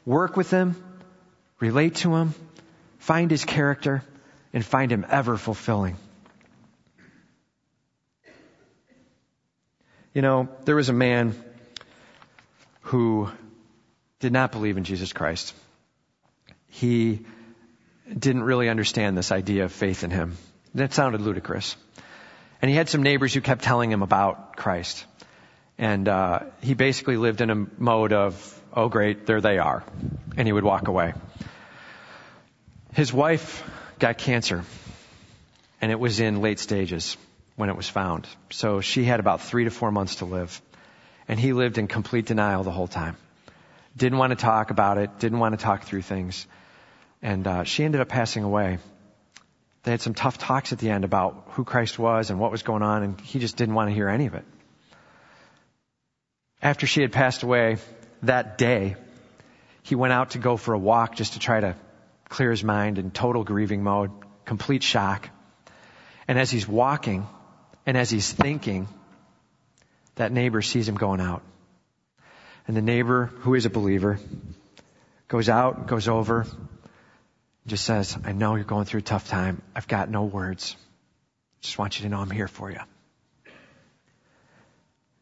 work 0.08 0.38
with 0.38 0.50
Him, 0.50 0.74
relate 1.60 1.96
to 1.96 2.16
Him, 2.16 2.34
find 2.98 3.30
His 3.30 3.44
character, 3.44 4.02
and 4.54 4.64
find 4.64 4.90
Him 4.90 5.04
ever 5.08 5.36
fulfilling. 5.36 5.96
You 10.14 10.22
know, 10.22 10.48
there 10.64 10.74
was 10.74 10.88
a 10.88 10.94
man 10.94 11.34
who 12.80 13.28
did 14.18 14.32
not 14.32 14.50
believe 14.50 14.78
in 14.78 14.84
Jesus 14.84 15.12
Christ. 15.12 15.54
He 16.68 17.26
didn't 18.18 18.42
really 18.42 18.70
understand 18.70 19.16
this 19.16 19.30
idea 19.30 19.64
of 19.64 19.72
faith 19.72 20.04
in 20.04 20.10
him. 20.10 20.38
That 20.74 20.94
sounded 20.94 21.20
ludicrous. 21.20 21.76
And 22.62 22.70
he 22.70 22.76
had 22.76 22.88
some 22.88 23.02
neighbors 23.02 23.34
who 23.34 23.42
kept 23.42 23.62
telling 23.62 23.92
him 23.92 24.02
about 24.02 24.56
Christ. 24.56 25.04
And 25.76 26.08
uh, 26.08 26.40
he 26.62 26.72
basically 26.74 27.18
lived 27.18 27.42
in 27.42 27.50
a 27.50 27.66
mode 27.76 28.12
of, 28.12 28.57
oh 28.74 28.88
great, 28.88 29.26
there 29.26 29.40
they 29.40 29.58
are. 29.58 29.84
And 30.36 30.46
he 30.46 30.52
would 30.52 30.64
walk 30.64 30.88
away. 30.88 31.14
His 32.94 33.12
wife 33.12 33.62
got 33.98 34.18
cancer. 34.18 34.64
And 35.80 35.92
it 35.92 36.00
was 36.00 36.20
in 36.20 36.40
late 36.40 36.58
stages 36.58 37.16
when 37.56 37.68
it 37.68 37.76
was 37.76 37.88
found. 37.88 38.26
So 38.50 38.80
she 38.80 39.04
had 39.04 39.20
about 39.20 39.42
three 39.42 39.64
to 39.64 39.70
four 39.70 39.90
months 39.90 40.16
to 40.16 40.24
live. 40.24 40.60
And 41.28 41.38
he 41.38 41.52
lived 41.52 41.78
in 41.78 41.86
complete 41.86 42.26
denial 42.26 42.64
the 42.64 42.70
whole 42.70 42.88
time. 42.88 43.16
Didn't 43.96 44.18
want 44.18 44.30
to 44.30 44.36
talk 44.36 44.70
about 44.70 44.98
it, 44.98 45.18
didn't 45.18 45.38
want 45.38 45.58
to 45.58 45.62
talk 45.62 45.84
through 45.84 46.02
things. 46.02 46.46
And 47.22 47.46
uh, 47.46 47.64
she 47.64 47.84
ended 47.84 48.00
up 48.00 48.08
passing 48.08 48.44
away. 48.44 48.78
They 49.82 49.90
had 49.90 50.00
some 50.00 50.14
tough 50.14 50.38
talks 50.38 50.72
at 50.72 50.78
the 50.78 50.90
end 50.90 51.04
about 51.04 51.48
who 51.50 51.64
Christ 51.64 51.98
was 51.98 52.30
and 52.30 52.38
what 52.38 52.50
was 52.50 52.62
going 52.62 52.82
on, 52.82 53.02
and 53.02 53.20
he 53.20 53.38
just 53.38 53.56
didn't 53.56 53.74
want 53.74 53.90
to 53.90 53.94
hear 53.94 54.08
any 54.08 54.26
of 54.26 54.34
it. 54.34 54.44
After 56.60 56.86
she 56.86 57.00
had 57.00 57.12
passed 57.12 57.42
away 57.42 57.78
that 58.22 58.58
day, 58.58 58.96
he 59.82 59.94
went 59.94 60.12
out 60.12 60.30
to 60.30 60.38
go 60.38 60.56
for 60.56 60.74
a 60.74 60.78
walk 60.78 61.14
just 61.14 61.34
to 61.34 61.38
try 61.38 61.60
to 61.60 61.76
clear 62.28 62.50
his 62.50 62.62
mind 62.62 62.98
in 62.98 63.10
total 63.10 63.44
grieving 63.44 63.82
mode, 63.82 64.10
complete 64.44 64.82
shock. 64.82 65.28
And 66.26 66.38
as 66.38 66.50
he's 66.50 66.68
walking 66.68 67.26
and 67.86 67.96
as 67.96 68.10
he's 68.10 68.30
thinking, 68.30 68.88
that 70.16 70.32
neighbor 70.32 70.62
sees 70.62 70.88
him 70.88 70.96
going 70.96 71.20
out. 71.20 71.42
And 72.66 72.76
the 72.76 72.82
neighbor, 72.82 73.26
who 73.26 73.54
is 73.54 73.64
a 73.64 73.70
believer, 73.70 74.18
goes 75.28 75.48
out, 75.48 75.86
goes 75.86 76.06
over, 76.06 76.46
just 77.66 77.84
says, 77.84 78.16
I 78.24 78.32
know 78.32 78.56
you're 78.56 78.64
going 78.64 78.84
through 78.84 79.00
a 79.00 79.02
tough 79.02 79.28
time. 79.28 79.62
I've 79.74 79.88
got 79.88 80.10
no 80.10 80.24
words. 80.24 80.76
Just 81.60 81.78
want 81.78 81.98
you 81.98 82.04
to 82.04 82.10
know 82.10 82.20
I'm 82.20 82.30
here 82.30 82.48
for 82.48 82.70
you. 82.70 82.80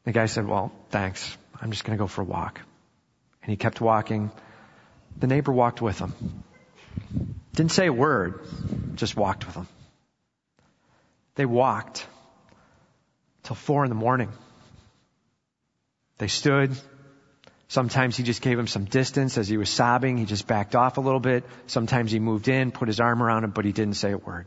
The 0.04 0.12
guy 0.12 0.26
said, 0.26 0.46
well, 0.46 0.72
thanks. 0.90 1.36
I'm 1.60 1.70
just 1.70 1.84
going 1.84 1.96
to 1.96 2.02
go 2.02 2.06
for 2.06 2.22
a 2.22 2.24
walk. 2.24 2.60
And 3.46 3.52
he 3.52 3.56
kept 3.56 3.80
walking. 3.80 4.32
The 5.16 5.28
neighbor 5.28 5.52
walked 5.52 5.80
with 5.80 6.00
him. 6.00 6.42
Didn't 7.54 7.70
say 7.70 7.86
a 7.86 7.92
word, 7.92 8.40
just 8.96 9.16
walked 9.16 9.46
with 9.46 9.54
him. 9.54 9.68
They 11.36 11.46
walked 11.46 12.04
till 13.44 13.54
four 13.54 13.84
in 13.84 13.88
the 13.88 13.94
morning. 13.94 14.30
They 16.18 16.26
stood. 16.26 16.76
Sometimes 17.68 18.16
he 18.16 18.24
just 18.24 18.42
gave 18.42 18.58
him 18.58 18.66
some 18.66 18.84
distance 18.84 19.38
as 19.38 19.46
he 19.46 19.58
was 19.58 19.70
sobbing. 19.70 20.16
He 20.16 20.24
just 20.24 20.48
backed 20.48 20.74
off 20.74 20.96
a 20.96 21.00
little 21.00 21.20
bit. 21.20 21.44
Sometimes 21.68 22.10
he 22.10 22.18
moved 22.18 22.48
in, 22.48 22.72
put 22.72 22.88
his 22.88 22.98
arm 22.98 23.22
around 23.22 23.44
him, 23.44 23.50
but 23.52 23.64
he 23.64 23.70
didn't 23.70 23.94
say 23.94 24.10
a 24.10 24.18
word. 24.18 24.46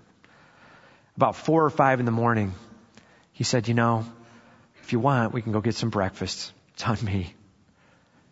About 1.16 1.38
four 1.38 1.64
or 1.64 1.70
five 1.70 2.02
in 2.02 2.06
the 2.06 2.12
morning, 2.12 2.54
he 3.32 3.45
said, 3.45 3.70
you 3.70 3.76
know, 3.76 4.06
if 4.84 4.91
you 4.91 5.00
want, 5.00 5.34
we 5.34 5.41
can 5.41 5.54
go 5.54 5.62
get 5.62 5.76
some 5.76 5.89
breakfast. 5.89 6.52
It's 6.74 6.84
on 6.84 6.97
me. 7.02 7.34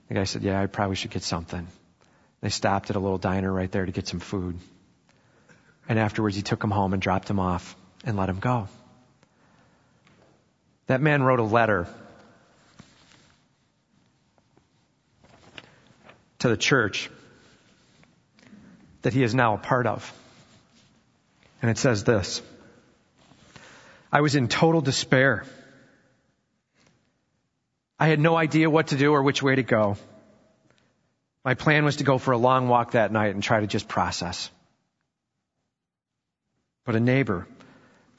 The 0.08 0.14
guy 0.14 0.24
said, 0.24 0.44
yeah, 0.44 0.62
I 0.62 0.68
probably 0.68 0.96
should 0.96 1.12
get 1.12 1.24
something. 1.24 1.68
They 2.42 2.50
stopped 2.50 2.90
at 2.90 2.96
a 2.96 3.00
little 3.00 3.18
diner 3.18 3.52
right 3.52 3.72
there 3.72 3.86
to 3.86 3.92
get 3.92 4.08
some 4.08 4.20
food. 4.20 4.58
And 5.90 6.00
afterwards 6.00 6.36
he 6.36 6.42
took 6.42 6.64
him 6.64 6.72
home 6.72 6.94
and 6.94 7.02
dropped 7.02 7.30
him 7.30 7.40
off 7.40 7.76
and 8.04 8.16
let 8.18 8.30
him 8.30 8.40
go. 8.40 8.68
That 10.88 11.02
man 11.02 11.24
wrote 11.24 11.40
a 11.40 11.44
letter 11.44 11.88
to 16.40 16.50
the 16.50 16.58
church 16.58 17.10
that 19.02 19.14
he 19.14 19.24
is 19.24 19.34
now 19.34 19.56
a 19.56 19.58
part 19.58 19.88
of. 19.88 20.14
And 21.62 21.72
it 21.72 21.78
says 21.78 22.04
this. 22.04 22.42
I 24.12 24.22
was 24.22 24.36
in 24.36 24.48
total 24.48 24.82
despair. 24.82 25.44
I 28.00 28.08
had 28.08 28.20
no 28.20 28.36
idea 28.36 28.70
what 28.70 28.88
to 28.88 28.98
do 28.98 29.12
or 29.14 29.24
which 29.24 29.42
way 29.42 29.56
to 29.56 29.64
go. 29.64 29.98
My 31.44 31.56
plan 31.56 31.86
was 31.86 31.98
to 31.98 32.04
go 32.04 32.18
for 32.18 32.32
a 32.32 32.38
long 32.38 32.68
walk 32.68 32.92
that 32.92 33.12
night 33.12 33.34
and 33.34 33.42
try 33.42 33.60
to 33.62 33.68
just 33.68 33.88
process. 33.88 34.52
But 36.86 36.96
a 36.96 37.00
neighbor 37.00 37.48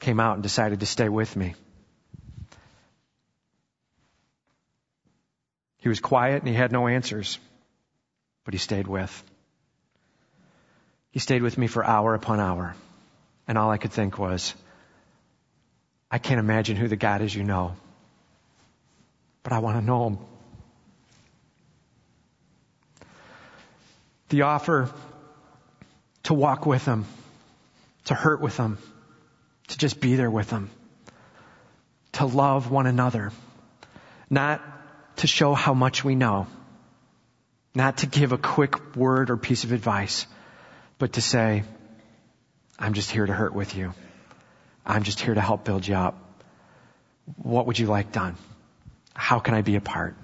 came 0.00 0.18
out 0.20 0.34
and 0.34 0.42
decided 0.42 0.80
to 0.80 0.86
stay 0.86 1.08
with 1.08 1.36
me. 1.36 1.54
He 5.78 5.88
was 5.88 6.00
quiet 6.00 6.42
and 6.42 6.48
he 6.48 6.54
had 6.54 6.72
no 6.72 6.88
answers, 6.88 7.38
but 8.44 8.54
he 8.54 8.58
stayed 8.58 8.86
with. 8.86 9.24
He 11.12 11.20
stayed 11.20 11.42
with 11.42 11.56
me 11.56 11.66
for 11.66 11.84
hour 11.84 12.14
upon 12.14 12.40
hour. 12.40 12.74
And 13.46 13.56
all 13.56 13.70
I 13.70 13.78
could 13.78 13.92
think 13.92 14.18
was, 14.18 14.54
I 16.10 16.18
can't 16.18 16.40
imagine 16.40 16.76
who 16.76 16.88
the 16.88 16.96
God 16.96 17.22
is 17.22 17.34
you 17.34 17.44
know, 17.44 17.76
but 19.48 19.54
I 19.54 19.60
want 19.60 19.78
to 19.78 19.82
know 19.82 20.08
him. 20.08 20.18
The 24.28 24.42
offer 24.42 24.90
to 26.24 26.34
walk 26.34 26.66
with 26.66 26.84
him, 26.84 27.06
to 28.04 28.14
hurt 28.14 28.42
with 28.42 28.58
him, 28.58 28.76
to 29.68 29.78
just 29.78 30.02
be 30.02 30.16
there 30.16 30.30
with 30.30 30.50
him, 30.50 30.68
to 32.12 32.26
love 32.26 32.70
one 32.70 32.86
another, 32.86 33.32
not 34.28 34.60
to 35.16 35.26
show 35.26 35.54
how 35.54 35.72
much 35.72 36.04
we 36.04 36.14
know, 36.14 36.46
not 37.74 37.98
to 37.98 38.06
give 38.06 38.32
a 38.32 38.38
quick 38.38 38.96
word 38.96 39.30
or 39.30 39.38
piece 39.38 39.64
of 39.64 39.72
advice, 39.72 40.26
but 40.98 41.14
to 41.14 41.22
say, 41.22 41.62
I'm 42.78 42.92
just 42.92 43.10
here 43.10 43.24
to 43.24 43.32
hurt 43.32 43.54
with 43.54 43.74
you. 43.74 43.94
I'm 44.84 45.04
just 45.04 45.20
here 45.20 45.32
to 45.32 45.40
help 45.40 45.64
build 45.64 45.88
you 45.88 45.94
up. 45.94 46.22
What 47.36 47.66
would 47.66 47.78
you 47.78 47.86
like 47.86 48.12
done? 48.12 48.36
How 49.18 49.40
can 49.40 49.54
I 49.54 49.62
be 49.62 49.74
a 49.74 49.80
part? 49.80 50.16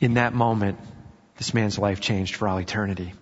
In 0.00 0.14
that 0.14 0.32
moment, 0.32 0.80
this 1.36 1.52
man's 1.52 1.78
life 1.78 2.00
changed 2.00 2.36
for 2.36 2.48
all 2.48 2.58
eternity. 2.58 3.12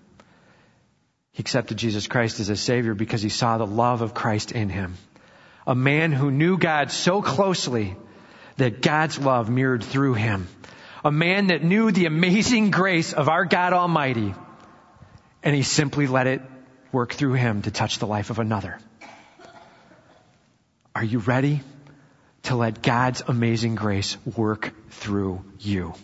He 1.32 1.40
accepted 1.40 1.76
Jesus 1.76 2.06
Christ 2.06 2.38
as 2.38 2.48
a 2.50 2.56
savior 2.56 2.94
because 2.94 3.20
he 3.20 3.28
saw 3.28 3.58
the 3.58 3.66
love 3.66 4.00
of 4.00 4.14
Christ 4.14 4.52
in 4.52 4.68
him. 4.68 4.94
A 5.66 5.74
man 5.74 6.12
who 6.12 6.30
knew 6.30 6.56
God 6.56 6.92
so 6.92 7.20
closely 7.20 7.96
that 8.58 8.80
God's 8.80 9.18
love 9.18 9.50
mirrored 9.50 9.82
through 9.82 10.14
him. 10.14 10.46
A 11.04 11.10
man 11.10 11.48
that 11.48 11.64
knew 11.64 11.90
the 11.90 12.06
amazing 12.06 12.70
grace 12.70 13.12
of 13.12 13.28
our 13.28 13.44
God 13.44 13.72
Almighty 13.72 14.36
and 15.42 15.54
he 15.54 15.62
simply 15.62 16.06
let 16.06 16.28
it 16.28 16.42
work 16.92 17.12
through 17.12 17.32
him 17.32 17.62
to 17.62 17.72
touch 17.72 17.98
the 17.98 18.06
life 18.06 18.30
of 18.30 18.38
another. 18.38 18.78
Are 20.94 21.04
you 21.04 21.18
ready 21.18 21.60
to 22.44 22.56
let 22.56 22.82
God's 22.82 23.22
amazing 23.26 23.74
grace 23.74 24.16
work 24.36 24.72
through 24.90 25.44
you? 25.58 25.94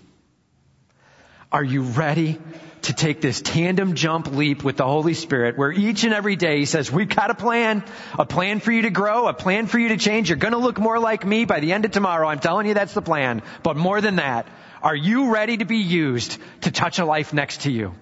Are 1.53 1.64
you 1.64 1.82
ready 1.82 2.38
to 2.82 2.93
take 2.93 3.20
this 3.20 3.43
tandem 3.43 3.95
jump 3.95 4.30
leap 4.30 4.62
with 4.62 4.76
the 4.76 4.84
Holy 4.84 5.14
Spirit 5.14 5.59
where 5.59 5.72
each 5.72 6.05
and 6.05 6.14
every 6.14 6.36
day 6.36 6.59
He 6.59 6.64
says, 6.64 6.91
we've 6.91 7.09
got 7.09 7.30
a 7.30 7.34
plan, 7.34 7.84
a 8.18 8.24
plan 8.24 8.61
for 8.61 8.72
you 8.72 8.82
to 8.82 8.91
grow, 8.91 9.26
a 9.26 9.34
plan 9.34 9.66
for 9.66 9.78
you 9.78 9.88
to 9.88 9.97
change. 9.97 10.28
You're 10.28 10.38
going 10.38 10.53
to 10.53 10.59
look 10.59 10.78
more 10.78 10.99
like 10.99 11.26
me 11.26 11.45
by 11.45 11.61
the 11.61 11.72
end 11.72 11.84
of 11.84 11.91
tomorrow. 11.91 12.28
I'm 12.28 12.38
telling 12.38 12.66
you 12.66 12.74
that's 12.74 12.95
the 12.95 13.03
plan. 13.03 13.43
But 13.62 13.76
more 13.76 14.01
than 14.01 14.16
that, 14.16 14.47
are 14.82 14.97
you 14.97 15.32
ready 15.32 15.59
to 15.59 15.64
be 15.64 15.78
used 15.78 16.38
to 16.62 16.70
touch 16.70 16.99
a 16.99 17.05
life 17.05 17.34
next 17.34 17.62
to 17.62 17.72
you? 17.72 17.95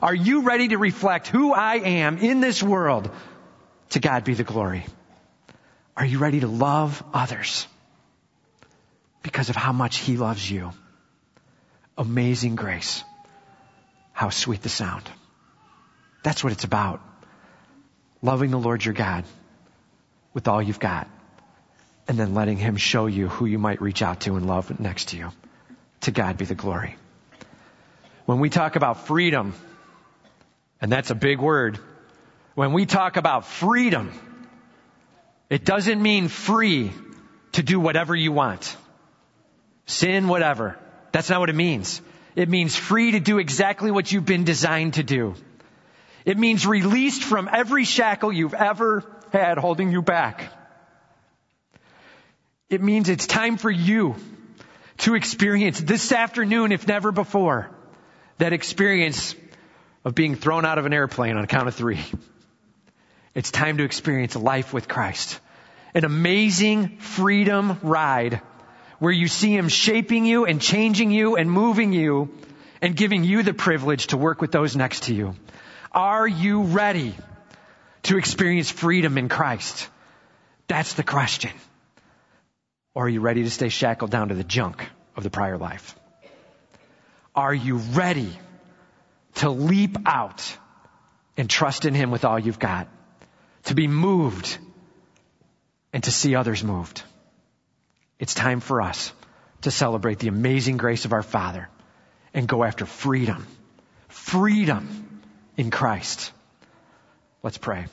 Are 0.00 0.14
you 0.14 0.42
ready 0.42 0.68
to 0.68 0.78
reflect 0.78 1.26
who 1.28 1.52
I 1.52 1.76
am 1.76 2.18
in 2.18 2.40
this 2.40 2.62
world? 2.62 3.10
To 3.90 4.00
God 4.00 4.24
be 4.24 4.34
the 4.34 4.44
glory. 4.44 4.86
Are 5.96 6.06
you 6.06 6.18
ready 6.18 6.40
to 6.40 6.48
love 6.48 7.02
others? 7.12 7.66
Because 9.22 9.50
of 9.50 9.56
how 9.56 9.72
much 9.72 9.98
He 9.98 10.16
loves 10.16 10.50
you. 10.50 10.72
Amazing 11.96 12.56
grace. 12.56 13.04
How 14.12 14.30
sweet 14.30 14.62
the 14.62 14.68
sound. 14.68 15.04
That's 16.22 16.42
what 16.42 16.52
it's 16.52 16.64
about. 16.64 17.00
Loving 18.20 18.50
the 18.50 18.58
Lord 18.58 18.84
your 18.84 18.94
God 18.94 19.24
with 20.32 20.48
all 20.48 20.62
you've 20.62 20.80
got. 20.80 21.08
And 22.08 22.18
then 22.18 22.34
letting 22.34 22.56
Him 22.56 22.76
show 22.76 23.06
you 23.06 23.28
who 23.28 23.46
you 23.46 23.58
might 23.58 23.80
reach 23.80 24.02
out 24.02 24.20
to 24.22 24.36
and 24.36 24.46
love 24.46 24.78
next 24.80 25.08
to 25.08 25.16
you. 25.16 25.30
To 26.02 26.10
God 26.10 26.36
be 26.36 26.44
the 26.44 26.54
glory. 26.54 26.96
When 28.26 28.40
we 28.40 28.50
talk 28.50 28.76
about 28.76 29.06
freedom, 29.06 29.54
and 30.80 30.90
that's 30.90 31.10
a 31.10 31.14
big 31.14 31.40
word, 31.40 31.78
when 32.54 32.72
we 32.72 32.86
talk 32.86 33.16
about 33.16 33.46
freedom, 33.46 34.12
it 35.48 35.64
doesn't 35.64 36.02
mean 36.02 36.28
free 36.28 36.92
to 37.52 37.62
do 37.62 37.78
whatever 37.78 38.14
you 38.14 38.32
want. 38.32 38.71
Sin, 39.86 40.28
whatever. 40.28 40.78
That's 41.12 41.28
not 41.28 41.40
what 41.40 41.50
it 41.50 41.54
means. 41.54 42.00
It 42.34 42.48
means 42.48 42.74
free 42.74 43.12
to 43.12 43.20
do 43.20 43.38
exactly 43.38 43.90
what 43.90 44.10
you've 44.10 44.24
been 44.24 44.44
designed 44.44 44.94
to 44.94 45.02
do. 45.02 45.34
It 46.24 46.38
means 46.38 46.66
released 46.66 47.22
from 47.24 47.48
every 47.52 47.84
shackle 47.84 48.32
you've 48.32 48.54
ever 48.54 49.04
had 49.32 49.58
holding 49.58 49.90
you 49.90 50.02
back. 50.02 50.52
It 52.70 52.80
means 52.80 53.08
it's 53.08 53.26
time 53.26 53.58
for 53.58 53.70
you 53.70 54.14
to 54.98 55.14
experience 55.14 55.80
this 55.80 56.12
afternoon, 56.12 56.72
if 56.72 56.86
never 56.86 57.12
before, 57.12 57.70
that 58.38 58.52
experience 58.52 59.34
of 60.04 60.14
being 60.14 60.36
thrown 60.36 60.64
out 60.64 60.78
of 60.78 60.86
an 60.86 60.92
airplane 60.92 61.36
on 61.36 61.46
count 61.46 61.68
of 61.68 61.74
three. 61.74 62.00
It's 63.34 63.50
time 63.50 63.78
to 63.78 63.84
experience 63.84 64.36
life 64.36 64.72
with 64.72 64.88
Christ. 64.88 65.40
An 65.94 66.04
amazing 66.04 66.98
freedom 66.98 67.78
ride 67.82 68.40
where 69.02 69.12
you 69.12 69.26
see 69.26 69.52
Him 69.56 69.68
shaping 69.68 70.24
you 70.24 70.44
and 70.44 70.60
changing 70.60 71.10
you 71.10 71.36
and 71.36 71.50
moving 71.50 71.92
you 71.92 72.30
and 72.80 72.96
giving 72.96 73.24
you 73.24 73.42
the 73.42 73.52
privilege 73.52 74.06
to 74.08 74.16
work 74.16 74.40
with 74.40 74.52
those 74.52 74.76
next 74.76 75.04
to 75.04 75.14
you. 75.14 75.34
Are 75.90 76.28
you 76.28 76.62
ready 76.62 77.14
to 78.04 78.16
experience 78.16 78.70
freedom 78.70 79.18
in 79.18 79.28
Christ? 79.28 79.88
That's 80.68 80.94
the 80.94 81.02
question. 81.02 81.50
Or 82.94 83.06
are 83.06 83.08
you 83.08 83.20
ready 83.20 83.42
to 83.42 83.50
stay 83.50 83.70
shackled 83.70 84.12
down 84.12 84.28
to 84.28 84.34
the 84.34 84.44
junk 84.44 84.86
of 85.16 85.24
the 85.24 85.30
prior 85.30 85.58
life? 85.58 85.96
Are 87.34 87.54
you 87.54 87.78
ready 88.02 88.30
to 89.42 89.50
leap 89.50 89.96
out 90.06 90.56
and 91.36 91.48
trust 91.48 91.84
in 91.86 91.94
Him 91.94 92.10
with 92.10 92.24
all 92.24 92.38
you've 92.38 92.58
got. 92.58 92.88
To 93.64 93.74
be 93.74 93.88
moved 93.88 94.58
and 95.92 96.04
to 96.04 96.12
see 96.12 96.34
others 96.34 96.62
moved. 96.62 97.02
It's 98.22 98.34
time 98.34 98.60
for 98.60 98.80
us 98.80 99.12
to 99.62 99.72
celebrate 99.72 100.20
the 100.20 100.28
amazing 100.28 100.76
grace 100.76 101.06
of 101.06 101.12
our 101.12 101.24
Father 101.24 101.68
and 102.32 102.46
go 102.46 102.62
after 102.62 102.86
freedom. 102.86 103.48
Freedom 104.06 105.20
in 105.56 105.72
Christ. 105.72 106.30
Let's 107.42 107.58
pray. 107.58 107.86